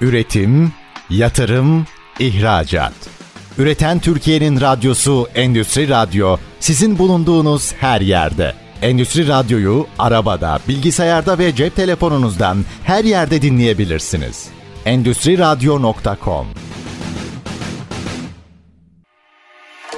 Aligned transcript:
Üretim, 0.00 0.72
yatırım, 1.10 1.86
ihracat. 2.18 2.92
Üreten 3.58 3.98
Türkiye'nin 3.98 4.60
radyosu 4.60 5.28
Endüstri 5.34 5.88
Radyo 5.88 6.36
sizin 6.60 6.98
bulunduğunuz 6.98 7.72
her 7.72 8.00
yerde. 8.00 8.54
Endüstri 8.82 9.28
Radyo'yu 9.28 9.86
arabada, 9.98 10.58
bilgisayarda 10.68 11.38
ve 11.38 11.54
cep 11.54 11.76
telefonunuzdan 11.76 12.64
her 12.84 13.04
yerde 13.04 13.42
dinleyebilirsiniz. 13.42 14.48
Endüstri 14.84 15.38
Radyo.com 15.38 16.46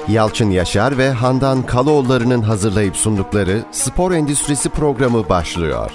Yalçın 0.07 0.51
Yaşar 0.51 0.97
ve 0.97 1.11
Handan 1.11 1.65
Kaloğulları'nın 1.65 2.41
hazırlayıp 2.41 2.95
sundukları 2.95 3.63
Spor 3.71 4.11
Endüstrisi 4.11 4.69
programı 4.69 5.29
başlıyor. 5.29 5.91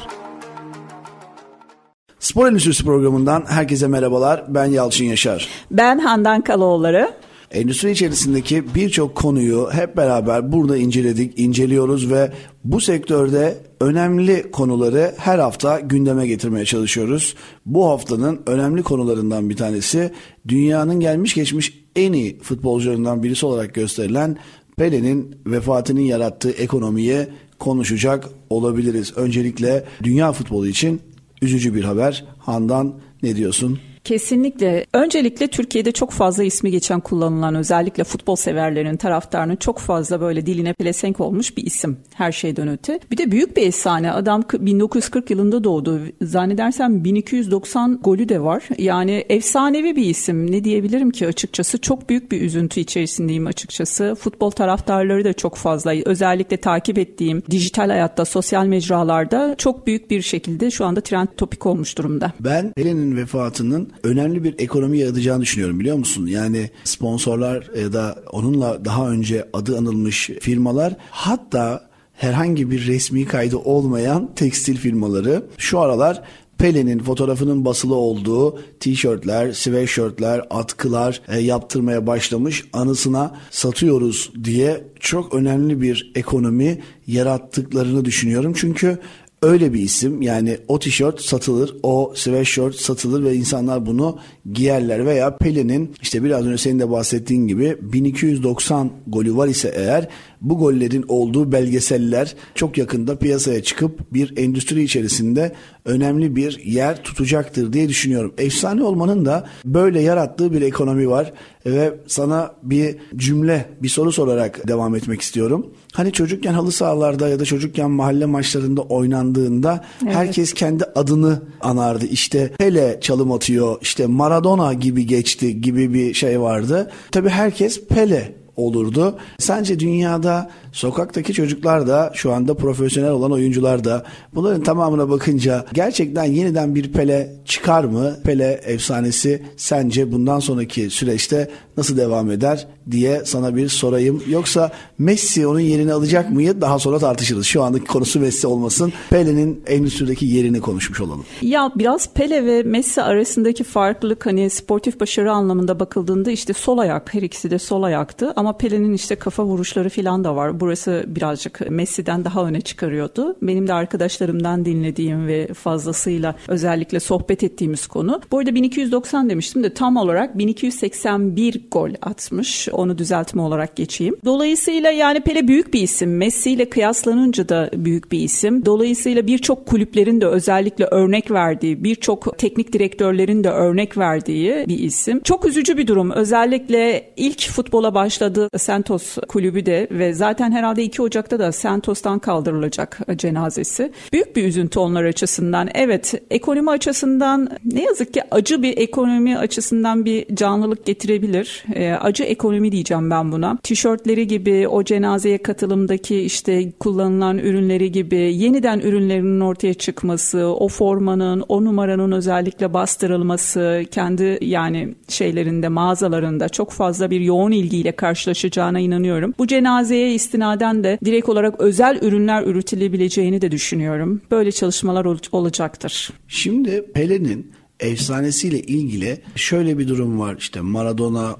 Spor 2.28 2.48
Endüstrisi 2.48 2.84
programından 2.84 3.44
herkese 3.46 3.88
merhabalar. 3.88 4.44
Ben 4.48 4.64
Yalçın 4.64 5.04
Yaşar. 5.04 5.48
Ben 5.70 5.98
Handan 5.98 6.40
Kaloğulları. 6.40 7.12
Endüstri 7.50 7.90
içerisindeki 7.90 8.74
birçok 8.74 9.14
konuyu 9.14 9.68
hep 9.72 9.96
beraber 9.96 10.52
burada 10.52 10.76
inceledik, 10.76 11.38
inceliyoruz 11.38 12.10
ve 12.10 12.32
bu 12.64 12.80
sektörde 12.80 13.58
önemli 13.80 14.50
konuları 14.50 15.14
her 15.18 15.38
hafta 15.38 15.80
gündeme 15.80 16.26
getirmeye 16.26 16.64
çalışıyoruz. 16.64 17.34
Bu 17.66 17.88
haftanın 17.88 18.40
önemli 18.46 18.82
konularından 18.82 19.50
bir 19.50 19.56
tanesi 19.56 20.12
dünyanın 20.48 21.00
gelmiş 21.00 21.34
geçmiş 21.34 21.84
en 21.96 22.12
iyi 22.12 22.38
futbolcularından 22.38 23.22
birisi 23.22 23.46
olarak 23.46 23.74
gösterilen 23.74 24.36
Pele'nin 24.76 25.36
vefatının 25.46 26.00
yarattığı 26.00 26.50
ekonomiye 26.50 27.28
konuşacak 27.58 28.24
olabiliriz. 28.50 29.12
Öncelikle 29.16 29.84
dünya 30.02 30.32
futbolu 30.32 30.66
için 30.68 31.00
üzücü 31.42 31.74
bir 31.74 31.84
haber. 31.84 32.24
Handan 32.38 33.00
ne 33.22 33.36
diyorsun? 33.36 33.78
Kesinlikle. 34.08 34.86
Öncelikle 34.92 35.46
Türkiye'de 35.46 35.92
çok 35.92 36.10
fazla 36.10 36.44
ismi 36.44 36.70
geçen 36.70 37.00
kullanılan 37.00 37.54
özellikle 37.54 38.04
futbol 38.04 38.36
severlerin 38.36 38.96
taraftarının 38.96 39.56
çok 39.56 39.78
fazla 39.78 40.20
böyle 40.20 40.46
diline 40.46 40.72
pelesenk 40.72 41.20
olmuş 41.20 41.56
bir 41.56 41.66
isim 41.66 41.96
her 42.14 42.32
şeyden 42.32 42.68
öte. 42.68 43.00
Bir 43.10 43.16
de 43.16 43.30
büyük 43.30 43.56
bir 43.56 43.66
efsane. 43.66 44.12
Adam 44.12 44.44
1940 44.52 45.30
yılında 45.30 45.64
doğdu. 45.64 46.00
Zannedersem 46.22 47.04
1290 47.04 48.00
golü 48.02 48.28
de 48.28 48.40
var. 48.40 48.62
Yani 48.78 49.24
efsanevi 49.28 49.96
bir 49.96 50.04
isim. 50.04 50.52
Ne 50.52 50.64
diyebilirim 50.64 51.10
ki 51.10 51.26
açıkçası? 51.26 51.78
Çok 51.78 52.08
büyük 52.08 52.32
bir 52.32 52.40
üzüntü 52.40 52.80
içerisindeyim 52.80 53.46
açıkçası. 53.46 54.16
Futbol 54.20 54.50
taraftarları 54.50 55.24
da 55.24 55.32
çok 55.32 55.56
fazla. 55.56 55.94
Özellikle 56.04 56.56
takip 56.56 56.98
ettiğim 56.98 57.42
dijital 57.50 57.88
hayatta, 57.88 58.24
sosyal 58.24 58.66
mecralarda 58.66 59.54
çok 59.58 59.86
büyük 59.86 60.10
bir 60.10 60.22
şekilde 60.22 60.70
şu 60.70 60.84
anda 60.84 61.00
trend 61.00 61.28
topik 61.36 61.66
olmuş 61.66 61.98
durumda. 61.98 62.32
Ben 62.40 62.72
Pelin'in 62.72 63.16
vefatının 63.16 63.92
önemli 64.02 64.44
bir 64.44 64.54
ekonomi 64.58 64.98
yaratacağını 64.98 65.42
düşünüyorum 65.42 65.80
biliyor 65.80 65.96
musun? 65.96 66.26
Yani 66.26 66.70
sponsorlar 66.84 67.70
ya 67.82 67.92
da 67.92 68.22
onunla 68.32 68.84
daha 68.84 69.10
önce 69.10 69.48
adı 69.52 69.78
anılmış 69.78 70.30
firmalar 70.40 70.96
hatta 71.10 71.88
herhangi 72.12 72.70
bir 72.70 72.86
resmi 72.86 73.24
kaydı 73.24 73.56
olmayan 73.56 74.34
tekstil 74.34 74.76
firmaları 74.76 75.42
şu 75.58 75.78
aralar 75.78 76.22
Pele'nin 76.58 76.98
fotoğrafının 76.98 77.64
basılı 77.64 77.94
olduğu 77.94 78.58
tişörtler, 78.80 79.52
sweatshirtler, 79.52 80.46
atkılar 80.50 81.20
e, 81.28 81.38
yaptırmaya 81.38 82.06
başlamış. 82.06 82.64
Anısına 82.72 83.36
satıyoruz 83.50 84.32
diye 84.44 84.84
çok 85.00 85.34
önemli 85.34 85.80
bir 85.80 86.12
ekonomi 86.14 86.80
yarattıklarını 87.06 88.04
düşünüyorum. 88.04 88.52
Çünkü 88.56 88.98
öyle 89.42 89.72
bir 89.72 89.80
isim. 89.80 90.22
Yani 90.22 90.58
o 90.68 90.78
tişört 90.78 91.20
satılır, 91.20 91.76
o 91.82 92.12
sweatshirt 92.14 92.74
satılır 92.74 93.24
ve 93.24 93.34
insanlar 93.34 93.86
bunu 93.86 94.18
giyerler. 94.52 95.06
Veya 95.06 95.36
Pelin'in 95.36 95.94
işte 96.02 96.24
biraz 96.24 96.46
önce 96.46 96.58
senin 96.58 96.78
de 96.78 96.90
bahsettiğin 96.90 97.48
gibi 97.48 97.76
1290 97.80 98.90
golü 99.06 99.36
var 99.36 99.48
ise 99.48 99.72
eğer 99.76 100.08
bu 100.40 100.58
gollerin 100.58 101.04
olduğu 101.08 101.52
belgeseller 101.52 102.34
çok 102.54 102.78
yakında 102.78 103.18
piyasaya 103.18 103.62
çıkıp 103.62 104.12
bir 104.12 104.36
endüstri 104.36 104.82
içerisinde 104.82 105.52
önemli 105.84 106.36
bir 106.36 106.64
yer 106.64 107.02
tutacaktır 107.02 107.72
diye 107.72 107.88
düşünüyorum. 107.88 108.34
Efsane 108.38 108.82
olmanın 108.84 109.24
da 109.24 109.46
böyle 109.64 110.00
yarattığı 110.00 110.52
bir 110.52 110.62
ekonomi 110.62 111.10
var 111.10 111.32
ve 111.66 111.94
sana 112.06 112.52
bir 112.62 112.96
cümle, 113.16 113.66
bir 113.82 113.88
soru 113.88 114.12
sorarak 114.12 114.68
devam 114.68 114.96
etmek 114.96 115.20
istiyorum. 115.20 115.66
Hani 115.92 116.12
çocukken 116.12 116.52
halı 116.52 116.72
sahalarda 116.72 117.28
ya 117.28 117.40
da 117.40 117.44
çocukken 117.44 117.90
mahalle 117.90 118.26
maçlarında 118.26 118.82
oynandığında 118.82 119.84
evet. 120.04 120.14
herkes 120.14 120.52
kendi 120.54 120.84
adını 120.84 121.42
anardı. 121.60 122.06
İşte 122.06 122.48
Pele 122.58 122.98
çalım 123.00 123.32
atıyor, 123.32 123.76
işte 123.80 124.06
Maradona 124.06 124.72
gibi 124.72 125.06
geçti 125.06 125.60
gibi 125.60 125.94
bir 125.94 126.14
şey 126.14 126.40
vardı. 126.40 126.90
Tabii 127.10 127.28
herkes 127.28 127.86
Pele 127.86 128.37
olurdu. 128.58 129.18
Sence 129.38 129.78
dünyada 129.78 130.50
sokaktaki 130.72 131.32
çocuklar 131.32 131.86
da 131.86 132.12
şu 132.14 132.32
anda 132.32 132.54
profesyonel 132.54 133.10
olan 133.10 133.32
oyuncular 133.32 133.84
da 133.84 134.04
bunların 134.34 134.62
tamamına 134.62 135.10
bakınca 135.10 135.66
gerçekten 135.72 136.24
yeniden 136.24 136.74
bir 136.74 136.92
Pele 136.92 137.32
çıkar 137.44 137.84
mı? 137.84 138.16
Pele 138.24 138.60
efsanesi 138.64 139.42
sence 139.56 140.12
bundan 140.12 140.40
sonraki 140.40 140.90
süreçte 140.90 141.50
nasıl 141.76 141.96
devam 141.96 142.30
eder 142.30 142.66
diye 142.90 143.22
sana 143.24 143.56
bir 143.56 143.68
sorayım. 143.68 144.22
Yoksa 144.28 144.70
Messi 144.98 145.46
onun 145.46 145.60
yerini 145.60 145.92
alacak 145.92 146.30
mıyı 146.30 146.60
daha 146.60 146.78
sonra 146.78 146.98
tartışırız. 146.98 147.46
Şu 147.46 147.62
andaki 147.62 147.84
konusu 147.84 148.20
Messi 148.20 148.46
olmasın. 148.46 148.92
Pele'nin 149.10 149.62
endüstrideki 149.66 150.26
yerini 150.26 150.60
konuşmuş 150.60 151.00
olalım. 151.00 151.24
Ya 151.42 151.72
biraz 151.76 152.12
Pele 152.12 152.46
ve 152.46 152.62
Messi 152.62 153.02
arasındaki 153.02 153.64
farklılık 153.64 154.26
hani 154.26 154.50
sportif 154.50 155.00
başarı 155.00 155.32
anlamında 155.32 155.80
bakıldığında 155.80 156.30
işte 156.30 156.52
sol 156.52 156.78
ayak 156.78 157.14
her 157.14 157.22
ikisi 157.22 157.50
de 157.50 157.58
sol 157.58 157.82
ayaktı 157.82 158.32
ama 158.36 158.47
Pele'nin 158.52 158.94
işte 158.94 159.16
kafa 159.16 159.44
vuruşları 159.44 159.88
falan 159.88 160.24
da 160.24 160.36
var. 160.36 160.60
Burası 160.60 161.04
birazcık 161.06 161.70
Messi'den 161.70 162.24
daha 162.24 162.46
öne 162.46 162.60
çıkarıyordu. 162.60 163.36
Benim 163.42 163.68
de 163.68 163.72
arkadaşlarımdan 163.72 164.64
dinlediğim 164.64 165.26
ve 165.26 165.54
fazlasıyla 165.54 166.34
özellikle 166.48 167.00
sohbet 167.00 167.44
ettiğimiz 167.44 167.86
konu. 167.86 168.20
Bu 168.30 168.38
arada 168.38 168.54
1290 168.54 169.30
demiştim 169.30 169.62
de 169.62 169.74
tam 169.74 169.96
olarak 169.96 170.38
1281 170.38 171.60
gol 171.70 171.90
atmış. 172.02 172.68
Onu 172.72 172.98
düzeltme 172.98 173.42
olarak 173.42 173.76
geçeyim. 173.76 174.16
Dolayısıyla 174.24 174.90
yani 174.90 175.20
Pele 175.20 175.48
büyük 175.48 175.74
bir 175.74 175.80
isim. 175.80 176.16
Messi 176.16 176.50
ile 176.50 176.70
kıyaslanınca 176.70 177.48
da 177.48 177.70
büyük 177.74 178.12
bir 178.12 178.18
isim. 178.18 178.64
Dolayısıyla 178.66 179.26
birçok 179.26 179.66
kulüplerin 179.66 180.20
de 180.20 180.26
özellikle 180.26 180.84
örnek 180.84 181.30
verdiği, 181.30 181.84
birçok 181.84 182.38
teknik 182.38 182.72
direktörlerin 182.72 183.44
de 183.44 183.50
örnek 183.50 183.98
verdiği 183.98 184.64
bir 184.68 184.78
isim. 184.78 185.20
Çok 185.20 185.46
üzücü 185.46 185.76
bir 185.76 185.86
durum. 185.86 186.10
Özellikle 186.10 187.10
ilk 187.16 187.48
futbola 187.48 187.94
başladığı 187.94 188.37
Santos 188.56 189.16
kulübü 189.28 189.66
de 189.66 189.88
ve 189.90 190.12
zaten 190.12 190.52
herhalde 190.52 190.82
2 190.82 191.02
Ocak'ta 191.02 191.38
da 191.38 191.52
Santos'tan 191.52 192.18
kaldırılacak 192.18 192.98
cenazesi. 193.16 193.92
Büyük 194.12 194.36
bir 194.36 194.44
üzüntü 194.44 194.78
onlar 194.78 195.04
açısından. 195.04 195.68
Evet 195.74 196.14
ekonomi 196.30 196.70
açısından 196.70 197.48
ne 197.64 197.82
yazık 197.82 198.14
ki 198.14 198.22
acı 198.30 198.62
bir 198.62 198.76
ekonomi 198.76 199.38
açısından 199.38 200.04
bir 200.04 200.36
canlılık 200.36 200.86
getirebilir. 200.86 201.64
E, 201.74 201.92
acı 201.92 202.24
ekonomi 202.24 202.72
diyeceğim 202.72 203.10
ben 203.10 203.32
buna. 203.32 203.58
Tişörtleri 203.62 204.26
gibi 204.26 204.68
o 204.68 204.84
cenazeye 204.84 205.38
katılımdaki 205.38 206.20
işte 206.20 206.72
kullanılan 206.72 207.38
ürünleri 207.38 207.92
gibi 207.92 208.16
yeniden 208.16 208.80
ürünlerinin 208.80 209.40
ortaya 209.40 209.74
çıkması, 209.74 210.46
o 210.46 210.68
formanın, 210.68 211.44
o 211.48 211.64
numaranın 211.64 212.12
özellikle 212.12 212.74
bastırılması, 212.74 213.84
kendi 213.90 214.38
yani 214.40 214.94
şeylerinde 215.08 215.68
mağazalarında 215.68 216.48
çok 216.48 216.70
fazla 216.70 217.10
bir 217.10 217.20
yoğun 217.20 217.50
ilgiyle 217.50 217.92
karşılaşacağına 218.28 218.80
inanıyorum. 218.80 219.34
Bu 219.38 219.46
cenazeye 219.46 220.14
istinaden 220.14 220.84
de 220.84 220.98
direkt 221.04 221.28
olarak 221.28 221.60
özel 221.60 221.98
ürünler 222.02 222.42
üretilebileceğini 222.46 223.40
de 223.40 223.50
düşünüyorum. 223.50 224.20
Böyle 224.30 224.52
çalışmalar 224.52 225.04
ol- 225.04 225.18
olacaktır. 225.32 226.10
Şimdi 226.28 226.84
Pele'nin 226.94 227.52
efsanesiyle 227.80 228.60
ilgili 228.60 229.18
şöyle 229.36 229.78
bir 229.78 229.88
durum 229.88 230.18
var. 230.20 230.36
İşte 230.38 230.60
Maradona, 230.60 231.36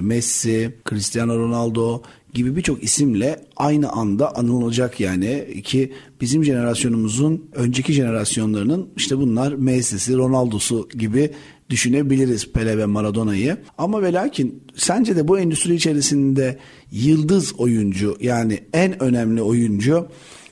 Messi, 0.00 0.74
Cristiano 0.88 1.38
Ronaldo 1.38 2.02
gibi 2.34 2.56
birçok 2.56 2.82
isimle 2.82 3.40
aynı 3.56 3.88
anda 3.92 4.36
anılacak 4.36 5.00
yani 5.00 5.62
ki 5.64 5.92
bizim 6.20 6.44
jenerasyonumuzun 6.44 7.44
önceki 7.54 7.92
jenerasyonlarının 7.92 8.88
işte 8.96 9.18
bunlar 9.18 9.52
Messi'si, 9.52 10.16
Ronaldo'su 10.16 10.88
gibi 10.98 11.30
düşünebiliriz 11.72 12.52
Pele 12.52 12.78
ve 12.78 12.86
Maradona'yı. 12.86 13.56
Ama 13.78 14.02
ve 14.02 14.12
lakin 14.12 14.62
sence 14.76 15.16
de 15.16 15.28
bu 15.28 15.38
endüstri 15.38 15.74
içerisinde 15.74 16.58
yıldız 16.90 17.54
oyuncu 17.60 18.16
yani 18.20 18.60
en 18.72 19.02
önemli 19.02 19.42
oyuncu 19.42 20.06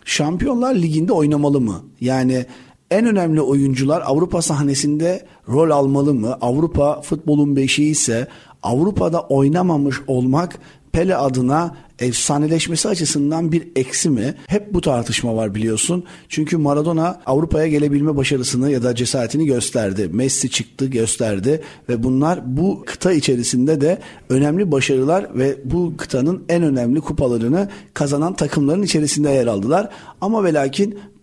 Şampiyonlar 0.04 0.74
Ligi'nde 0.74 1.12
oynamalı 1.12 1.60
mı? 1.60 1.84
Yani 2.00 2.46
en 2.90 3.06
önemli 3.06 3.40
oyuncular 3.40 4.02
Avrupa 4.06 4.42
sahnesinde 4.42 5.26
rol 5.48 5.70
almalı 5.70 6.14
mı? 6.14 6.38
Avrupa 6.40 7.00
futbolun 7.00 7.56
beşiği 7.56 7.90
ise 7.90 8.28
Avrupa'da 8.62 9.20
oynamamış 9.20 9.96
olmak 10.06 10.58
Pele 10.92 11.16
adına 11.16 11.76
efsaneleşmesi 11.98 12.88
açısından 12.88 13.52
bir 13.52 13.68
eksi 13.76 14.10
mi? 14.10 14.34
Hep 14.46 14.74
bu 14.74 14.80
tartışma 14.80 15.36
var 15.36 15.54
biliyorsun. 15.54 16.04
Çünkü 16.28 16.56
Maradona 16.56 17.20
Avrupa'ya 17.26 17.66
gelebilme 17.66 18.16
başarısını 18.16 18.70
ya 18.70 18.82
da 18.82 18.94
cesaretini 18.94 19.46
gösterdi. 19.46 20.10
Messi 20.12 20.50
çıktı 20.50 20.86
gösterdi 20.86 21.62
ve 21.88 22.02
bunlar 22.02 22.56
bu 22.56 22.82
kıta 22.86 23.12
içerisinde 23.12 23.80
de 23.80 23.98
önemli 24.28 24.72
başarılar 24.72 25.38
ve 25.38 25.58
bu 25.64 25.94
kıtanın 25.96 26.44
en 26.48 26.62
önemli 26.62 27.00
kupalarını 27.00 27.68
kazanan 27.94 28.34
takımların 28.34 28.82
içerisinde 28.82 29.30
yer 29.30 29.46
aldılar. 29.46 29.88
Ama 30.20 30.44
ve 30.44 30.54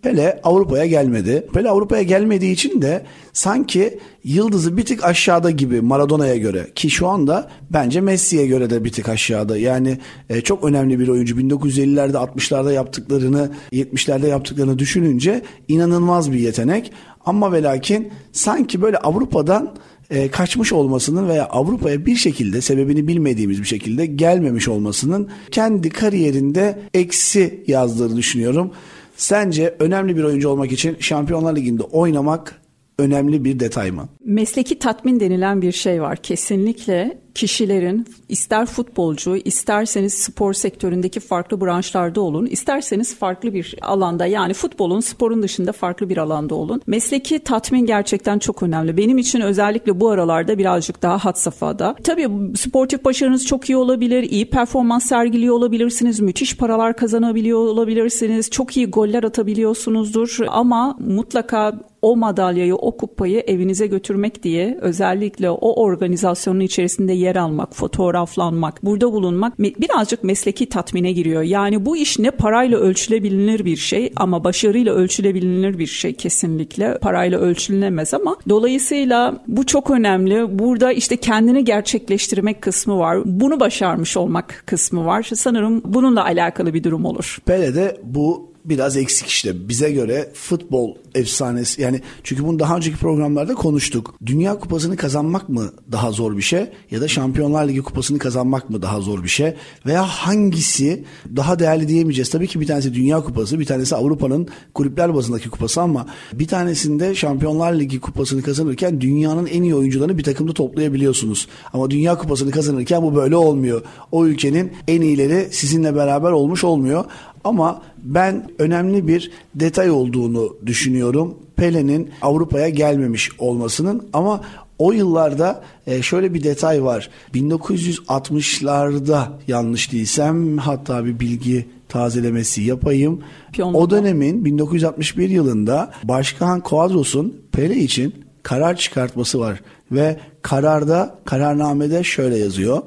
Pele 0.02 0.40
Avrupa'ya 0.44 0.86
gelmedi. 0.86 1.46
Pele 1.54 1.68
Avrupa'ya 1.68 2.02
gelmediği 2.02 2.52
için 2.52 2.82
de 2.82 3.02
sanki 3.32 3.98
yıldızı 4.24 4.76
bir 4.76 4.84
tık 4.84 5.04
aşağıda 5.04 5.50
gibi 5.50 5.80
Maradona'ya 5.80 6.36
göre 6.36 6.66
ki 6.74 6.90
şu 6.90 7.08
anda 7.08 7.50
bence 7.70 8.00
Messi'ye 8.00 8.46
göre 8.46 8.70
de 8.70 8.84
bir 8.84 8.92
tık 8.92 9.08
aşağıda. 9.08 9.56
Yani 9.56 9.98
e, 10.30 10.40
çok 10.40 10.64
önemli 10.64 10.98
bir 10.98 11.08
oyuncu. 11.08 11.36
1950'lerde 11.36 12.16
60'larda 12.16 12.72
yaptıklarını 12.72 13.50
70'lerde 13.72 14.26
yaptıklarını 14.26 14.78
düşününce 14.78 15.42
inanılmaz 15.68 16.32
bir 16.32 16.38
yetenek. 16.38 16.92
Ama 17.26 17.52
ve 17.52 17.62
lakin 17.62 18.10
sanki 18.32 18.82
böyle 18.82 18.96
Avrupa'dan 18.98 19.74
e, 20.10 20.30
kaçmış 20.30 20.72
olmasının 20.72 21.28
veya 21.28 21.46
Avrupa'ya 21.46 22.06
bir 22.06 22.16
şekilde 22.16 22.60
sebebini 22.60 23.08
bilmediğimiz 23.08 23.60
bir 23.60 23.66
şekilde 23.66 24.06
gelmemiş 24.06 24.68
olmasının 24.68 25.28
kendi 25.50 25.90
kariyerinde 25.90 26.78
eksi 26.94 27.64
yazdığını 27.66 28.16
düşünüyorum. 28.16 28.72
Sence 29.18 29.76
önemli 29.78 30.16
bir 30.16 30.24
oyuncu 30.24 30.48
olmak 30.48 30.72
için 30.72 30.96
Şampiyonlar 31.00 31.56
Ligi'nde 31.56 31.82
oynamak 31.82 32.62
önemli 32.98 33.44
bir 33.44 33.60
detay 33.60 33.90
mı? 33.90 34.08
Mesleki 34.24 34.78
tatmin 34.78 35.20
denilen 35.20 35.62
bir 35.62 35.72
şey 35.72 36.02
var. 36.02 36.16
Kesinlikle 36.16 37.18
kişilerin 37.34 38.06
ister 38.28 38.66
futbolcu, 38.66 39.36
isterseniz 39.36 40.14
spor 40.14 40.52
sektöründeki 40.52 41.20
farklı 41.20 41.60
branşlarda 41.60 42.20
olun, 42.20 42.46
isterseniz 42.46 43.16
farklı 43.16 43.54
bir 43.54 43.74
alanda 43.82 44.26
yani 44.26 44.54
futbolun, 44.54 45.00
sporun 45.00 45.42
dışında 45.42 45.72
farklı 45.72 46.08
bir 46.08 46.16
alanda 46.16 46.54
olun. 46.54 46.82
Mesleki 46.86 47.38
tatmin 47.38 47.86
gerçekten 47.86 48.38
çok 48.38 48.62
önemli. 48.62 48.96
Benim 48.96 49.18
için 49.18 49.40
özellikle 49.40 50.00
bu 50.00 50.10
aralarda 50.10 50.58
birazcık 50.58 51.02
daha 51.02 51.18
hat 51.18 51.38
safhada. 51.38 51.94
Tabii 52.04 52.28
sportif 52.56 53.04
başarınız 53.04 53.46
çok 53.46 53.70
iyi 53.70 53.76
olabilir, 53.76 54.22
iyi 54.22 54.50
performans 54.50 55.04
sergiliyor 55.04 55.54
olabilirsiniz, 55.54 56.20
müthiş 56.20 56.56
paralar 56.56 56.96
kazanabiliyor 56.96 57.58
olabilirsiniz, 57.58 58.50
çok 58.50 58.76
iyi 58.76 58.86
goller 58.86 59.24
atabiliyorsunuzdur 59.24 60.38
ama 60.48 60.96
mutlaka 61.00 61.74
o 62.02 62.16
madalyayı, 62.16 62.76
o 62.76 62.96
kupayı 62.96 63.40
evinize 63.40 63.86
götürmek 63.86 64.42
diye 64.42 64.78
özellikle 64.80 65.50
o 65.50 65.82
organizasyonun 65.82 66.60
içerisinde 66.60 67.12
yer 67.18 67.36
almak, 67.36 67.76
fotoğraflanmak, 67.76 68.84
burada 68.84 69.12
bulunmak 69.12 69.58
birazcık 69.58 70.24
mesleki 70.24 70.68
tatmine 70.68 71.12
giriyor. 71.12 71.42
Yani 71.42 71.86
bu 71.86 71.96
iş 71.96 72.18
ne 72.18 72.30
parayla 72.30 72.78
ölçülebilir 72.78 73.64
bir 73.64 73.76
şey 73.76 74.12
ama 74.16 74.44
başarıyla 74.44 74.94
ölçülebilir 74.94 75.78
bir 75.78 75.86
şey 75.86 76.12
kesinlikle. 76.12 76.98
Parayla 76.98 77.38
ölçülemez 77.38 78.14
ama 78.14 78.36
dolayısıyla 78.48 79.42
bu 79.46 79.66
çok 79.66 79.90
önemli. 79.90 80.58
Burada 80.58 80.92
işte 80.92 81.16
kendini 81.16 81.64
gerçekleştirmek 81.64 82.62
kısmı 82.62 82.98
var. 82.98 83.18
Bunu 83.24 83.60
başarmış 83.60 84.16
olmak 84.16 84.62
kısmı 84.66 85.06
var. 85.06 85.30
Sanırım 85.34 85.82
bununla 85.84 86.24
alakalı 86.24 86.74
bir 86.74 86.84
durum 86.84 87.04
olur. 87.04 87.38
Pele'de 87.46 88.00
bu 88.04 88.47
biraz 88.68 88.96
eksik 88.96 89.26
işte. 89.26 89.68
Bize 89.68 89.90
göre 89.90 90.30
futbol 90.34 90.94
efsanesi 91.14 91.82
yani 91.82 92.00
çünkü 92.24 92.44
bunu 92.44 92.58
daha 92.58 92.76
önceki 92.76 92.96
programlarda 92.96 93.54
konuştuk. 93.54 94.14
Dünya 94.26 94.58
kupasını 94.58 94.96
kazanmak 94.96 95.48
mı 95.48 95.72
daha 95.92 96.10
zor 96.10 96.36
bir 96.36 96.42
şey 96.42 96.66
ya 96.90 97.00
da 97.00 97.08
Şampiyonlar 97.08 97.68
Ligi 97.68 97.82
kupasını 97.82 98.18
kazanmak 98.18 98.70
mı 98.70 98.82
daha 98.82 99.00
zor 99.00 99.22
bir 99.22 99.28
şey 99.28 99.54
veya 99.86 100.06
hangisi 100.06 101.04
daha 101.36 101.58
değerli 101.58 101.88
diyemeyeceğiz. 101.88 102.30
Tabii 102.30 102.46
ki 102.46 102.60
bir 102.60 102.66
tanesi 102.66 102.94
Dünya 102.94 103.20
kupası, 103.20 103.60
bir 103.60 103.64
tanesi 103.64 103.96
Avrupa'nın 103.96 104.48
kulüpler 104.74 105.14
bazındaki 105.14 105.50
kupası 105.50 105.80
ama 105.80 106.06
bir 106.32 106.48
tanesinde 106.48 107.14
Şampiyonlar 107.14 107.72
Ligi 107.72 108.00
kupasını 108.00 108.42
kazanırken 108.42 109.00
dünyanın 109.00 109.46
en 109.46 109.62
iyi 109.62 109.74
oyuncularını 109.74 110.18
bir 110.18 110.22
takımda 110.22 110.52
toplayabiliyorsunuz. 110.52 111.48
Ama 111.72 111.90
Dünya 111.90 112.18
kupasını 112.18 112.50
kazanırken 112.50 113.02
bu 113.02 113.14
böyle 113.14 113.36
olmuyor. 113.36 113.82
O 114.12 114.26
ülkenin 114.26 114.72
en 114.88 115.00
iyileri 115.00 115.48
sizinle 115.50 115.94
beraber 115.94 116.30
olmuş 116.30 116.64
olmuyor. 116.64 117.04
Ama 117.44 117.82
ben 118.02 118.50
önemli 118.58 119.08
bir 119.08 119.30
detay 119.54 119.90
olduğunu 119.90 120.56
düşünüyorum. 120.66 121.38
Pele'nin 121.56 122.10
Avrupa'ya 122.22 122.68
gelmemiş 122.68 123.30
olmasının 123.38 124.08
ama 124.12 124.40
o 124.78 124.92
yıllarda 124.92 125.62
e, 125.86 126.02
şöyle 126.02 126.34
bir 126.34 126.42
detay 126.42 126.84
var. 126.84 127.10
1960'larda 127.34 129.28
yanlış 129.46 129.92
değilsem 129.92 130.58
hatta 130.58 131.04
bir 131.04 131.20
bilgi 131.20 131.66
tazelemesi 131.88 132.62
yapayım. 132.62 133.22
Piyonluğu. 133.52 133.78
O 133.78 133.90
dönemin 133.90 134.44
1961 134.44 135.28
yılında 135.28 135.90
Başkan 136.04 136.60
Quadros'un 136.60 137.42
Pele 137.52 137.76
için 137.76 138.14
karar 138.42 138.76
çıkartması 138.76 139.40
var 139.40 139.60
ve 139.92 140.20
kararda 140.42 141.18
kararnamede 141.24 142.04
şöyle 142.04 142.38
yazıyor. 142.38 142.82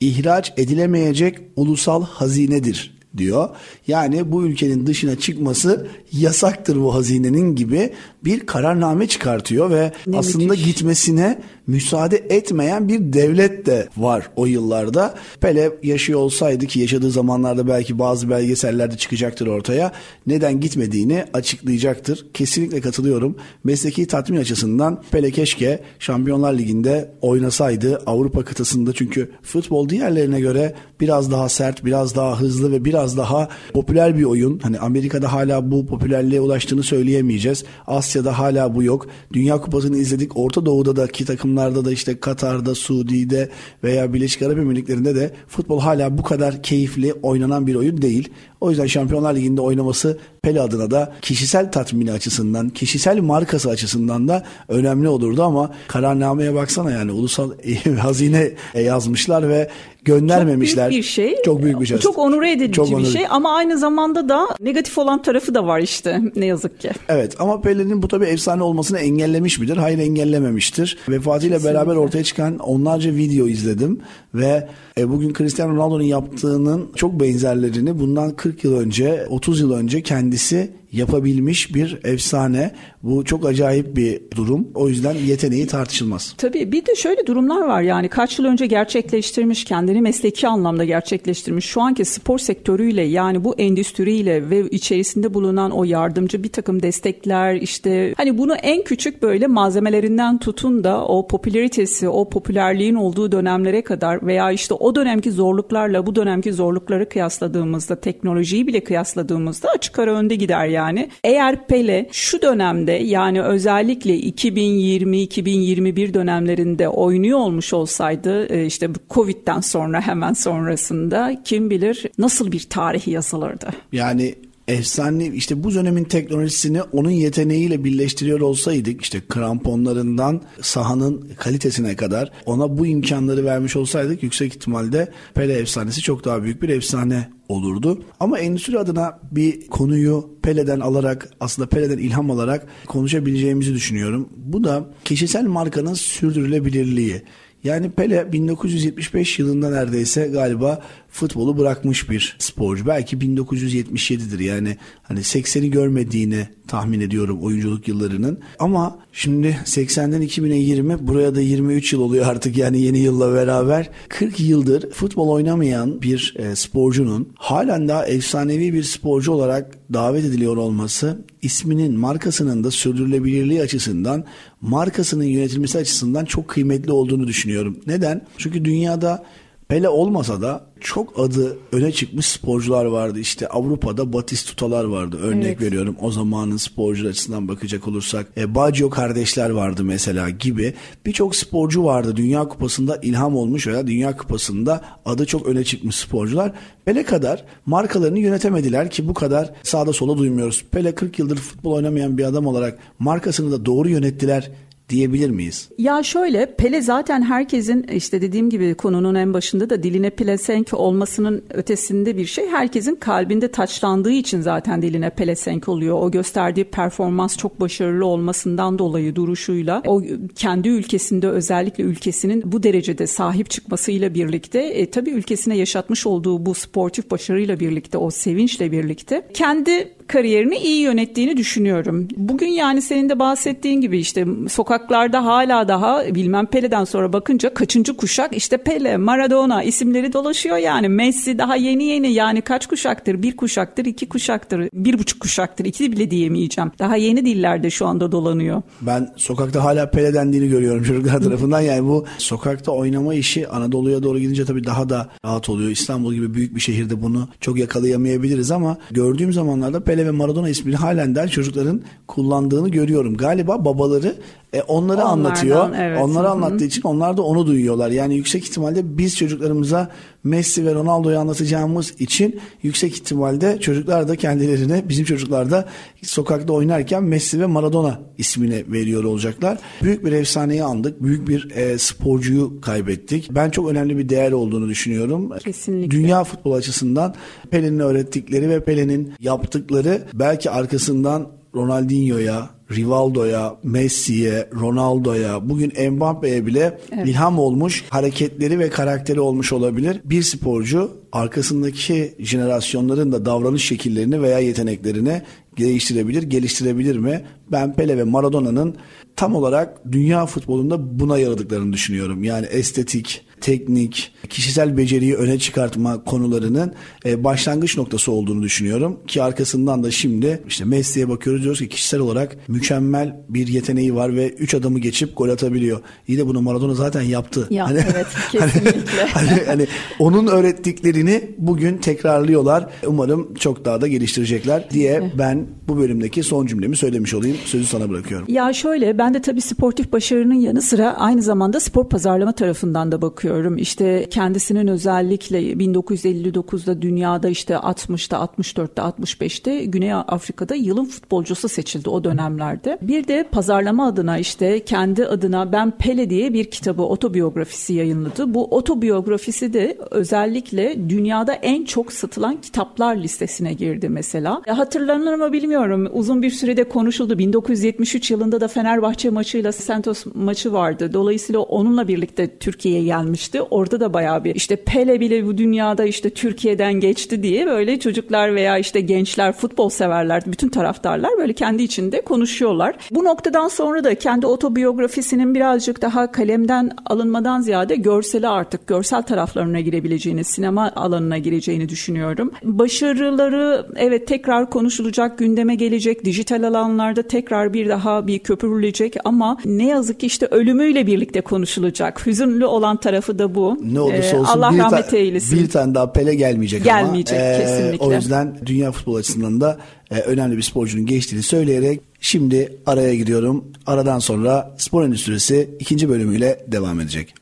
İhraç 0.00 0.52
edilemeyecek 0.56 1.38
ulusal 1.56 2.04
hazinedir 2.04 2.99
diyor. 3.16 3.48
Yani 3.86 4.32
bu 4.32 4.42
ülkenin 4.42 4.86
dışına 4.86 5.18
çıkması 5.18 5.86
yasaktır 6.12 6.76
bu 6.76 6.94
hazinenin 6.94 7.54
gibi 7.54 7.92
bir 8.24 8.46
kararname 8.46 9.08
çıkartıyor 9.08 9.70
ve 9.70 9.92
ne 10.06 10.18
aslında 10.18 10.52
müthiş. 10.52 10.64
gitmesine 10.64 11.42
müsaade 11.70 12.16
etmeyen 12.16 12.88
bir 12.88 13.12
devlet 13.12 13.66
de 13.66 13.88
var 13.96 14.30
o 14.36 14.46
yıllarda. 14.46 15.14
Pele 15.40 15.72
yaşıyor 15.82 16.20
olsaydı 16.20 16.66
ki 16.66 16.80
yaşadığı 16.80 17.10
zamanlarda 17.10 17.68
belki 17.68 17.98
bazı 17.98 18.30
belgesellerde 18.30 18.96
çıkacaktır 18.96 19.46
ortaya. 19.46 19.92
Neden 20.26 20.60
gitmediğini 20.60 21.24
açıklayacaktır. 21.32 22.26
Kesinlikle 22.34 22.80
katılıyorum. 22.80 23.36
Mesleki 23.64 24.06
tatmin 24.06 24.38
açısından 24.38 25.02
Pele 25.10 25.30
keşke 25.30 25.80
Şampiyonlar 25.98 26.52
Ligi'nde 26.52 27.10
oynasaydı 27.20 28.02
Avrupa 28.06 28.44
kıtasında 28.44 28.92
çünkü 28.92 29.30
futbol 29.42 29.88
diğerlerine 29.88 30.40
göre 30.40 30.74
biraz 31.00 31.30
daha 31.30 31.48
sert, 31.48 31.84
biraz 31.84 32.16
daha 32.16 32.40
hızlı 32.40 32.72
ve 32.72 32.84
biraz 32.84 33.16
daha 33.16 33.48
popüler 33.74 34.18
bir 34.18 34.24
oyun. 34.24 34.58
Hani 34.58 34.78
Amerika'da 34.78 35.32
hala 35.32 35.70
bu 35.70 35.86
popülerliğe 35.86 36.40
ulaştığını 36.40 36.82
söyleyemeyeceğiz. 36.82 37.64
Asya'da 37.86 38.38
hala 38.38 38.74
bu 38.74 38.82
yok. 38.82 39.06
Dünya 39.32 39.60
Kupası'nı 39.60 39.96
izledik. 39.96 40.36
Orta 40.36 40.66
Doğu'daki 40.66 41.24
takımlarda 41.60 41.84
da 41.84 41.92
işte 41.92 42.20
Katar'da, 42.20 42.74
Suudi'de 42.74 43.48
veya 43.84 44.12
Birleşik 44.12 44.42
Arap 44.42 44.58
Emirlikleri'nde 44.58 45.14
de 45.14 45.30
futbol 45.48 45.80
hala 45.80 46.18
bu 46.18 46.22
kadar 46.22 46.62
keyifli 46.62 47.12
oynanan 47.12 47.66
bir 47.66 47.74
oyun 47.74 48.02
değil. 48.02 48.28
O 48.60 48.70
yüzden 48.70 48.86
Şampiyonlar 48.86 49.34
Ligi'nde 49.34 49.60
oynaması 49.60 50.18
Pele 50.42 50.60
adına 50.60 50.90
da 50.90 51.12
kişisel 51.22 51.72
tatmini 51.72 52.12
açısından, 52.12 52.68
kişisel 52.68 53.18
markası 53.20 53.70
açısından 53.70 54.28
da 54.28 54.42
önemli 54.68 55.08
olurdu 55.08 55.42
ama 55.42 55.70
kararnameye 55.88 56.54
baksana 56.54 56.90
yani 56.90 57.12
ulusal 57.12 57.50
hazine 58.00 58.50
yazmışlar 58.74 59.48
ve 59.48 59.70
göndermemişler. 60.04 60.84
Çok 60.84 60.90
büyük 60.90 61.04
bir 61.04 61.08
şey. 61.08 61.34
Çok 61.44 61.62
büyük 61.62 61.80
bir 61.80 61.86
şey. 61.86 61.98
Çok 61.98 62.18
onur 62.18 62.42
edici 62.42 62.72
Çok 62.72 62.90
bir 62.90 62.94
onur. 62.94 63.06
şey 63.06 63.26
ama 63.30 63.54
aynı 63.54 63.78
zamanda 63.78 64.28
da 64.28 64.48
negatif 64.60 64.98
olan 64.98 65.22
tarafı 65.22 65.54
da 65.54 65.66
var 65.66 65.80
işte 65.80 66.20
ne 66.36 66.46
yazık 66.46 66.80
ki. 66.80 66.90
Evet 67.08 67.36
ama 67.38 67.60
Pele'nin 67.60 68.02
bu 68.02 68.08
tabii 68.08 68.24
efsane 68.24 68.62
olmasını 68.62 68.98
engellemiş 68.98 69.58
midir? 69.58 69.76
Hayır 69.76 69.98
engellememiştir. 69.98 70.98
Vefatıyla 71.08 71.56
Kesinlikle. 71.56 71.78
beraber 71.78 71.96
ortaya 71.96 72.24
çıkan 72.24 72.58
onlarca 72.58 73.10
video 73.14 73.46
izledim 73.46 74.00
ve 74.34 74.68
e, 74.98 75.08
bugün 75.08 75.32
Cristiano 75.34 75.76
Ronaldo'nun 75.76 76.02
yaptığının 76.02 76.90
çok 76.96 77.20
benzerlerini 77.20 77.98
bundan 77.98 78.30
40 78.36 78.49
yıl 78.64 78.76
önce, 78.80 79.26
30 79.28 79.60
yıl 79.60 79.72
önce 79.72 80.02
kendisi 80.02 80.70
yapabilmiş 80.92 81.74
bir 81.74 81.98
efsane. 82.04 82.70
Bu 83.02 83.24
çok 83.24 83.46
acayip 83.46 83.96
bir 83.96 84.20
durum. 84.36 84.68
O 84.74 84.88
yüzden 84.88 85.14
yeteneği 85.14 85.66
tartışılmaz. 85.66 86.34
Tabii 86.38 86.72
bir 86.72 86.86
de 86.86 86.94
şöyle 86.94 87.26
durumlar 87.26 87.60
var 87.60 87.82
yani 87.82 88.08
kaç 88.08 88.38
yıl 88.38 88.46
önce 88.46 88.66
gerçekleştirmiş, 88.66 89.64
kendini 89.64 90.00
mesleki 90.00 90.48
anlamda 90.48 90.84
gerçekleştirmiş. 90.84 91.64
Şu 91.64 91.80
anki 91.80 92.04
spor 92.04 92.38
sektörüyle 92.38 93.02
yani 93.02 93.44
bu 93.44 93.54
endüstriyle 93.54 94.50
ve 94.50 94.68
içerisinde 94.70 95.34
bulunan 95.34 95.70
o 95.70 95.84
yardımcı 95.84 96.42
bir 96.42 96.52
takım 96.52 96.82
destekler 96.82 97.54
işte 97.54 98.14
hani 98.16 98.38
bunu 98.38 98.54
en 98.54 98.84
küçük 98.84 99.22
böyle 99.22 99.46
malzemelerinden 99.46 100.38
tutun 100.38 100.84
da 100.84 101.06
o 101.06 101.26
popülaritesi, 101.26 102.08
o 102.08 102.30
popülerliğin 102.30 102.94
olduğu 102.94 103.32
dönemlere 103.32 103.82
kadar 103.82 104.26
veya 104.26 104.50
işte 104.50 104.74
o 104.74 104.94
dönemki 104.94 105.32
zorluklarla 105.32 106.06
bu 106.06 106.16
dönemki 106.16 106.52
zorlukları 106.52 107.08
kıyasladığımızda 107.08 108.00
teknolojiyi 108.00 108.66
bile 108.66 108.84
kıyasladığımızda 108.84 109.68
açık 109.68 109.98
ara 109.98 110.14
önde 110.14 110.34
gider 110.34 110.66
yani 110.66 110.79
yani. 110.80 111.08
Eğer 111.24 111.66
Pele 111.66 112.08
şu 112.12 112.42
dönemde 112.42 112.92
yani 112.92 113.42
özellikle 113.42 114.18
2020-2021 114.18 116.14
dönemlerinde 116.14 116.88
oynuyor 116.88 117.38
olmuş 117.38 117.72
olsaydı 117.72 118.46
e, 118.46 118.66
işte 118.66 118.88
Covid'den 119.10 119.60
sonra 119.60 120.00
hemen 120.00 120.32
sonrasında 120.32 121.42
kim 121.44 121.70
bilir 121.70 122.06
nasıl 122.18 122.52
bir 122.52 122.60
tarihi 122.70 123.10
yazılırdı. 123.10 123.70
Yani 123.92 124.34
efsane 124.70 125.26
işte 125.26 125.64
bu 125.64 125.74
dönemin 125.74 126.04
teknolojisini 126.04 126.82
onun 126.82 127.10
yeteneğiyle 127.10 127.84
birleştiriyor 127.84 128.40
olsaydık 128.40 129.02
işte 129.02 129.20
kramponlarından 129.28 130.42
sahanın 130.60 131.30
kalitesine 131.36 131.96
kadar 131.96 132.32
ona 132.46 132.78
bu 132.78 132.86
imkanları 132.86 133.44
vermiş 133.44 133.76
olsaydık 133.76 134.22
yüksek 134.22 134.54
ihtimalle 134.54 135.08
Pele 135.34 135.52
efsanesi 135.52 136.00
çok 136.00 136.24
daha 136.24 136.42
büyük 136.42 136.62
bir 136.62 136.68
efsane 136.68 137.28
olurdu. 137.48 138.02
Ama 138.20 138.38
endüstri 138.38 138.78
adına 138.78 139.18
bir 139.32 139.66
konuyu 139.66 140.30
Pele'den 140.42 140.80
alarak 140.80 141.30
aslında 141.40 141.68
Pele'den 141.68 141.98
ilham 141.98 142.30
alarak 142.30 142.66
konuşabileceğimizi 142.86 143.74
düşünüyorum. 143.74 144.28
Bu 144.36 144.64
da 144.64 144.90
kişisel 145.04 145.44
markanın 145.44 145.94
sürdürülebilirliği. 145.94 147.22
Yani 147.64 147.90
Pele 147.90 148.32
1975 148.32 149.38
yılında 149.38 149.70
neredeyse 149.70 150.26
galiba 150.26 150.82
futbolu 151.10 151.58
bırakmış 151.58 152.10
bir 152.10 152.36
sporcu. 152.38 152.86
Belki 152.86 153.16
1977'dir 153.16 154.38
yani 154.38 154.76
hani 155.02 155.20
80'i 155.20 155.70
görmediğini 155.70 156.48
tahmin 156.68 157.00
ediyorum 157.00 157.42
oyunculuk 157.42 157.88
yıllarının. 157.88 158.38
Ama 158.58 158.98
şimdi 159.12 159.58
80'den 159.64 160.22
2000'e 160.22 160.56
20 160.56 161.06
buraya 161.06 161.34
da 161.34 161.40
23 161.40 161.92
yıl 161.92 162.00
oluyor 162.00 162.26
artık 162.26 162.56
yani 162.56 162.80
yeni 162.82 162.98
yılla 162.98 163.34
beraber. 163.34 163.90
40 164.08 164.40
yıldır 164.40 164.90
futbol 164.90 165.28
oynamayan 165.28 166.02
bir 166.02 166.34
e, 166.38 166.56
sporcunun 166.56 167.28
halen 167.34 167.88
daha 167.88 168.06
efsanevi 168.06 168.72
bir 168.72 168.82
sporcu 168.82 169.32
olarak 169.32 169.78
davet 169.92 170.24
ediliyor 170.24 170.56
olması 170.56 171.18
isminin 171.42 171.98
markasının 171.98 172.64
da 172.64 172.70
sürdürülebilirliği 172.70 173.62
açısından 173.62 174.24
markasının 174.60 175.24
yönetilmesi 175.24 175.78
açısından 175.78 176.24
çok 176.24 176.48
kıymetli 176.48 176.92
olduğunu 176.92 177.26
düşünüyorum. 177.26 177.76
Neden? 177.86 178.26
Çünkü 178.38 178.64
dünyada 178.64 179.24
Pele 179.70 179.88
olmasa 179.88 180.42
da 180.42 180.66
çok 180.80 181.18
adı 181.18 181.58
öne 181.72 181.92
çıkmış 181.92 182.26
sporcular 182.26 182.84
vardı. 182.84 183.18
İşte 183.18 183.48
Avrupa'da 183.48 184.12
Batistutalar 184.12 184.84
vardı. 184.84 185.18
Örnek 185.22 185.46
evet. 185.46 185.60
veriyorum 185.60 185.96
o 186.00 186.10
zamanın 186.10 186.56
sporcu 186.56 187.08
açısından 187.08 187.48
bakacak 187.48 187.88
olursak. 187.88 188.26
E, 188.36 188.54
Baggio 188.54 188.90
kardeşler 188.90 189.50
vardı 189.50 189.84
mesela 189.84 190.30
gibi. 190.30 190.74
Birçok 191.06 191.36
sporcu 191.36 191.84
vardı. 191.84 192.16
Dünya 192.16 192.48
Kupası'nda 192.48 192.96
ilham 193.02 193.36
olmuş 193.36 193.66
veya 193.66 193.86
Dünya 193.86 194.16
Kupası'nda 194.16 194.80
adı 195.04 195.26
çok 195.26 195.46
öne 195.46 195.64
çıkmış 195.64 195.96
sporcular. 195.96 196.52
Pele 196.84 197.02
kadar 197.02 197.44
markalarını 197.66 198.18
yönetemediler 198.18 198.90
ki 198.90 199.08
bu 199.08 199.14
kadar 199.14 199.50
sağda 199.62 199.92
sola 199.92 200.18
duymuyoruz. 200.18 200.64
Pele 200.70 200.94
40 200.94 201.18
yıldır 201.18 201.36
futbol 201.36 201.72
oynamayan 201.72 202.18
bir 202.18 202.24
adam 202.24 202.46
olarak 202.46 202.78
markasını 202.98 203.52
da 203.52 203.66
doğru 203.66 203.88
yönettiler 203.88 204.50
diyebilir 204.90 205.30
miyiz? 205.30 205.68
Ya 205.78 206.02
şöyle 206.02 206.54
Pele 206.54 206.82
zaten 206.82 207.22
herkesin 207.22 207.82
işte 207.82 208.22
dediğim 208.22 208.50
gibi 208.50 208.74
konunun 208.74 209.14
en 209.14 209.34
başında 209.34 209.70
da 209.70 209.82
diline 209.82 210.10
pelesenk 210.10 210.68
olmasının 210.72 211.42
ötesinde 211.50 212.16
bir 212.16 212.26
şey. 212.26 212.48
Herkesin 212.48 212.94
kalbinde 212.94 213.48
taçlandığı 213.48 214.10
için 214.10 214.40
zaten 214.40 214.82
diline 214.82 215.10
pelesenk 215.10 215.68
oluyor. 215.68 215.98
O 216.02 216.10
gösterdiği 216.10 216.64
performans 216.64 217.36
çok 217.36 217.60
başarılı 217.60 218.06
olmasından 218.06 218.78
dolayı 218.78 219.16
duruşuyla 219.16 219.82
o 219.86 220.02
kendi 220.34 220.68
ülkesinde 220.68 221.28
özellikle 221.28 221.84
ülkesinin 221.84 222.42
bu 222.52 222.62
derecede 222.62 223.06
sahip 223.06 223.50
çıkmasıyla 223.50 224.14
birlikte 224.14 224.58
e, 224.58 224.90
tabii 224.90 225.10
ülkesine 225.10 225.56
yaşatmış 225.56 226.06
olduğu 226.06 226.46
bu 226.46 226.54
sportif 226.54 227.10
başarıyla 227.10 227.60
birlikte 227.60 227.98
o 227.98 228.10
sevinçle 228.10 228.72
birlikte 228.72 229.28
kendi 229.34 229.99
kariyerini 230.10 230.56
iyi 230.56 230.80
yönettiğini 230.80 231.36
düşünüyorum. 231.36 232.08
Bugün 232.16 232.46
yani 232.46 232.82
senin 232.82 233.08
de 233.08 233.18
bahsettiğin 233.18 233.80
gibi 233.80 233.98
işte 233.98 234.26
sokaklarda 234.48 235.24
hala 235.24 235.68
daha 235.68 236.14
bilmem 236.14 236.46
Pele'den 236.46 236.84
sonra 236.84 237.12
bakınca 237.12 237.54
kaçıncı 237.54 237.96
kuşak 237.96 238.36
işte 238.36 238.56
Pele, 238.56 238.96
Maradona 238.96 239.62
isimleri 239.62 240.12
dolaşıyor 240.12 240.56
yani. 240.56 240.88
Messi 240.88 241.38
daha 241.38 241.56
yeni 241.56 241.84
yeni 241.84 242.12
yani 242.12 242.42
kaç 242.42 242.66
kuşaktır? 242.66 243.22
Bir 243.22 243.36
kuşaktır, 243.36 243.84
iki 243.84 244.08
kuşaktır, 244.08 244.68
bir 244.72 244.98
buçuk 244.98 245.20
kuşaktır. 245.20 245.64
iki 245.64 245.92
bile 245.92 246.10
diyemeyeceğim. 246.10 246.72
Daha 246.78 246.96
yeni 246.96 247.24
dillerde 247.24 247.70
şu 247.70 247.86
anda 247.86 248.12
dolanıyor. 248.12 248.62
Ben 248.80 249.12
sokakta 249.16 249.64
hala 249.64 249.90
Pele 249.90 250.14
dendiğini 250.14 250.48
görüyorum 250.48 250.82
çocuklar 250.82 251.20
tarafından. 251.20 251.60
Yani 251.60 251.88
bu 251.88 252.06
sokakta 252.18 252.72
oynama 252.72 253.14
işi 253.14 253.48
Anadolu'ya 253.48 254.02
doğru 254.02 254.18
gidince 254.18 254.44
tabii 254.44 254.64
daha 254.64 254.88
da 254.88 255.08
rahat 255.24 255.48
oluyor. 255.48 255.70
İstanbul 255.70 256.14
gibi 256.14 256.34
büyük 256.34 256.54
bir 256.54 256.60
şehirde 256.60 257.02
bunu 257.02 257.28
çok 257.40 257.58
yakalayamayabiliriz 257.58 258.50
ama 258.50 258.78
gördüğüm 258.90 259.32
zamanlarda 259.32 259.80
Pele 259.80 259.99
Pele 260.00 260.08
ve 260.08 260.16
Maradona 260.16 260.48
ismini 260.48 260.76
halen 260.76 261.14
daha 261.14 261.28
çocukların 261.28 261.82
kullandığını 262.06 262.68
görüyorum. 262.68 263.16
Galiba 263.16 263.64
babaları 263.64 264.14
e, 264.52 264.62
onları 264.62 264.98
Onlardan, 264.98 265.12
anlatıyor. 265.12 265.70
Evet. 265.78 266.00
Onları 266.02 266.24
Hı-hı. 266.24 266.32
anlattığı 266.32 266.64
için 266.64 266.82
onlar 266.82 267.16
da 267.16 267.22
onu 267.22 267.46
duyuyorlar. 267.46 267.90
Yani 267.90 268.16
yüksek 268.16 268.44
ihtimalle 268.44 268.98
biz 268.98 269.16
çocuklarımıza 269.16 269.90
Messi 270.24 270.66
ve 270.66 270.74
Ronaldo'yu 270.74 271.18
anlatacağımız 271.18 271.94
için 271.98 272.40
yüksek 272.62 272.94
ihtimalle 272.94 273.60
çocuklar 273.60 274.08
da 274.08 274.16
kendilerine 274.16 274.88
bizim 274.88 275.04
çocuklar 275.04 275.50
da 275.50 275.68
sokakta 276.02 276.52
oynarken 276.52 277.02
Messi 277.02 277.40
ve 277.40 277.46
Maradona 277.46 278.00
ismini 278.18 278.64
veriyor 278.72 279.04
olacaklar. 279.04 279.58
Büyük 279.82 280.04
bir 280.04 280.12
efsaneyi 280.12 280.64
andık. 280.64 281.02
Büyük 281.02 281.28
bir 281.28 281.50
e, 281.50 281.78
sporcuyu 281.78 282.60
kaybettik. 282.60 283.28
Ben 283.30 283.50
çok 283.50 283.70
önemli 283.70 283.98
bir 283.98 284.08
değer 284.08 284.32
olduğunu 284.32 284.68
düşünüyorum. 284.68 285.30
Kesinlikle. 285.38 285.90
Dünya 285.90 286.24
futbol 286.24 286.52
açısından 286.52 287.14
Pele'nin 287.50 287.78
öğrettikleri 287.78 288.48
ve 288.48 288.64
Pele'nin 288.64 289.12
yaptıkları 289.20 290.02
belki 290.14 290.50
arkasından 290.50 291.28
Ronaldinho'ya, 291.54 292.50
Rivaldo'ya, 292.72 293.56
Messi'ye, 293.62 294.48
Ronaldo'ya, 294.60 295.48
bugün 295.48 295.90
Mbappe'ye 295.90 296.46
bile 296.46 296.78
evet. 296.92 297.08
ilham 297.08 297.38
olmuş 297.38 297.84
hareketleri 297.90 298.58
ve 298.58 298.70
karakteri 298.70 299.20
olmuş 299.20 299.52
olabilir. 299.52 300.00
Bir 300.04 300.22
sporcu 300.22 300.90
arkasındaki 301.12 302.14
jenerasyonların 302.18 303.12
da 303.12 303.26
davranış 303.26 303.64
şekillerini 303.64 304.22
veya 304.22 304.38
yeteneklerini 304.38 305.22
değiştirebilir, 305.58 306.22
geliştirebilir 306.22 306.96
mi? 306.96 307.22
Ben 307.52 307.74
Pele 307.74 307.98
ve 307.98 308.04
Maradona'nın 308.04 308.74
tam 309.16 309.34
olarak 309.34 309.92
dünya 309.92 310.26
futbolunda 310.26 311.00
buna 311.00 311.18
yaradıklarını 311.18 311.72
düşünüyorum. 311.72 312.24
Yani 312.24 312.46
estetik, 312.46 313.24
teknik, 313.40 314.12
kişisel 314.28 314.76
beceriyi 314.76 315.14
öne 315.14 315.38
çıkartma 315.38 316.04
konularının 316.04 316.72
e, 317.06 317.24
başlangıç 317.24 317.76
noktası 317.76 318.12
olduğunu 318.12 318.42
düşünüyorum. 318.42 318.98
Ki 319.06 319.22
arkasından 319.22 319.82
da 319.82 319.90
şimdi 319.90 320.42
işte 320.48 320.64
Messi'ye 320.64 321.08
bakıyoruz 321.08 321.42
diyoruz 321.42 321.58
ki 321.58 321.68
kişisel 321.68 322.00
olarak 322.00 322.36
mükemmel 322.48 323.16
bir 323.28 323.48
yeteneği 323.48 323.94
var 323.94 324.16
ve 324.16 324.28
3 324.30 324.54
adamı 324.54 324.78
geçip 324.78 325.16
gol 325.16 325.28
atabiliyor. 325.28 325.80
İyi 326.08 326.18
de 326.18 326.26
bunu 326.26 326.42
Maradona 326.42 326.74
zaten 326.74 327.02
yaptı. 327.02 327.46
Ya, 327.50 327.68
hani, 327.68 327.78
evet 327.94 328.06
kesinlikle. 328.32 329.04
hani, 329.12 329.28
hani, 329.30 329.44
hani 329.46 329.66
onun 329.98 330.26
öğrettiklerini 330.26 331.30
bugün 331.38 331.76
tekrarlıyorlar. 331.78 332.66
Umarım 332.86 333.34
çok 333.34 333.64
daha 333.64 333.80
da 333.80 333.88
geliştirecekler 333.88 334.70
diye 334.70 335.12
ben 335.18 335.46
bu 335.68 335.78
bölümdeki 335.78 336.22
son 336.22 336.46
cümlemi 336.46 336.76
söylemiş 336.76 337.14
olayım. 337.14 337.36
Sözü 337.44 337.66
sana 337.66 337.90
bırakıyorum. 337.90 338.26
Ya 338.28 338.52
şöyle 338.52 338.98
ben 338.98 339.14
de 339.14 339.22
tabii 339.22 339.40
sportif 339.40 339.92
başarının 339.92 340.34
yanı 340.34 340.62
sıra 340.62 340.96
aynı 340.96 341.22
zamanda 341.22 341.60
spor 341.60 341.88
pazarlama 341.88 342.32
tarafından 342.32 342.92
da 342.92 343.02
bakıyorum. 343.02 343.29
İşte 343.58 344.06
kendisinin 344.10 344.66
özellikle 344.66 345.40
1959'da 345.40 346.82
dünyada 346.82 347.28
işte 347.28 347.54
60'ta 347.54 348.16
64'te 348.16 348.82
65'te 348.82 349.64
Güney 349.64 349.92
Afrika'da 349.92 350.54
yılın 350.54 350.84
futbolcusu 350.84 351.48
seçildi 351.48 351.90
o 351.90 352.04
dönemlerde. 352.04 352.78
Bir 352.82 353.08
de 353.08 353.28
pazarlama 353.32 353.86
adına 353.86 354.18
işte 354.18 354.64
kendi 354.64 355.06
adına 355.06 355.52
Ben 355.52 355.70
Pele 355.70 356.10
diye 356.10 356.32
bir 356.32 356.44
kitabı 356.44 356.82
otobiyografisi 356.82 357.74
yayınladı. 357.74 358.34
Bu 358.34 358.44
otobiyografisi 358.44 359.52
de 359.52 359.78
özellikle 359.90 360.88
dünyada 360.88 361.32
en 361.32 361.64
çok 361.64 361.92
satılan 361.92 362.40
kitaplar 362.40 362.96
listesine 362.96 363.52
girdi 363.52 363.88
mesela. 363.88 364.42
Hatırlanır 364.46 365.14
mı 365.14 365.32
bilmiyorum. 365.32 365.88
Uzun 365.92 366.22
bir 366.22 366.30
sürede 366.30 366.64
konuşuldu. 366.64 367.18
1973 367.18 368.10
yılında 368.10 368.40
da 368.40 368.48
Fenerbahçe 368.48 369.10
maçıyla 369.10 369.52
Santos 369.52 370.04
maçı 370.14 370.52
vardı. 370.52 370.90
Dolayısıyla 370.92 371.40
onunla 371.40 371.88
birlikte 371.88 372.38
Türkiye'ye 372.38 372.82
gelmişti. 373.20 373.42
Orada 373.42 373.80
da 373.80 373.94
bayağı 373.94 374.24
bir 374.24 374.34
işte 374.34 374.56
Pele 374.56 375.00
bile 375.00 375.26
bu 375.26 375.38
dünyada 375.38 375.84
işte 375.84 376.10
Türkiye'den 376.10 376.72
geçti 376.72 377.22
diye 377.22 377.46
böyle 377.46 377.78
çocuklar 377.78 378.34
veya 378.34 378.58
işte 378.58 378.80
gençler 378.80 379.32
futbol 379.32 379.68
severler 379.70 380.22
bütün 380.26 380.48
taraftarlar 380.48 381.10
böyle 381.18 381.32
kendi 381.32 381.62
içinde 381.62 382.00
konuşuyorlar. 382.00 382.74
Bu 382.90 383.04
noktadan 383.04 383.48
sonra 383.48 383.84
da 383.84 383.94
kendi 383.94 384.26
otobiyografisinin 384.26 385.34
birazcık 385.34 385.82
daha 385.82 386.12
kalemden 386.12 386.70
alınmadan 386.86 387.40
ziyade 387.40 387.76
görseli 387.76 388.28
artık 388.28 388.66
görsel 388.66 389.02
taraflarına 389.02 389.60
girebileceğini, 389.60 390.24
sinema 390.24 390.72
alanına 390.76 391.18
gireceğini 391.18 391.68
düşünüyorum. 391.68 392.32
Başarıları 392.42 393.66
evet 393.76 394.06
tekrar 394.06 394.50
konuşulacak, 394.50 395.18
gündeme 395.18 395.54
gelecek, 395.54 396.04
dijital 396.04 396.42
alanlarda 396.42 397.02
tekrar 397.02 397.52
bir 397.52 397.68
daha 397.68 398.06
bir 398.06 398.18
köpürülecek 398.18 398.96
ama 399.04 399.38
ne 399.44 399.66
yazık 399.66 400.00
ki 400.00 400.06
işte 400.06 400.26
ölümüyle 400.30 400.86
birlikte 400.86 401.20
konuşulacak. 401.20 402.06
Hüzünlü 402.06 402.46
olan 402.46 402.76
tarafı 402.76 403.09
da 403.18 403.34
bu. 403.34 403.58
Ne 403.62 403.80
olursa 403.80 404.16
ee, 404.16 404.18
olsun 404.18 404.32
Allah 404.32 404.52
bir 404.52 404.58
rahmet 404.58 404.94
eylesin. 404.94 405.38
Bir 405.38 405.48
tane 405.48 405.74
daha 405.74 405.92
Pele 405.92 406.14
gelmeyecek, 406.14 406.64
gelmeyecek 406.64 407.18
ama. 407.18 407.26
Gelmeyecek 407.28 407.46
kesinlikle. 407.46 407.86
O 407.86 407.92
yüzden 407.92 408.38
dünya 408.46 408.72
futbol 408.72 408.94
açısından 408.94 409.40
da 409.40 409.58
e, 409.90 410.00
önemli 410.00 410.36
bir 410.36 410.42
sporcunun 410.42 410.86
geçtiğini 410.86 411.22
söyleyerek 411.22 411.80
şimdi 412.00 412.56
araya 412.66 412.94
gidiyorum. 412.94 413.44
Aradan 413.66 413.98
sonra 413.98 414.54
spor 414.58 414.84
endüstrisi 414.84 415.50
ikinci 415.60 415.88
bölümüyle 415.88 416.44
devam 416.46 416.80
edecek. 416.80 417.14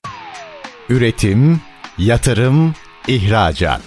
Üretim, 0.89 1.61
yatırım, 1.99 2.75
ihracat. 3.09 3.83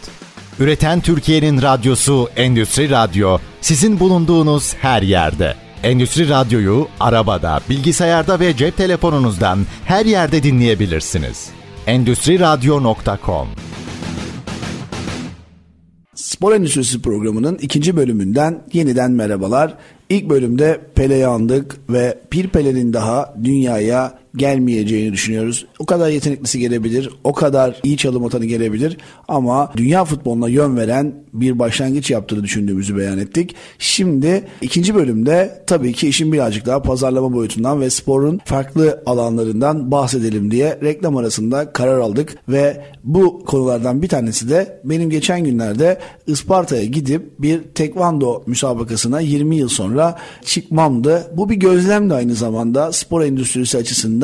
Üreten 0.59 1.01
Türkiye'nin 1.01 1.61
radyosu 1.61 2.29
Endüstri 2.35 2.89
Radyo 2.89 3.37
sizin 3.61 3.99
bulunduğunuz 3.99 4.73
her 4.73 5.01
yerde. 5.01 5.55
Endüstri 5.83 6.29
Radyo'yu 6.29 6.87
arabada, 6.99 7.59
bilgisayarda 7.69 8.39
ve 8.39 8.57
cep 8.57 8.77
telefonunuzdan 8.77 9.59
her 9.85 10.05
yerde 10.05 10.43
dinleyebilirsiniz. 10.43 11.49
Endüstri 11.91 12.39
Radyo.com 12.39 13.47
Spor 16.15 16.53
Endüstrisi 16.53 17.01
programının 17.01 17.57
ikinci 17.61 17.95
bölümünden 17.95 18.63
yeniden 18.73 19.11
merhabalar. 19.11 19.73
İlk 20.09 20.29
bölümde 20.29 20.81
Pele'yi 20.95 21.27
andık 21.27 21.77
ve 21.89 22.17
bir 22.33 22.47
Pele'nin 22.47 22.93
daha 22.93 23.35
dünyaya 23.43 24.19
gelmeyeceğini 24.35 25.13
düşünüyoruz. 25.13 25.65
O 25.79 25.85
kadar 25.85 26.09
yeteneklisi 26.09 26.59
gelebilir, 26.59 27.09
o 27.23 27.33
kadar 27.33 27.79
iyi 27.83 27.97
çalım 27.97 28.25
atanı 28.25 28.45
gelebilir 28.45 28.97
ama 29.27 29.71
dünya 29.77 30.05
futboluna 30.05 30.49
yön 30.49 30.77
veren 30.77 31.15
bir 31.33 31.59
başlangıç 31.59 32.11
yaptığını 32.11 32.43
düşündüğümüzü 32.43 32.97
beyan 32.97 33.17
ettik. 33.17 33.55
Şimdi 33.79 34.43
ikinci 34.61 34.95
bölümde 34.95 35.63
tabii 35.67 35.93
ki 35.93 36.07
işin 36.07 36.31
birazcık 36.31 36.65
daha 36.65 36.81
pazarlama 36.81 37.33
boyutundan 37.33 37.81
ve 37.81 37.89
sporun 37.89 38.39
farklı 38.45 39.03
alanlarından 39.05 39.91
bahsedelim 39.91 40.51
diye 40.51 40.79
reklam 40.83 41.17
arasında 41.17 41.73
karar 41.73 41.99
aldık 41.99 42.37
ve 42.49 42.85
bu 43.03 43.45
konulardan 43.45 44.01
bir 44.01 44.07
tanesi 44.07 44.49
de 44.49 44.81
benim 44.83 45.09
geçen 45.09 45.43
günlerde 45.43 45.99
Isparta'ya 46.27 46.85
gidip 46.85 47.41
bir 47.41 47.63
tekvando 47.63 48.43
müsabakasına 48.45 49.19
20 49.19 49.55
yıl 49.55 49.69
sonra 49.69 50.17
çıkmamdı. 50.45 51.31
Bu 51.37 51.49
bir 51.49 51.55
gözlemdi 51.55 52.13
aynı 52.13 52.35
zamanda 52.35 52.91
spor 52.91 53.21
endüstrisi 53.21 53.77
açısından 53.77 54.20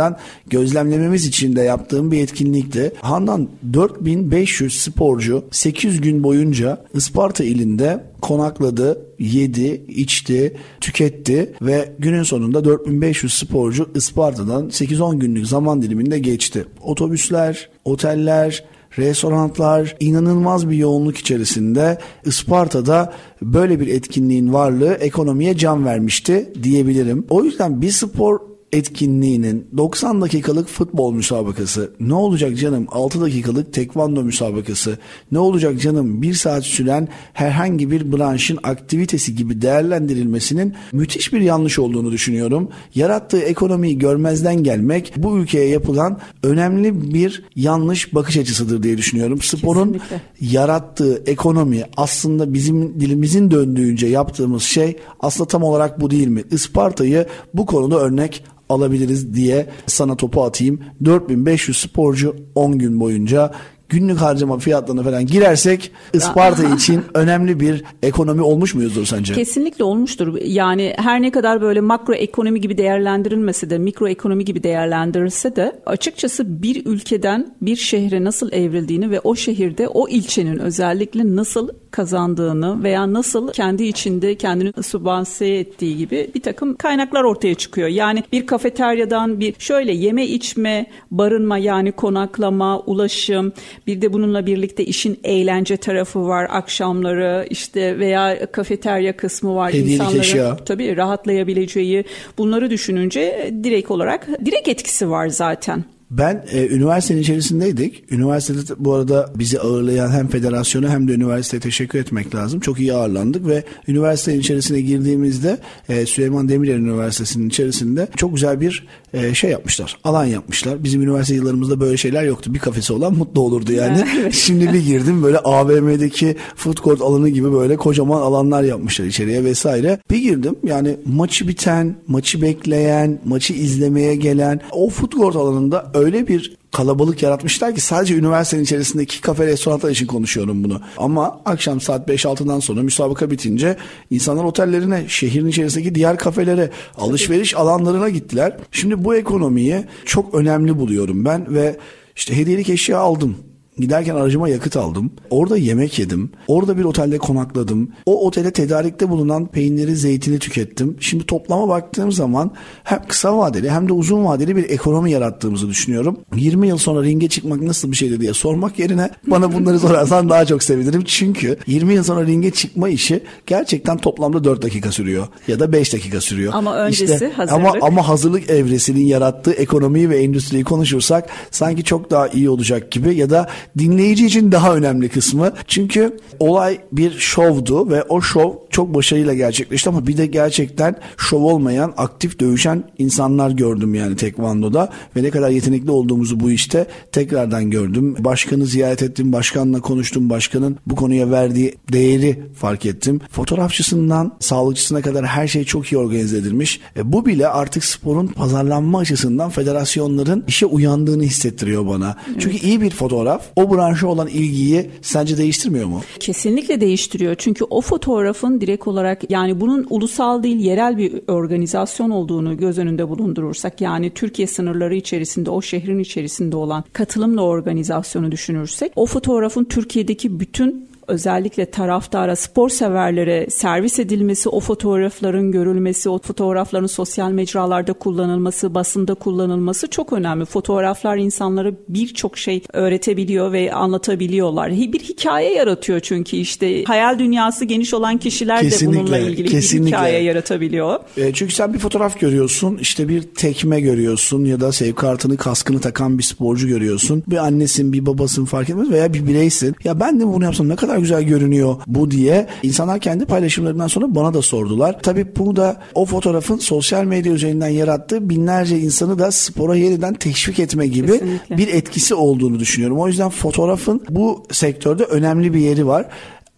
gözlemlememiz 0.48 1.26
için 1.26 1.56
de 1.56 1.62
yaptığım 1.62 2.12
bir 2.12 2.20
etkinlikti. 2.20 2.92
Handan 3.02 3.50
4500 3.74 4.82
sporcu 4.82 5.46
8 5.52 6.02
gün 6.02 6.24
boyunca 6.24 6.86
Isparta 6.94 7.44
ilinde 7.44 8.04
konakladı, 8.22 9.02
yedi, 9.20 9.86
içti, 9.88 10.58
tüketti 10.82 11.54
ve 11.62 11.94
günün 12.00 12.24
sonunda 12.24 12.66
4500 12.66 13.34
sporcu 13.34 13.90
Isparta'dan 13.96 14.66
8-10 14.70 15.20
günlük 15.20 15.48
zaman 15.48 15.82
diliminde 15.82 16.20
geçti. 16.20 16.66
Otobüsler, 16.82 17.70
oteller, 17.86 18.64
restoranlar 18.98 19.96
inanılmaz 20.00 20.70
bir 20.70 20.76
yoğunluk 20.76 21.18
içerisinde 21.18 21.98
Isparta'da 22.26 23.14
böyle 23.42 23.80
bir 23.80 23.88
etkinliğin 23.88 24.54
varlığı 24.54 24.94
ekonomiye 24.94 25.58
can 25.58 25.86
vermişti 25.86 26.54
diyebilirim. 26.64 27.26
O 27.30 27.44
yüzden 27.44 27.82
bir 27.82 27.92
spor 27.92 28.40
etkinliğinin 28.72 29.68
90 29.78 30.22
dakikalık 30.22 30.68
futbol 30.68 31.14
müsabakası, 31.14 31.92
ne 32.00 32.14
olacak 32.14 32.58
canım 32.58 32.88
6 32.92 33.22
dakikalık 33.22 33.74
tekvando 33.74 34.24
müsabakası, 34.24 34.98
ne 35.32 35.40
olacak 35.40 35.82
canım 35.82 36.22
1 36.22 36.34
saat 36.34 36.64
süren 36.64 37.08
herhangi 37.34 37.92
bir 37.92 38.12
branşın 38.12 38.60
aktivitesi 38.64 39.36
gibi 39.36 39.62
değerlendirilmesinin 39.62 40.74
müthiş 40.92 41.34
bir 41.34 41.42
yanlış 41.42 41.80
olduğunu 41.80 42.12
düşünüyorum. 42.12 42.70
Yarattığı 42.96 43.40
ekonomiyi 43.42 43.98
görmezden 43.98 44.64
gelmek 44.64 45.14
bu 45.18 45.38
ülkeye 45.38 45.68
yapılan 45.68 46.20
önemli 46.44 47.14
bir 47.14 47.44
yanlış 47.56 48.16
bakış 48.16 48.38
açısıdır 48.38 48.84
diye 48.84 48.98
düşünüyorum. 48.98 49.42
Sporun 49.42 49.94
Kesinlikle. 49.94 50.22
yarattığı 50.42 51.24
ekonomi 51.26 51.84
aslında 51.98 52.54
bizim 52.54 53.00
dilimizin 53.00 53.52
döndüğünce 53.52 54.08
yaptığımız 54.08 54.64
şey 54.64 54.98
aslında 55.20 55.48
tam 55.48 55.64
olarak 55.64 56.02
bu 56.02 56.12
değil 56.12 56.28
mi? 56.28 56.44
Isparta'yı 56.52 57.26
bu 57.54 57.66
konuda 57.66 58.00
örnek 58.00 58.44
alabiliriz 58.70 59.34
diye 59.34 59.66
sana 59.88 60.16
topu 60.16 60.44
atayım. 60.44 60.80
4500 61.06 61.78
sporcu 61.78 62.36
10 62.56 62.78
gün 62.78 63.00
boyunca 63.00 63.52
günlük 63.90 64.18
harcama 64.18 64.58
fiyatlarına 64.58 65.04
falan 65.04 65.26
girersek 65.26 65.92
Isparta 66.14 66.76
için 66.76 67.04
önemli 67.14 67.60
bir 67.60 67.84
ekonomi 68.04 68.42
olmuş 68.42 68.76
muyuzdur 68.76 69.06
sence? 69.06 69.34
Kesinlikle 69.34 69.84
olmuştur. 69.84 70.38
Yani 70.42 70.94
her 70.98 71.22
ne 71.22 71.32
kadar 71.32 71.62
böyle 71.62 71.82
makro 71.82 72.14
ekonomi 72.14 72.62
gibi 72.62 72.78
değerlendirilmese 72.78 73.70
de 73.70 73.78
mikro 73.78 74.08
ekonomi 74.08 74.46
gibi 74.46 74.64
değerlendirilse 74.64 75.56
de 75.56 75.80
açıkçası 75.86 76.64
bir 76.64 76.86
ülkeden 76.86 77.56
bir 77.62 77.76
şehre 77.76 78.24
nasıl 78.24 78.52
evrildiğini 78.52 79.12
ve 79.12 79.20
o 79.20 79.36
şehirde 79.36 79.88
o 79.88 80.08
ilçenin 80.10 80.60
özellikle 80.60 81.36
nasıl 81.36 81.70
kazandığını 81.92 82.84
veya 82.84 83.14
nasıl 83.14 83.52
kendi 83.52 83.84
içinde 83.84 84.36
kendini 84.36 84.84
sübvanse 84.84 85.48
ettiği 85.48 85.98
gibi 85.98 86.32
bir 86.36 86.42
takım 86.42 86.76
kaynaklar 86.76 87.24
ortaya 87.24 87.56
çıkıyor. 87.56 87.88
Yani 87.88 88.24
bir 88.32 88.48
kafeteryadan 88.48 89.40
bir 89.40 89.56
şöyle 89.60 89.94
yeme 89.94 90.26
içme, 90.26 90.86
barınma 91.12 91.58
yani 91.58 91.92
konaklama, 91.92 92.80
ulaşım 92.80 93.54
bir 93.88 94.02
de 94.02 94.14
bununla 94.14 94.46
birlikte 94.46 94.86
işin 94.86 95.20
eğlence 95.24 95.78
tarafı 95.78 96.28
var. 96.28 96.48
Akşamları 96.50 97.48
işte 97.50 98.00
veya 98.00 98.52
kafeterya 98.52 99.18
kısmı 99.18 99.56
var. 99.56 99.70
Hediyelik 99.70 99.94
İnsanların 99.94 100.20
eşya. 100.20 100.56
tabii 100.56 100.98
rahatlayabileceği 100.98 102.04
bunları 102.38 102.70
düşününce 102.70 103.54
direkt 103.64 103.92
olarak 103.92 104.28
direkt 104.46 104.68
etkisi 104.68 105.10
var 105.10 105.28
zaten. 105.30 105.84
Ben 106.12 106.46
e, 106.52 106.68
üniversitenin 106.68 107.22
içerisindeydik. 107.22 108.12
Üniversitede 108.12 108.74
bu 108.78 108.94
arada 108.94 109.32
bizi 109.36 109.60
ağırlayan 109.60 110.12
hem 110.12 110.28
federasyonu 110.28 110.90
hem 110.90 111.08
de 111.08 111.14
üniversiteye 111.14 111.62
teşekkür 111.62 112.00
etmek 112.00 112.36
lazım. 112.36 112.60
Çok 112.60 112.80
iyi 112.80 112.94
ağırlandık 112.94 113.48
ve 113.48 113.64
üniversitenin 113.88 114.40
içerisine 114.40 114.82
girdiğimizde 114.82 115.58
e, 115.90 116.06
Süleyman 116.06 116.50
Demirel 116.50 116.76
Üniversitesi'nin 116.76 117.50
içerisinde 117.50 118.08
çok 118.16 118.34
güzel 118.34 118.62
bir 118.62 118.88
e, 119.18 119.34
şey 119.34 119.52
yapmışlar. 119.52 119.98
Alan 120.04 120.26
yapmışlar. 120.26 120.84
Bizim 120.84 121.02
üniversite 121.02 121.36
yıllarımızda 121.36 121.80
böyle 121.80 121.98
şeyler 121.98 122.24
yoktu. 122.24 122.54
Bir 122.54 122.60
kafesi 122.60 122.94
olan 122.94 123.14
mutlu 123.14 123.42
olurdu 123.42 123.72
yani. 123.72 124.04
Evet. 124.18 124.34
Şimdi 124.34 124.74
bir 124.74 124.86
girdim 124.86 125.24
böyle 125.24 125.38
AVM'deki 125.38 126.36
food 126.56 126.78
court 126.84 127.02
alanı 127.02 127.30
gibi 127.30 127.54
böyle 127.54 127.78
kocaman 127.78 128.22
alanlar 128.22 128.64
yapmışlar 128.64 129.06
içeriye 129.06 129.44
vesaire. 129.44 130.00
Bir 130.12 130.18
girdim 130.18 130.56
yani 130.64 130.98
maçı 131.06 131.48
biten, 131.48 131.96
maçı 132.08 132.42
bekleyen, 132.42 133.20
maçı 133.26 133.54
izlemeye 133.54 134.16
gelen 134.16 134.62
o 134.72 134.90
food 134.90 135.12
court 135.12 135.36
alanında 135.36 135.92
öyle 135.94 136.28
bir 136.28 136.58
kalabalık 136.78 137.24
yaratmışlar 137.24 137.76
ki 137.76 137.82
sadece 137.82 138.16
üniversitenin 138.16 138.64
içerisindeki 138.64 139.22
kafe 139.22 139.48
restoranlar 139.48 139.90
için 139.90 140.08
konuşuyorum 140.08 140.64
bunu. 140.64 140.82
Ama 140.98 141.42
akşam 141.46 141.82
saat 141.82 142.10
5-6'dan 142.10 142.60
sonra 142.60 142.82
müsabaka 142.82 143.32
bitince 143.32 143.78
insanlar 144.10 144.44
otellerine, 144.44 145.06
şehrin 145.08 145.48
içerisindeki 145.48 145.96
diğer 145.96 146.18
kafelere, 146.18 146.70
alışveriş 146.98 147.56
alanlarına 147.56 148.10
gittiler. 148.10 148.58
Şimdi 148.72 149.04
bu 149.04 149.16
ekonomiyi 149.16 149.86
çok 150.06 150.34
önemli 150.36 150.80
buluyorum 150.80 151.26
ben 151.26 151.54
ve 151.54 151.78
işte 152.16 152.38
hediyelik 152.38 152.70
eşya 152.70 153.00
aldım. 153.00 153.38
Giderken 153.80 154.16
aracıma 154.16 154.50
yakıt 154.50 154.78
aldım. 154.78 155.12
Orada 155.30 155.58
yemek 155.58 156.00
yedim. 156.00 156.32
Orada 156.48 156.78
bir 156.78 156.84
otelde 156.84 157.18
konakladım. 157.18 157.92
O 158.06 158.28
otele 158.28 158.52
tedarikte 158.52 159.10
bulunan 159.10 159.48
peyniri, 159.48 159.96
zeytini 159.96 160.40
tükettim. 160.40 160.98
Şimdi 161.00 161.26
toplama 161.26 161.68
baktığım 161.68 162.12
zaman 162.12 162.52
hem 162.84 163.02
kısa 163.08 163.38
vadeli 163.38 163.70
hem 163.70 163.90
de 163.90 163.94
uzun 163.94 164.26
vadeli 164.26 164.56
bir 164.56 164.70
ekonomi 164.70 165.12
yarattığımızı 165.12 165.70
düşünüyorum. 165.70 166.18
20 166.36 166.68
yıl 166.68 166.78
sonra 166.78 167.04
ringe 167.04 167.28
çıkmak 167.28 167.62
nasıl 167.62 167.92
bir 167.92 167.96
şeydi 167.96 168.22
diye 168.22 168.34
sormak 168.34 168.80
yerine 168.80 169.10
bana 169.28 169.54
bunları 169.54 169.80
sorarsan 169.80 170.30
daha 170.30 170.46
çok 170.46 170.64
sevinirim. 170.64 171.04
Çünkü 171.04 171.58
20 171.68 171.94
yıl 171.94 172.04
sonra 172.04 172.26
ringe 172.26 172.52
çıkma 172.52 172.90
işi 172.90 173.24
gerçekten 173.46 173.98
toplamda 173.98 174.44
4 174.44 174.62
dakika 174.62 174.92
sürüyor 174.92 175.28
ya 175.48 175.60
da 175.60 175.72
5 175.72 175.94
dakika 175.94 176.22
sürüyor. 176.22 176.54
Ama 176.56 176.78
öncesi 176.78 177.14
işte, 177.14 177.30
hazırlık. 177.30 177.66
Ama, 177.66 177.88
ama 177.88 178.08
hazırlık 178.08 178.50
evresinin 178.50 179.06
yarattığı 179.06 179.52
ekonomiyi 179.52 180.10
ve 180.10 180.20
endüstriyi 180.20 180.64
konuşursak 180.64 181.30
sanki 181.52 181.84
çok 181.84 182.12
daha 182.12 182.28
iyi 182.28 182.50
olacak 182.50 182.92
gibi 182.92 183.16
ya 183.16 183.30
da 183.30 183.48
dinleyici 183.78 184.26
için 184.26 184.52
daha 184.52 184.76
önemli 184.76 185.10
kısmı. 185.10 185.52
Çünkü 185.68 186.18
olay 186.40 186.80
bir 186.92 187.12
şovdu 187.12 187.90
ve 187.90 188.04
o 188.04 188.22
şov 188.22 188.54
çok 188.70 188.94
başarıyla 188.94 189.34
gerçekleşti 189.34 189.90
ama 189.90 190.08
bir 190.08 190.18
de 190.18 190.26
gerçekten 190.26 190.96
şov 191.18 191.42
olmayan, 191.42 191.94
aktif 191.98 192.40
dövüşen 192.40 192.84
insanlar 192.98 193.50
gördüm 193.50 193.96
yani 193.96 194.16
tekvandoda 194.16 194.90
ve 195.16 195.24
ne 195.24 195.30
kadar 195.30 195.50
yetenekli 195.50 195.92
olduğumuzu 195.92 196.40
bu 196.40 196.52
işte 196.52 196.88
tekrardan 197.12 197.72
gördüm. 197.72 198.16
Başkanı 198.20 198.66
ziyaret 198.66 199.04
ettim, 199.04 199.34
başkanla 199.34 199.82
konuştum, 199.82 200.30
başkanın 200.30 200.78
bu 200.88 200.96
konuya 200.96 201.32
verdiği 201.32 201.76
değeri 201.92 202.40
fark 202.56 202.86
ettim. 202.86 203.22
Fotoğrafçısından 203.32 204.36
sağlıkçısına 204.40 205.02
kadar 205.02 205.26
her 205.26 205.48
şey 205.48 205.64
çok 205.64 205.92
iyi 205.92 205.98
organize 205.98 206.38
edilmiş. 206.38 206.80
E, 206.98 207.14
bu 207.14 207.26
bile 207.26 207.48
artık 207.48 207.84
sporun 207.84 208.28
pazarlanma 208.28 209.00
açısından 209.00 209.50
federasyonların 209.50 210.44
işe 210.48 210.66
uyandığını 210.66 211.24
hissettiriyor 211.24 211.88
bana. 211.88 212.16
Evet. 212.28 212.42
Çünkü 212.42 212.58
iyi 212.58 212.82
bir 212.82 212.92
fotoğraf 212.92 213.42
o 213.58 213.76
branşa 213.76 214.08
olan 214.08 214.28
ilgiyi 214.28 214.90
sence 215.02 215.38
değiştirmiyor 215.38 215.86
mu? 215.86 216.02
Kesinlikle 216.20 216.82
değiştiriyor. 216.82 217.36
Çünkü 217.36 217.64
o 217.70 217.82
fotoğrafın 217.82 218.62
direkt 218.62 218.88
olarak 218.88 219.32
yani 219.32 219.62
bunun 219.62 219.88
ulusal 219.90 220.44
değil 220.44 220.60
yerel 220.60 220.98
bir 220.98 221.22
organizasyon 221.28 222.10
olduğunu 222.10 222.58
göz 222.58 222.78
önünde 222.78 223.10
bulundurursak 223.10 223.82
yani 223.82 224.10
Türkiye 224.10 224.48
sınırları 224.48 224.96
içerisinde 224.96 225.50
o 225.50 225.62
şehrin 225.62 226.00
içerisinde 226.00 226.56
olan 226.56 226.84
katılımla 226.94 227.42
organizasyonu 227.42 228.32
düşünürsek 228.32 228.92
o 228.96 229.06
fotoğrafın 229.06 229.64
Türkiye'deki 229.64 230.40
bütün 230.40 230.88
özellikle 231.08 231.66
taraftara, 231.66 232.36
spor 232.36 232.70
severlere 232.70 233.48
servis 233.50 234.00
edilmesi, 234.00 234.50
o 234.50 234.60
fotoğrafların 234.60 235.52
görülmesi, 235.52 236.10
o 236.10 236.20
fotoğrafların 236.20 236.88
sosyal 236.88 237.32
mecralarda 237.32 237.94
kullanılması, 237.94 238.74
basında 238.76 239.14
kullanılması 239.14 239.88
çok 239.88 240.14
önemli. 240.14 240.46
Fotoğraflar 240.46 241.18
insanlara 241.18 241.72
birçok 241.90 242.38
şey 242.38 242.64
öğretebiliyor 242.74 243.52
ve 243.52 243.74
anlatabiliyorlar. 243.74 244.72
Bir 244.72 245.00
hikaye 245.00 245.54
yaratıyor 245.54 246.00
çünkü 246.00 246.38
işte 246.38 246.84
hayal 246.84 247.20
dünyası 247.20 247.66
geniş 247.66 247.94
olan 247.94 248.18
kişiler 248.18 248.62
kesinlikle, 248.62 249.00
de 249.00 249.04
bununla 249.04 249.18
ilgili 249.18 249.50
kesinlikle. 249.50 249.86
bir 249.86 249.92
hikaye 249.92 250.24
yaratabiliyor. 250.24 251.00
E, 251.18 251.34
çünkü 251.34 251.54
sen 251.54 251.74
bir 251.74 251.80
fotoğraf 251.80 252.20
görüyorsun, 252.20 252.78
işte 252.82 253.08
bir 253.08 253.22
tekme 253.22 253.82
görüyorsun 253.82 254.46
ya 254.46 254.60
da 254.60 254.72
sevkartını, 254.72 255.38
kaskını 255.38 255.80
takan 255.80 256.18
bir 256.18 256.24
sporcu 256.24 256.68
görüyorsun. 256.68 257.24
Bir 257.28 257.38
annesin, 257.38 257.94
bir 257.94 258.06
babasın 258.06 258.46
fark 258.46 258.70
etmez 258.70 258.90
veya 258.90 259.14
bir 259.14 259.28
bireysin. 259.28 259.76
Ya 259.84 260.00
ben 260.00 260.20
de 260.20 260.28
bunu 260.28 260.44
yapsam 260.44 260.70
ne 260.70 260.76
kadar 260.76 260.97
güzel 261.00 261.24
görünüyor 261.24 261.76
bu 261.88 262.12
diye 262.12 262.48
insanlar 262.64 263.00
kendi 263.00 263.26
paylaşımlarından 263.26 263.88
sonra 263.88 264.16
bana 264.16 264.34
da 264.34 264.42
sordular. 264.42 265.00
Tabii 265.04 265.28
bu 265.38 265.56
da 265.56 265.82
o 265.96 266.06
fotoğrafın 266.06 266.58
sosyal 266.58 267.04
medya 267.04 267.34
üzerinden 267.34 267.70
yarattığı 267.70 268.30
binlerce 268.30 268.80
insanı 268.80 269.20
da 269.20 269.32
spora 269.32 269.76
yeniden 269.76 270.14
teşvik 270.14 270.60
etme 270.60 270.88
gibi 270.88 271.12
Kesinlikle. 271.12 271.58
bir 271.58 271.68
etkisi 271.68 272.16
olduğunu 272.16 272.60
düşünüyorum. 272.60 273.00
O 273.00 273.08
yüzden 273.08 273.30
fotoğrafın 273.30 274.04
bu 274.10 274.44
sektörde 274.52 275.04
önemli 275.04 275.54
bir 275.54 275.60
yeri 275.60 275.88
var. 275.88 276.06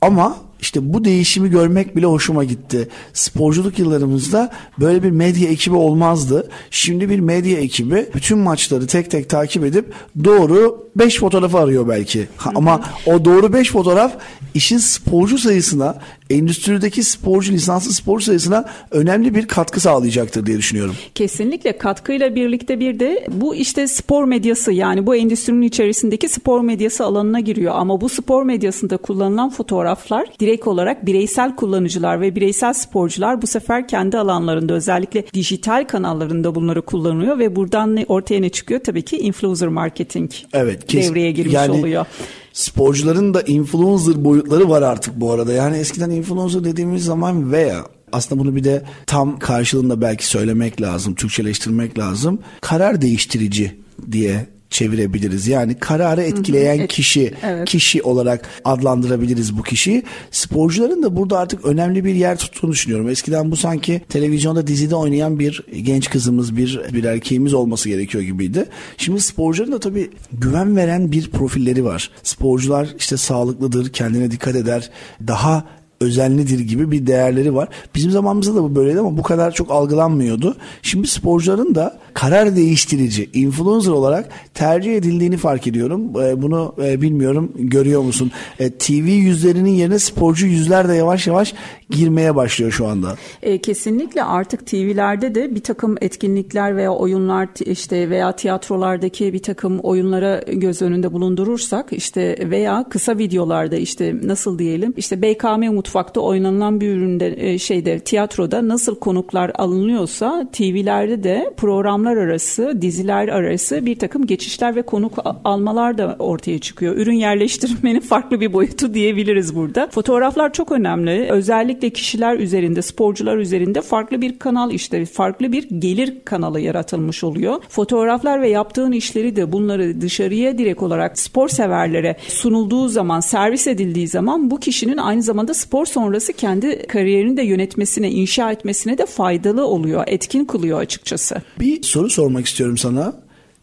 Ama 0.01 0.37
işte 0.61 0.93
bu 0.93 1.05
değişimi 1.05 1.49
görmek 1.49 1.95
bile 1.95 2.05
hoşuma 2.05 2.43
gitti. 2.43 2.87
Sporculuk 3.13 3.79
yıllarımızda 3.79 4.51
böyle 4.79 5.03
bir 5.03 5.11
medya 5.11 5.49
ekibi 5.49 5.75
olmazdı. 5.75 6.49
Şimdi 6.71 7.09
bir 7.09 7.19
medya 7.19 7.57
ekibi 7.57 8.09
bütün 8.15 8.37
maçları 8.37 8.87
tek 8.87 9.11
tek 9.11 9.29
takip 9.29 9.65
edip 9.65 9.93
doğru 10.23 10.89
5 10.95 11.19
fotoğrafı 11.19 11.57
arıyor 11.57 11.87
belki. 11.87 12.27
Ha, 12.37 12.51
ama 12.55 12.81
o 13.05 13.25
doğru 13.25 13.53
5 13.53 13.71
fotoğraf 13.71 14.13
işin 14.53 14.77
sporcu 14.77 15.37
sayısına, 15.37 15.95
endüstrideki 16.29 17.03
sporcu, 17.03 17.51
lisanslı 17.53 17.93
sporcu 17.93 18.25
sayısına 18.25 18.65
önemli 18.91 19.35
bir 19.35 19.47
katkı 19.47 19.79
sağlayacaktır 19.79 20.45
diye 20.45 20.57
düşünüyorum. 20.57 20.95
Kesinlikle 21.15 21.77
katkıyla 21.77 22.35
birlikte 22.35 22.79
bir 22.79 22.99
de 22.99 23.27
bu 23.31 23.55
işte 23.55 23.87
spor 23.87 24.23
medyası 24.23 24.71
yani 24.71 25.07
bu 25.07 25.15
endüstrinin 25.15 25.61
içerisindeki 25.61 26.29
spor 26.29 26.61
medyası 26.61 27.05
alanına 27.05 27.39
giriyor. 27.39 27.73
Ama 27.75 28.01
bu 28.01 28.09
spor 28.09 28.43
medyasında 28.43 28.97
kullanılan 28.97 29.49
fotoğraflar 29.49 30.25
direkt 30.49 30.67
olarak 30.67 31.05
bireysel 31.05 31.55
kullanıcılar 31.55 32.21
ve 32.21 32.35
bireysel 32.35 32.73
sporcular 32.73 33.41
bu 33.41 33.47
sefer 33.47 33.87
kendi 33.87 34.17
alanlarında 34.17 34.73
özellikle 34.73 35.25
dijital 35.33 35.85
kanallarında 35.87 36.55
bunları 36.55 36.81
kullanıyor 36.81 37.39
ve 37.39 37.55
buradan 37.55 37.95
ne, 37.95 38.05
ortaya 38.07 38.39
ne 38.39 38.49
çıkıyor? 38.49 38.79
Tabii 38.83 39.01
ki 39.01 39.17
influencer 39.17 39.67
marketing 39.67 40.31
evet, 40.53 40.87
kes, 40.87 41.09
devreye 41.09 41.31
girmiş 41.31 41.53
yani, 41.53 41.71
oluyor 41.71 42.05
sporcuların 42.53 43.33
da 43.33 43.41
influencer 43.41 44.25
boyutları 44.25 44.69
var 44.69 44.81
artık 44.81 45.15
bu 45.15 45.31
arada. 45.31 45.53
Yani 45.53 45.77
eskiden 45.77 46.09
influencer 46.09 46.63
dediğimiz 46.63 47.05
zaman 47.05 47.51
veya 47.51 47.85
aslında 48.11 48.41
bunu 48.41 48.55
bir 48.55 48.63
de 48.63 48.83
tam 49.05 49.39
karşılığında 49.39 50.01
belki 50.01 50.27
söylemek 50.27 50.81
lazım, 50.81 51.15
Türkçeleştirmek 51.15 51.99
lazım. 51.99 52.39
Karar 52.61 53.01
değiştirici 53.01 53.79
diye 54.11 54.47
çevirebiliriz. 54.69 55.47
Yani 55.47 55.79
kararı 55.79 56.21
etkileyen 56.21 56.87
kişi, 56.87 57.33
evet. 57.43 57.69
kişi 57.69 58.03
olarak 58.03 58.49
adlandırabiliriz 58.65 59.57
bu 59.57 59.63
kişiyi. 59.63 60.03
Sporcuların 60.31 61.03
da 61.03 61.15
burada 61.15 61.39
artık 61.39 61.65
önemli 61.65 62.05
bir 62.05 62.15
yer 62.15 62.37
tuttuğunu 62.37 62.71
düşünüyorum. 62.71 63.09
Eskiden 63.09 63.51
bu 63.51 63.55
sanki 63.55 64.01
televizyonda 64.09 64.67
dizide 64.67 64.95
oynayan 64.95 65.39
bir 65.39 65.63
genç 65.83 66.09
kızımız, 66.09 66.57
bir 66.57 66.81
bir 66.93 67.03
erkeğimiz 67.03 67.53
olması 67.53 67.89
gerekiyor 67.89 68.23
gibiydi. 68.23 68.65
Şimdi 68.97 69.21
sporcuların 69.21 69.71
da 69.71 69.79
tabii 69.79 70.09
güven 70.31 70.75
veren 70.75 71.11
bir 71.11 71.29
profilleri 71.31 71.85
var. 71.85 72.11
Sporcular 72.23 72.87
işte 72.99 73.17
sağlıklıdır, 73.17 73.89
kendine 73.89 74.31
dikkat 74.31 74.55
eder, 74.55 74.89
daha 75.27 75.78
özenlidir 76.01 76.59
gibi 76.59 76.91
bir 76.91 77.07
değerleri 77.07 77.55
var. 77.55 77.69
Bizim 77.95 78.11
zamanımızda 78.11 78.55
da 78.55 78.63
bu 78.63 78.75
böyleydi 78.75 78.99
ama 78.99 79.17
bu 79.17 79.23
kadar 79.23 79.51
çok 79.51 79.71
algılanmıyordu. 79.71 80.55
Şimdi 80.81 81.07
sporcuların 81.07 81.75
da 81.75 81.99
karar 82.13 82.55
değiştirici, 82.55 83.29
influencer 83.33 83.91
olarak 83.91 84.29
tercih 84.53 84.97
edildiğini 84.97 85.37
fark 85.37 85.67
ediyorum. 85.67 86.21
E, 86.23 86.41
bunu 86.41 86.75
e, 86.83 87.01
bilmiyorum 87.01 87.51
görüyor 87.55 88.01
musun? 88.01 88.31
E, 88.59 88.69
TV 88.69 88.93
yüzlerinin 88.93 89.69
yerine 89.69 89.99
sporcu 89.99 90.45
yüzler 90.45 90.89
de 90.89 90.93
yavaş 90.93 91.27
yavaş 91.27 91.53
girmeye 91.89 92.35
başlıyor 92.35 92.71
şu 92.71 92.87
anda. 92.87 93.15
kesinlikle 93.63 94.23
artık 94.23 94.67
TV'lerde 94.67 95.35
de 95.35 95.55
bir 95.55 95.61
takım 95.61 95.95
etkinlikler 96.01 96.77
veya 96.77 96.93
oyunlar 96.93 97.49
işte 97.65 98.09
veya 98.09 98.31
tiyatrolardaki 98.31 99.33
bir 99.33 99.43
takım 99.43 99.79
oyunlara 99.79 100.41
göz 100.47 100.81
önünde 100.81 101.13
bulundurursak 101.13 101.93
işte 101.93 102.37
veya 102.49 102.85
kısa 102.89 103.17
videolarda 103.17 103.75
işte 103.75 104.15
nasıl 104.23 104.59
diyelim 104.59 104.93
işte 104.97 105.21
BKM 105.21 105.73
mutfakta 105.73 106.21
oynanılan 106.21 106.81
bir 106.81 106.89
üründe 106.89 107.59
şeyde 107.59 107.99
tiyatroda 107.99 108.67
nasıl 108.67 108.95
konuklar 108.95 109.51
alınıyorsa 109.55 110.47
TV'lerde 110.53 111.23
de 111.23 111.53
programlar 111.57 112.17
arası, 112.17 112.81
diziler 112.81 113.27
arası 113.27 113.85
bir 113.85 113.99
takım 113.99 114.25
geçişler 114.25 114.75
ve 114.75 114.81
konuk 114.81 115.13
almalar 115.43 115.97
da 115.97 116.15
ortaya 116.19 116.59
çıkıyor. 116.59 116.95
Ürün 116.95 117.13
yerleştirmenin 117.13 117.99
farklı 118.09 118.41
bir 118.41 118.53
boyutu 118.53 118.93
diyebiliriz 118.93 119.55
burada. 119.55 119.89
Fotoğraflar 119.91 120.53
çok 120.53 120.71
önemli. 120.71 121.27
Özellikle 121.31 121.78
kişiler 121.87 122.39
üzerinde, 122.39 122.81
sporcular 122.81 123.37
üzerinde 123.37 123.81
farklı 123.81 124.21
bir 124.21 124.39
kanal 124.39 124.71
işte, 124.71 125.05
farklı 125.05 125.51
bir 125.51 125.69
gelir 125.79 126.13
kanalı 126.25 126.59
yaratılmış 126.59 127.23
oluyor. 127.23 127.61
Fotoğraflar 127.69 128.41
ve 128.41 128.49
yaptığın 128.49 128.91
işleri 128.91 129.35
de 129.35 129.51
bunları 129.51 130.01
dışarıya 130.01 130.57
direkt 130.57 130.81
olarak 130.81 131.19
spor 131.19 131.47
severlere 131.49 132.17
sunulduğu 132.27 132.87
zaman, 132.87 133.19
servis 133.19 133.67
edildiği 133.67 134.07
zaman 134.07 134.51
bu 134.51 134.59
kişinin 134.59 134.97
aynı 134.97 135.23
zamanda 135.23 135.53
spor 135.53 135.85
sonrası 135.85 136.33
kendi 136.33 136.87
kariyerini 136.87 137.37
de 137.37 137.41
yönetmesine, 137.41 138.11
inşa 138.11 138.51
etmesine 138.51 138.97
de 138.97 139.05
faydalı 139.05 139.65
oluyor, 139.65 140.03
etkin 140.07 140.45
kılıyor 140.45 140.79
açıkçası. 140.79 141.41
Bir 141.59 141.83
soru 141.83 142.09
sormak 142.09 142.45
istiyorum 142.45 142.77
sana. 142.77 143.13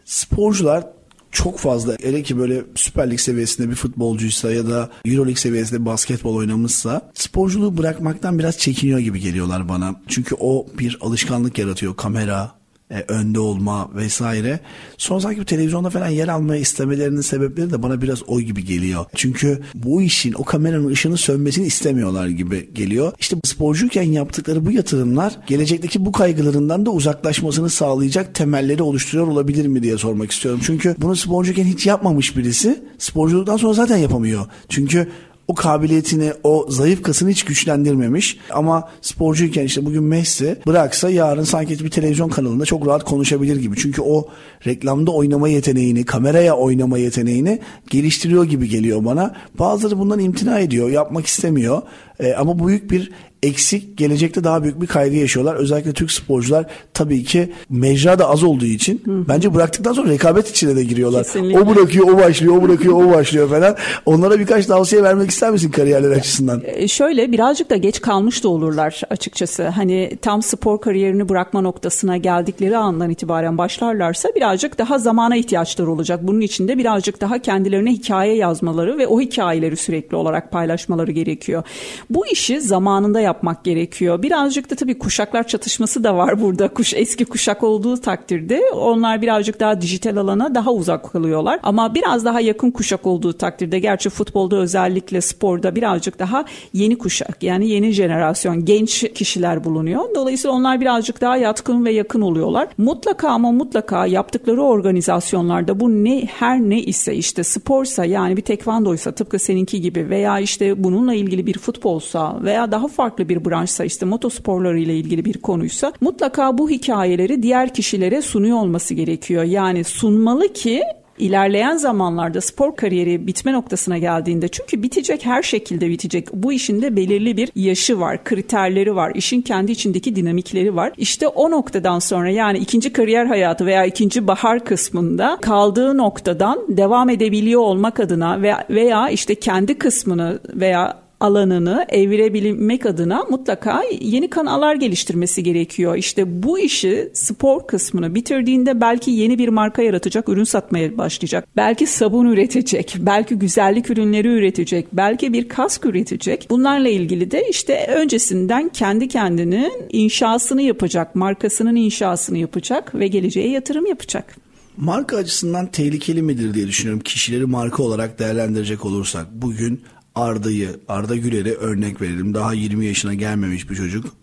Sporcular 0.05 0.96
çok 1.37 1.59
fazla 1.59 1.97
hele 2.03 2.23
ki 2.23 2.39
böyle 2.39 2.65
Süper 2.75 3.11
Lig 3.11 3.21
seviyesinde 3.21 3.71
bir 3.71 3.75
futbolcuysa 3.75 4.53
ya 4.53 4.67
da 4.67 4.91
Euro 5.05 5.35
seviyesinde 5.35 5.85
basketbol 5.85 6.37
oynamışsa 6.37 7.11
sporculuğu 7.15 7.79
bırakmaktan 7.79 8.39
biraz 8.39 8.59
çekiniyor 8.59 8.99
gibi 8.99 9.21
geliyorlar 9.21 9.69
bana. 9.69 10.01
Çünkü 10.09 10.35
o 10.41 10.67
bir 10.79 10.99
alışkanlık 11.01 11.59
yaratıyor. 11.59 11.97
Kamera, 11.97 12.51
e, 12.91 13.05
önde 13.09 13.41
olma 13.41 13.91
vesaire. 13.95 14.61
Son 14.99 15.19
sanki 15.19 15.45
televizyonda 15.45 15.91
falan 15.91 16.09
yer 16.09 16.29
almaya 16.29 16.61
istemelerinin 16.61 17.21
sebepleri 17.21 17.71
de 17.73 17.83
bana 17.83 18.03
biraz 18.03 18.23
o 18.29 18.41
gibi 18.41 18.65
geliyor. 18.65 19.05
Çünkü 19.15 19.63
bu 19.75 20.03
işin 20.03 20.33
o 20.33 20.45
kameranın 20.45 20.89
ışığını 20.89 21.17
sönmesini 21.17 21.67
istemiyorlar 21.67 22.29
gibi 22.29 22.71
geliyor. 22.75 23.13
İşte 23.19 23.37
sporcuyken 23.45 24.03
yaptıkları 24.03 24.67
bu 24.67 24.71
yatırımlar 24.71 25.39
gelecekteki 25.47 26.07
bu 26.07 26.13
kaygılarından 26.13 26.87
da 26.87 26.91
uzaklaşmasını 26.91 27.71
sağlayacak 27.71 28.35
temelleri 28.35 28.83
oluşturuyor 28.83 29.29
olabilir 29.29 29.67
mi 29.67 29.83
diye 29.83 29.99
sormak 29.99 30.31
istiyorum. 30.31 30.61
Çünkü 30.65 30.97
bunu 30.99 31.17
sporcuyken 31.17 31.65
hiç 31.65 31.87
yapmamış 31.87 32.37
birisi 32.37 32.85
sporculuktan 32.99 33.57
sonra 33.57 33.73
zaten 33.73 33.97
yapamıyor. 33.97 34.47
Çünkü 34.69 35.09
o 35.49 35.55
kabiliyetini, 35.55 36.33
o 36.45 36.67
zayıf 36.69 37.03
kasını 37.03 37.31
hiç 37.31 37.45
güçlendirmemiş. 37.45 38.39
Ama 38.51 38.89
sporcuyken 39.03 39.65
işte 39.65 39.87
bugün 39.87 40.05
Messi 40.05 40.59
bıraksa 40.67 41.11
yarın 41.11 41.45
sanki 41.45 41.85
bir 41.85 41.91
televizyon 41.91 42.29
kanalında 42.29 42.65
çok 42.65 42.87
rahat 42.87 43.05
konuşabilir 43.05 43.57
gibi. 43.57 43.77
Çünkü 43.77 44.03
o 44.03 44.29
reklamda 44.67 45.11
oynama 45.11 45.49
yeteneğini, 45.49 46.05
kameraya 46.05 46.57
oynama 46.57 46.99
yeteneğini 46.99 47.59
geliştiriyor 47.91 48.45
gibi 48.45 48.69
geliyor 48.69 49.05
bana. 49.05 49.35
Bazıları 49.59 49.99
bundan 49.99 50.19
imtina 50.19 50.59
ediyor, 50.59 50.91
yapmak 50.91 51.27
istemiyor. 51.27 51.83
E, 52.21 52.35
ama 52.35 52.67
büyük 52.67 52.91
bir 52.91 53.13
eksik 53.43 53.99
gelecekte 53.99 54.45
daha 54.45 54.63
büyük 54.63 54.81
bir 54.81 54.87
kaygı 54.87 55.17
yaşıyorlar. 55.17 55.55
Özellikle 55.55 55.93
Türk 55.93 56.11
sporcular 56.11 56.67
tabii 56.95 57.25
ki 57.25 57.53
mecra 57.71 58.19
da 58.19 58.29
az 58.29 58.43
olduğu 58.43 58.65
için 58.65 59.03
Hı. 59.05 59.29
bence 59.29 59.55
bıraktıktan 59.55 59.93
sonra 59.93 60.11
rekabet 60.11 60.51
içine 60.51 60.77
de 60.77 60.85
giriyorlar. 60.85 61.25
Kesinlikle. 61.25 61.61
O 61.61 61.69
bırakıyor, 61.69 62.09
o 62.09 62.17
başlıyor, 62.17 62.57
o 62.57 62.63
bırakıyor, 62.63 62.95
o 62.95 63.15
başlıyor 63.15 63.49
falan. 63.49 63.77
Onlara 64.07 64.39
birkaç 64.39 64.67
tavsiye 64.67 65.03
vermek 65.03 65.31
ister 65.31 65.51
misin 65.51 65.71
kariyerler 65.71 66.11
açısından? 66.11 66.63
E, 66.65 66.89
şöyle 66.89 67.33
birazcık 67.33 67.71
da 67.71 67.77
geç 67.77 68.01
kalmış 68.01 68.45
da 68.45 68.49
olurlar 68.49 69.01
açıkçası. 69.11 69.69
Hani 69.69 70.19
tam 70.23 70.43
spor 70.43 70.81
kariyerini 70.81 71.29
bırakma 71.29 71.61
noktasına 71.61 72.17
geldikleri 72.17 72.77
andan 72.77 73.11
itibaren 73.11 73.59
başlarlarsa 73.59 74.29
birazcık 74.37 74.79
daha 74.79 74.99
zamana 74.99 75.37
ihtiyaçları 75.37 75.91
olacak. 75.91 76.21
Bunun 76.23 76.41
için 76.41 76.69
de 76.69 76.79
birazcık 76.79 77.21
daha 77.21 77.39
kendilerine 77.39 77.93
hikaye 77.93 78.37
yazmaları 78.37 78.99
ve 78.99 79.07
o 79.07 79.21
hikayeleri 79.21 79.77
sürekli 79.77 80.17
olarak 80.17 80.53
paylaşmaları 80.53 81.13
gerekiyor. 81.13 81.63
Bu 82.11 82.27
işi 82.27 82.61
zamanında 82.61 83.21
yap 83.21 83.36
yapmak 83.37 83.65
gerekiyor. 83.65 84.23
Birazcık 84.23 84.71
da 84.71 84.75
tabii 84.75 84.99
kuşaklar 84.99 85.47
çatışması 85.47 86.05
da 86.05 86.17
var 86.17 86.41
burada. 86.41 86.69
Kuş 86.69 86.95
eski 86.95 87.25
kuşak 87.25 87.63
olduğu 87.63 87.97
takdirde 87.97 88.63
onlar 88.75 89.23
birazcık 89.23 89.61
daha 89.61 89.81
dijital 89.81 90.17
alana 90.17 90.55
daha 90.55 90.73
uzak 90.73 91.13
kalıyorlar. 91.13 91.61
Ama 91.63 91.95
biraz 91.95 92.25
daha 92.25 92.41
yakın 92.41 92.71
kuşak 92.71 93.07
olduğu 93.07 93.33
takdirde 93.33 93.79
gerçi 93.79 94.11
futbolda 94.11 94.57
özellikle 94.57 95.21
sporda 95.21 95.77
birazcık 95.77 96.19
daha 96.19 96.45
yeni 96.73 96.99
kuşak 96.99 97.43
yani 97.43 97.69
yeni 97.69 97.93
jenerasyon 97.93 98.65
genç 98.65 99.13
kişiler 99.15 99.65
bulunuyor. 99.65 100.15
Dolayısıyla 100.15 100.57
onlar 100.57 100.81
birazcık 100.81 101.21
daha 101.21 101.37
yatkın 101.37 101.85
ve 101.85 101.93
yakın 101.93 102.21
oluyorlar. 102.21 102.69
Mutlaka 102.79 103.29
ama 103.29 103.53
mutlaka 103.53 104.07
yaptıkları 104.07 104.63
organizasyonlarda 104.63 105.81
bu 105.81 105.89
ne 105.89 106.25
her 106.27 106.61
ne 106.61 106.83
ise 106.83 107.15
işte 107.15 107.45
sporsa 107.45 108.05
yani 108.05 108.37
bir 108.37 108.43
tekvandoysa 108.43 109.13
tıpkı 109.13 109.39
seninki 109.39 109.81
gibi 109.81 110.11
veya 110.11 110.41
işte 110.41 110.85
bununla 110.85 111.15
ilgili 111.15 111.47
bir 111.47 111.59
futbolsa 111.59 112.39
veya 112.43 112.73
daha 112.73 112.89
farklı 112.89 113.16
bir 113.19 113.45
branşsa 113.45 113.85
işte 113.85 114.07
motosporları 114.07 114.79
ile 114.79 114.97
ilgili 114.97 115.25
bir 115.25 115.39
konuysa 115.39 115.93
mutlaka 116.01 116.59
bu 116.59 116.71
hikayeleri 116.71 117.43
diğer 117.43 117.75
kişilere 117.75 118.23
sunuyor 118.23 118.57
olması 118.57 118.95
gerekiyor. 118.95 119.45
Yani 119.45 119.85
sunmalı 119.85 120.53
ki 120.53 120.83
ilerleyen 121.19 121.77
zamanlarda 121.77 122.41
spor 122.41 122.77
kariyeri 122.77 123.27
bitme 123.27 123.53
noktasına 123.53 123.99
geldiğinde 123.99 124.49
çünkü 124.49 124.83
bitecek 124.83 125.27
her 125.27 125.43
şekilde 125.43 125.89
bitecek. 125.89 126.33
Bu 126.33 126.53
işin 126.53 126.83
de 126.83 126.97
belirli 126.97 127.37
bir 127.37 127.51
yaşı 127.55 128.01
var, 128.01 128.25
kriterleri 128.25 128.97
var, 128.97 129.13
işin 129.15 129.43
kendi 129.43 129.73
içindeki 129.73 130.17
dinamikleri 130.17 130.77
var. 130.77 130.93
İşte 130.97 131.29
o 131.29 131.51
noktadan 131.51 131.99
sonra 131.99 132.31
yani 132.31 132.59
ikinci 132.59 132.93
kariyer 132.93 133.27
hayatı 133.27 133.67
veya 133.67 133.85
ikinci 133.85 134.27
bahar 134.27 134.65
kısmında 134.65 135.39
kaldığı 135.43 135.99
noktadan 135.99 136.59
devam 136.69 137.11
edebiliyor 137.11 137.61
olmak 137.61 138.01
adına 138.01 138.43
veya, 138.43 138.67
veya 138.71 139.09
işte 139.11 139.35
kendi 139.35 139.79
kısmını 139.79 140.39
veya 140.55 141.06
alanını 141.21 141.87
evirebilmek 141.89 142.87
adına 142.87 143.25
mutlaka 143.31 143.83
yeni 144.01 144.31
kanallar 144.31 144.75
geliştirmesi 144.75 145.43
gerekiyor. 145.43 145.97
İşte 145.97 146.43
bu 146.43 146.59
işi 146.59 147.11
spor 147.13 147.67
kısmını 147.67 148.15
bitirdiğinde 148.15 148.81
belki 148.81 149.11
yeni 149.11 149.39
bir 149.39 149.49
marka 149.49 149.83
yaratacak, 149.83 150.29
ürün 150.29 150.45
satmaya 150.45 150.99
başlayacak. 150.99 151.49
Belki 151.57 151.87
sabun 151.87 152.27
üretecek, 152.27 152.97
belki 152.99 153.35
güzellik 153.35 153.91
ürünleri 153.91 154.29
üretecek, 154.29 154.87
belki 154.93 155.33
bir 155.33 155.49
kask 155.49 155.87
üretecek. 155.87 156.47
Bunlarla 156.51 156.89
ilgili 156.89 157.31
de 157.31 157.49
işte 157.51 157.87
öncesinden 157.97 158.69
kendi 158.69 159.09
kendinin 159.09 159.73
inşasını 159.91 160.63
yapacak, 160.63 161.15
markasının 161.15 161.77
inşasını 161.77 162.39
yapacak 162.39 162.95
ve 162.95 163.09
geleceğe 163.09 163.51
yatırım 163.51 163.87
yapacak. 163.87 164.37
Marka 164.77 165.17
açısından 165.17 165.67
tehlikeli 165.67 166.23
midir 166.23 166.55
diye 166.55 166.67
düşünüyorum. 166.67 167.03
Kişileri 167.03 167.47
marka 167.47 167.83
olarak 167.83 168.19
değerlendirecek 168.19 168.85
olursak 168.85 169.27
bugün 169.33 169.83
Arda'yı, 170.17 170.81
Arda 170.89 171.17
Güler'e 171.17 171.53
örnek 171.53 172.01
verelim. 172.01 172.35
Daha 172.35 172.53
20 172.53 172.87
yaşına 172.87 173.15
gelmemiş 173.15 173.71
bir 173.71 173.77
çocuk. 173.77 174.17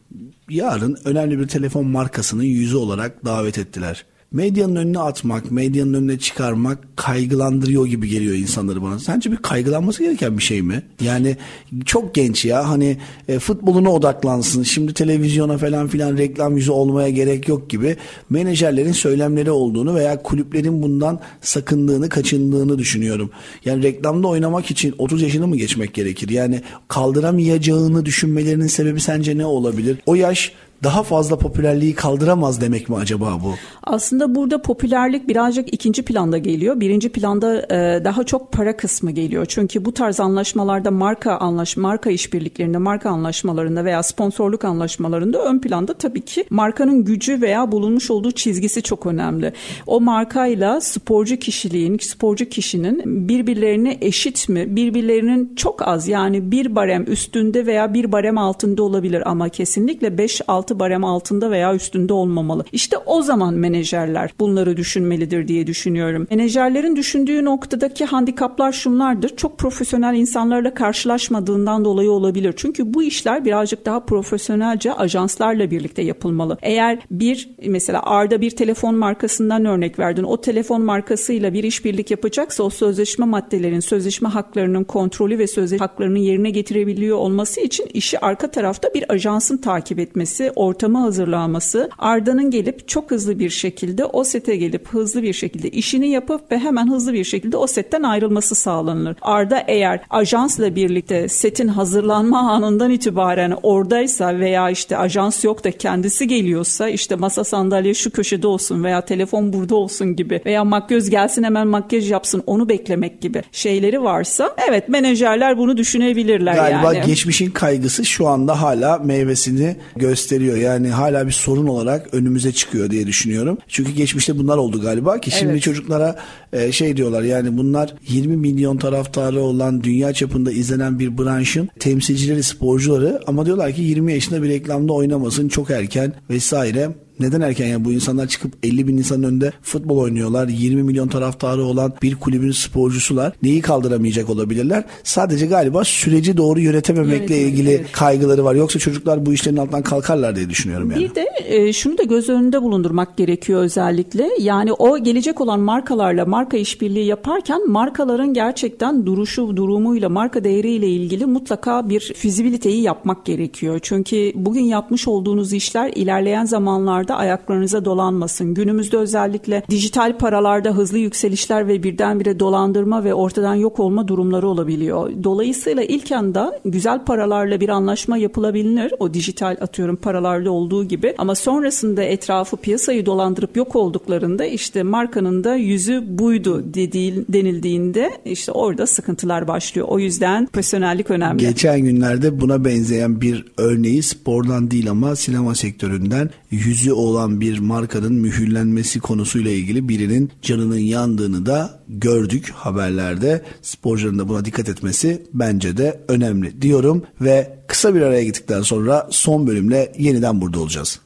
Yarın 0.50 0.98
önemli 1.06 1.40
bir 1.40 1.48
telefon 1.48 1.88
markasının 1.88 2.44
yüzü 2.44 2.76
olarak 2.76 3.26
davet 3.26 3.58
ettiler 3.58 4.06
medyanın 4.34 4.76
önüne 4.76 5.00
atmak, 5.00 5.52
medyanın 5.52 5.94
önüne 5.94 6.20
çıkarmak 6.20 6.80
kaygılandırıyor 6.96 7.86
gibi 7.88 8.10
geliyor 8.10 8.36
insanları 8.36 8.82
bana. 8.82 9.00
Sence 9.00 9.32
bir 9.32 9.38
kaygılanması 9.38 10.04
gereken 10.04 10.38
bir 10.38 10.44
şey 10.44 10.62
mi? 10.62 10.84
Yani 11.02 11.38
çok 11.86 12.16
genç 12.16 12.46
ya 12.46 12.70
hani 12.70 12.98
e, 13.28 13.40
futboluna 13.40 13.92
odaklansın. 13.92 14.64
Şimdi 14.64 14.94
televizyona 14.94 15.58
falan 15.58 15.88
filan 15.88 16.18
reklam 16.18 16.58
yüzü 16.58 16.72
olmaya 16.72 17.10
gerek 17.10 17.48
yok 17.48 17.70
gibi 17.70 17.98
menajerlerin 18.30 18.92
söylemleri 18.92 19.52
olduğunu 19.52 19.96
veya 19.96 20.24
kulüplerin 20.24 20.84
bundan 20.84 21.20
sakındığını, 21.42 22.10
kaçındığını 22.10 22.80
düşünüyorum. 22.80 23.30
Yani 23.66 23.84
reklamda 23.84 24.28
oynamak 24.28 24.72
için 24.72 24.96
30 24.98 25.22
yaşını 25.22 25.48
mı 25.48 25.58
geçmek 25.58 25.94
gerekir? 25.94 26.30
Yani 26.30 26.62
kaldıramayacağını 26.88 28.06
düşünmelerinin 28.06 28.68
sebebi 28.68 29.02
sence 29.02 29.38
ne 29.38 29.46
olabilir? 29.46 29.98
O 30.06 30.16
yaş 30.16 30.52
daha 30.84 31.04
fazla 31.04 31.38
popülerliği 31.38 31.96
kaldıramaz 31.96 32.62
demek 32.62 32.90
mi 32.90 32.96
acaba 32.96 33.40
bu? 33.44 33.54
Aslında 33.84 34.36
burada 34.36 34.62
popülerlik 34.62 35.28
birazcık 35.28 35.74
ikinci 35.74 36.06
planda 36.06 36.38
geliyor. 36.38 36.80
Birinci 36.80 37.10
planda 37.10 37.62
e, 37.62 38.06
daha 38.06 38.24
çok 38.24 38.52
para 38.52 38.78
kısmı 38.78 39.12
geliyor. 39.12 39.46
Çünkü 39.50 39.86
bu 39.86 39.94
tarz 39.94 40.20
anlaşmalarda 40.20 40.92
marka 40.92 41.38
anlaş 41.38 41.78
marka 41.78 42.10
işbirliklerinde, 42.10 42.78
marka 42.78 43.10
anlaşmalarında 43.10 43.86
veya 43.86 44.04
sponsorluk 44.04 44.66
anlaşmalarında 44.66 45.44
ön 45.46 45.60
planda 45.60 45.94
tabii 45.94 46.22
ki 46.22 46.46
markanın 46.50 47.06
gücü 47.06 47.42
veya 47.42 47.72
bulunmuş 47.72 48.12
olduğu 48.12 48.32
çizgisi 48.32 48.82
çok 48.82 49.06
önemli. 49.06 49.54
O 49.88 50.02
markayla 50.02 50.82
sporcu 50.82 51.38
kişiliğin, 51.38 51.98
sporcu 51.98 52.50
kişinin 52.50 53.02
birbirlerine 53.30 53.98
eşit 54.02 54.50
mi? 54.50 54.76
Birbirlerinin 54.76 55.56
çok 55.56 55.88
az 55.88 56.08
yani 56.08 56.52
bir 56.52 56.76
barem 56.76 57.06
üstünde 57.08 57.66
veya 57.66 57.94
bir 57.94 58.12
barem 58.12 58.38
altında 58.38 58.84
olabilir 58.84 59.30
ama 59.30 59.50
kesinlikle 59.50 60.08
5-6 60.08 60.73
altı 60.74 60.80
barem 60.80 61.04
altında 61.04 61.52
veya 61.52 61.76
üstünde 61.76 62.14
olmamalı. 62.14 62.66
İşte 62.72 62.98
o 63.06 63.22
zaman 63.22 63.54
menajerler 63.54 64.34
bunları 64.40 64.78
düşünmelidir 64.78 65.48
diye 65.48 65.68
düşünüyorum. 65.68 66.28
Menajerlerin 66.30 66.96
düşündüğü 66.96 67.46
noktadaki 67.46 68.06
handikaplar 68.06 68.72
şunlardır. 68.72 69.36
Çok 69.36 69.60
profesyonel 69.60 70.16
insanlarla 70.16 70.74
karşılaşmadığından 70.74 71.86
dolayı 71.86 72.12
olabilir. 72.12 72.54
Çünkü 72.58 72.94
bu 72.94 73.04
işler 73.04 73.46
birazcık 73.46 73.86
daha 73.86 74.00
profesyonelce 74.00 74.94
ajanslarla 74.94 75.72
birlikte 75.72 76.02
yapılmalı. 76.02 76.58
Eğer 76.62 77.00
bir 77.12 77.50
mesela 77.68 78.04
Arda 78.04 78.42
bir 78.42 78.52
telefon 78.52 78.96
markasından 78.96 79.66
örnek 79.66 80.00
verdin. 80.00 80.24
O 80.24 80.42
telefon 80.42 80.82
markasıyla 80.82 81.54
bir 81.54 81.64
işbirlik 81.64 82.12
yapacaksa 82.12 82.64
o 82.64 82.70
sözleşme 82.70 83.26
maddelerin, 83.26 83.80
sözleşme 83.80 84.30
haklarının 84.30 84.84
kontrolü 84.84 85.38
ve 85.38 85.48
sözleşme 85.48 85.86
haklarının 85.86 86.20
yerine 86.20 86.50
getirebiliyor 86.50 87.18
olması 87.18 87.62
için 87.62 87.86
işi 87.94 88.20
arka 88.20 88.52
tarafta 88.52 88.94
bir 88.94 89.12
ajansın 89.14 89.58
takip 89.58 90.00
etmesi, 90.00 90.52
ortamı 90.64 91.00
hazırlanması 91.00 91.90
Arda'nın 92.00 92.52
gelip 92.52 92.88
çok 92.88 93.12
hızlı 93.12 93.40
bir 93.40 93.50
şekilde 93.50 94.06
o 94.06 94.24
sete 94.24 94.56
gelip 94.56 94.88
hızlı 94.88 95.24
bir 95.24 95.34
şekilde 95.34 95.70
işini 95.70 96.10
yapıp 96.10 96.52
ve 96.52 96.60
hemen 96.60 96.92
hızlı 96.92 97.14
bir 97.14 97.24
şekilde 97.24 97.58
o 97.58 97.68
setten 97.68 98.04
ayrılması 98.04 98.56
sağlanır. 98.56 99.16
Arda 99.22 99.64
eğer 99.68 100.02
ajansla 100.10 100.76
birlikte 100.76 101.28
setin 101.28 101.68
hazırlanma 101.68 102.52
anından 102.52 102.92
itibaren 102.92 103.54
oradaysa 103.64 104.40
veya 104.40 104.70
işte 104.70 104.98
ajans 104.98 105.44
yok 105.44 105.64
da 105.64 105.72
kendisi 105.72 106.28
geliyorsa 106.28 106.90
işte 106.90 107.16
masa 107.16 107.44
sandalye 107.44 107.94
şu 107.94 108.12
köşede 108.12 108.48
olsun 108.48 108.84
veya 108.84 109.02
telefon 109.06 109.54
burada 109.54 109.76
olsun 109.76 110.16
gibi 110.16 110.42
veya 110.46 110.64
makyöz 110.64 111.10
gelsin 111.10 111.44
hemen 111.44 111.68
makyaj 111.68 112.12
yapsın 112.12 112.44
onu 112.48 112.70
beklemek 112.70 113.22
gibi 113.22 113.44
şeyleri 113.52 114.04
varsa 114.04 114.56
evet 114.70 114.90
menajerler 114.90 115.58
bunu 115.58 115.78
düşünebilirler 115.78 116.54
Galiba 116.56 116.94
yani. 116.94 117.06
geçmişin 117.06 117.52
kaygısı 117.52 118.06
şu 118.06 118.28
anda 118.28 118.62
hala 118.62 118.98
meyvesini 118.98 119.76
gösteriyor 119.96 120.43
geliyor. 120.44 120.72
Yani 120.72 120.90
hala 120.90 121.28
bir 121.28 121.32
sorun 121.32 121.68
olarak 121.68 122.14
önümüze 122.14 122.52
çıkıyor 122.52 122.90
diye 122.90 123.08
düşünüyorum. 123.08 123.58
Çünkü 123.68 123.92
geçmişte 123.92 124.38
bunlar 124.38 124.58
oldu 124.58 124.82
galiba 124.82 125.20
ki 125.20 125.32
şimdi 125.32 125.52
evet. 125.52 125.62
çocuklara 125.62 126.16
e, 126.54 126.72
şey 126.72 126.98
diyorlar 126.98 127.24
yani 127.24 127.58
bunlar 127.58 127.94
20 128.08 128.38
milyon 128.38 128.78
taraftarı 128.78 129.42
olan 129.42 129.84
dünya 129.84 130.14
çapında 130.14 130.52
izlenen 130.52 131.00
bir 131.00 131.18
branşın 131.18 131.70
temsilcileri, 131.80 132.44
sporcuları 132.44 133.22
ama 133.28 133.46
diyorlar 133.46 133.74
ki 133.74 133.82
20 133.82 134.14
yaşında 134.14 134.44
bir 134.44 134.50
reklamda 134.50 134.94
oynamasın 134.94 135.48
çok 135.48 135.70
erken 135.70 136.14
vesaire. 136.30 136.90
Neden 137.20 137.42
erken 137.42 137.68
ya 137.68 137.86
bu 137.86 137.92
insanlar 137.92 138.28
çıkıp 138.28 138.54
50 138.64 138.88
bin 138.88 138.98
insanın 138.98 139.24
önünde 139.24 139.52
futbol 139.62 139.98
oynuyorlar. 139.98 140.48
20 140.48 140.84
milyon 140.84 141.08
taraftarı 141.08 141.64
olan 141.64 141.94
bir 142.02 142.16
kulübün 142.16 142.52
sporcusular. 142.52 143.34
Neyi 143.44 143.62
kaldıramayacak 143.62 144.30
olabilirler? 144.30 144.84
Sadece 145.04 145.46
galiba 145.46 145.84
süreci 145.84 146.38
doğru 146.38 146.60
yönetememekle 146.60 147.36
Yönetim, 147.36 147.54
ilgili 147.54 147.72
evet. 147.72 147.92
kaygıları 147.92 148.44
var. 148.44 148.56
Yoksa 148.56 148.80
çocuklar 148.80 149.26
bu 149.26 149.34
işlerin 149.34 149.58
altından 149.58 149.84
kalkarlar 149.84 150.36
diye 150.36 150.50
düşünüyorum 150.50 150.92
yani. 150.92 151.04
Bir 151.04 151.16
de 151.16 151.26
e, 151.46 151.74
şunu 151.74 151.98
da 151.98 152.04
göz 152.04 152.30
önünde 152.30 152.62
bulundurmak 152.62 153.18
gerekiyor 153.18 153.62
özellikle. 153.62 154.30
Yani 154.40 154.74
o 154.74 155.04
gelecek 155.04 155.42
olan 155.42 155.60
markalarla 155.60 156.26
marka 156.26 156.58
işbirliği 156.58 157.06
yaparken 157.06 157.70
markaların 157.70 158.34
gerçekten 158.34 159.06
duruşu, 159.06 159.58
durumuyla, 159.58 160.10
marka 160.10 160.44
değeriyle 160.44 160.88
ilgili 160.88 161.26
mutlaka 161.26 161.90
bir 161.90 162.00
fizibiliteyi 162.00 162.82
yapmak 162.82 163.26
gerekiyor. 163.26 163.80
Çünkü 163.82 164.32
bugün 164.36 164.64
yapmış 164.64 165.08
olduğunuz 165.08 165.54
işler 165.54 165.92
ilerleyen 165.96 166.46
zamanlarda 166.46 167.03
konularda 167.04 167.16
ayaklarınıza 167.16 167.86
dolanmasın. 167.86 168.54
Günümüzde 168.54 168.98
özellikle 168.98 169.64
dijital 169.70 170.18
paralarda 170.18 170.70
hızlı 170.70 170.98
yükselişler 170.98 171.68
ve 171.68 171.84
birdenbire 171.84 172.40
dolandırma 172.40 173.04
ve 173.04 173.14
ortadan 173.14 173.56
yok 173.56 173.80
olma 173.80 174.08
durumları 174.08 174.48
olabiliyor. 174.48 175.12
Dolayısıyla 175.24 175.84
ilk 175.84 176.12
anda 176.12 176.60
güzel 176.66 177.06
paralarla 177.06 177.60
bir 177.60 177.70
anlaşma 177.70 178.18
yapılabilir. 178.18 178.94
O 179.00 179.14
dijital 179.14 179.58
atıyorum 179.62 179.96
paralarda 179.96 180.52
olduğu 180.52 180.86
gibi 180.86 181.14
ama 181.18 181.36
sonrasında 181.36 182.04
etrafı 182.04 182.58
piyasayı 182.58 183.06
dolandırıp 183.06 183.58
yok 183.58 183.76
olduklarında 183.76 184.46
işte 184.46 184.84
markanın 184.84 185.44
da 185.44 185.56
yüzü 185.56 186.04
buydu 186.08 186.64
dediği, 186.74 187.26
denildiğinde 187.30 188.12
işte 188.26 188.52
orada 188.52 188.88
sıkıntılar 188.88 189.48
başlıyor. 189.48 189.88
O 189.90 190.00
yüzden 190.00 190.46
profesyonellik 190.46 191.12
önemli. 191.12 191.40
Geçen 191.40 191.80
günlerde 191.80 192.42
buna 192.42 192.66
benzeyen 192.66 193.22
bir 193.22 193.46
örneği 193.58 194.04
spordan 194.04 194.72
değil 194.72 194.90
ama 194.90 195.16
sinema 195.16 195.56
sektöründen 195.56 196.30
yüzü 196.52 196.93
eli 196.94 197.00
olan 197.00 197.42
bir 197.42 197.60
markanın 197.60 198.14
mühürlenmesi 198.14 199.00
konusuyla 199.00 199.52
ilgili 199.52 199.90
birinin 199.90 200.32
canının 200.42 200.78
yandığını 200.78 201.46
da 201.46 201.80
gördük 201.88 202.52
haberlerde. 202.56 203.44
Sporcuların 203.62 204.20
da 204.20 204.30
buna 204.30 204.46
dikkat 204.46 204.70
etmesi 204.70 205.24
bence 205.34 205.78
de 205.78 206.00
önemli 206.08 206.62
diyorum 206.62 207.04
ve 207.22 207.60
kısa 207.68 207.96
bir 207.96 208.02
araya 208.02 208.24
gittikten 208.24 208.62
sonra 208.62 209.08
son 209.12 209.48
bölümle 209.48 209.92
yeniden 209.98 210.42
burada 210.42 210.60
olacağız. 210.60 211.00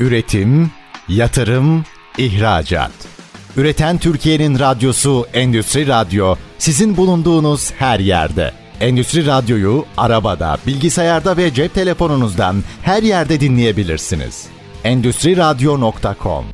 Üretim, 0.00 0.70
yatırım, 1.08 1.84
ihracat. 2.18 2.92
Üreten 3.56 3.98
Türkiye'nin 3.98 4.58
radyosu 4.58 5.26
Endüstri 5.32 5.86
Radyo 5.86 6.36
sizin 6.58 6.96
bulunduğunuz 6.96 7.72
her 7.72 8.00
yerde. 8.00 8.52
Endüstri 8.80 9.26
Radyo'yu 9.26 9.84
arabada, 9.96 10.58
bilgisayarda 10.66 11.36
ve 11.36 11.54
cep 11.54 11.74
telefonunuzdan 11.74 12.56
her 12.82 13.02
yerde 13.02 13.40
dinleyebilirsiniz. 13.40 14.51
Endüstri 14.84 15.36
Radyo.com 15.36 16.44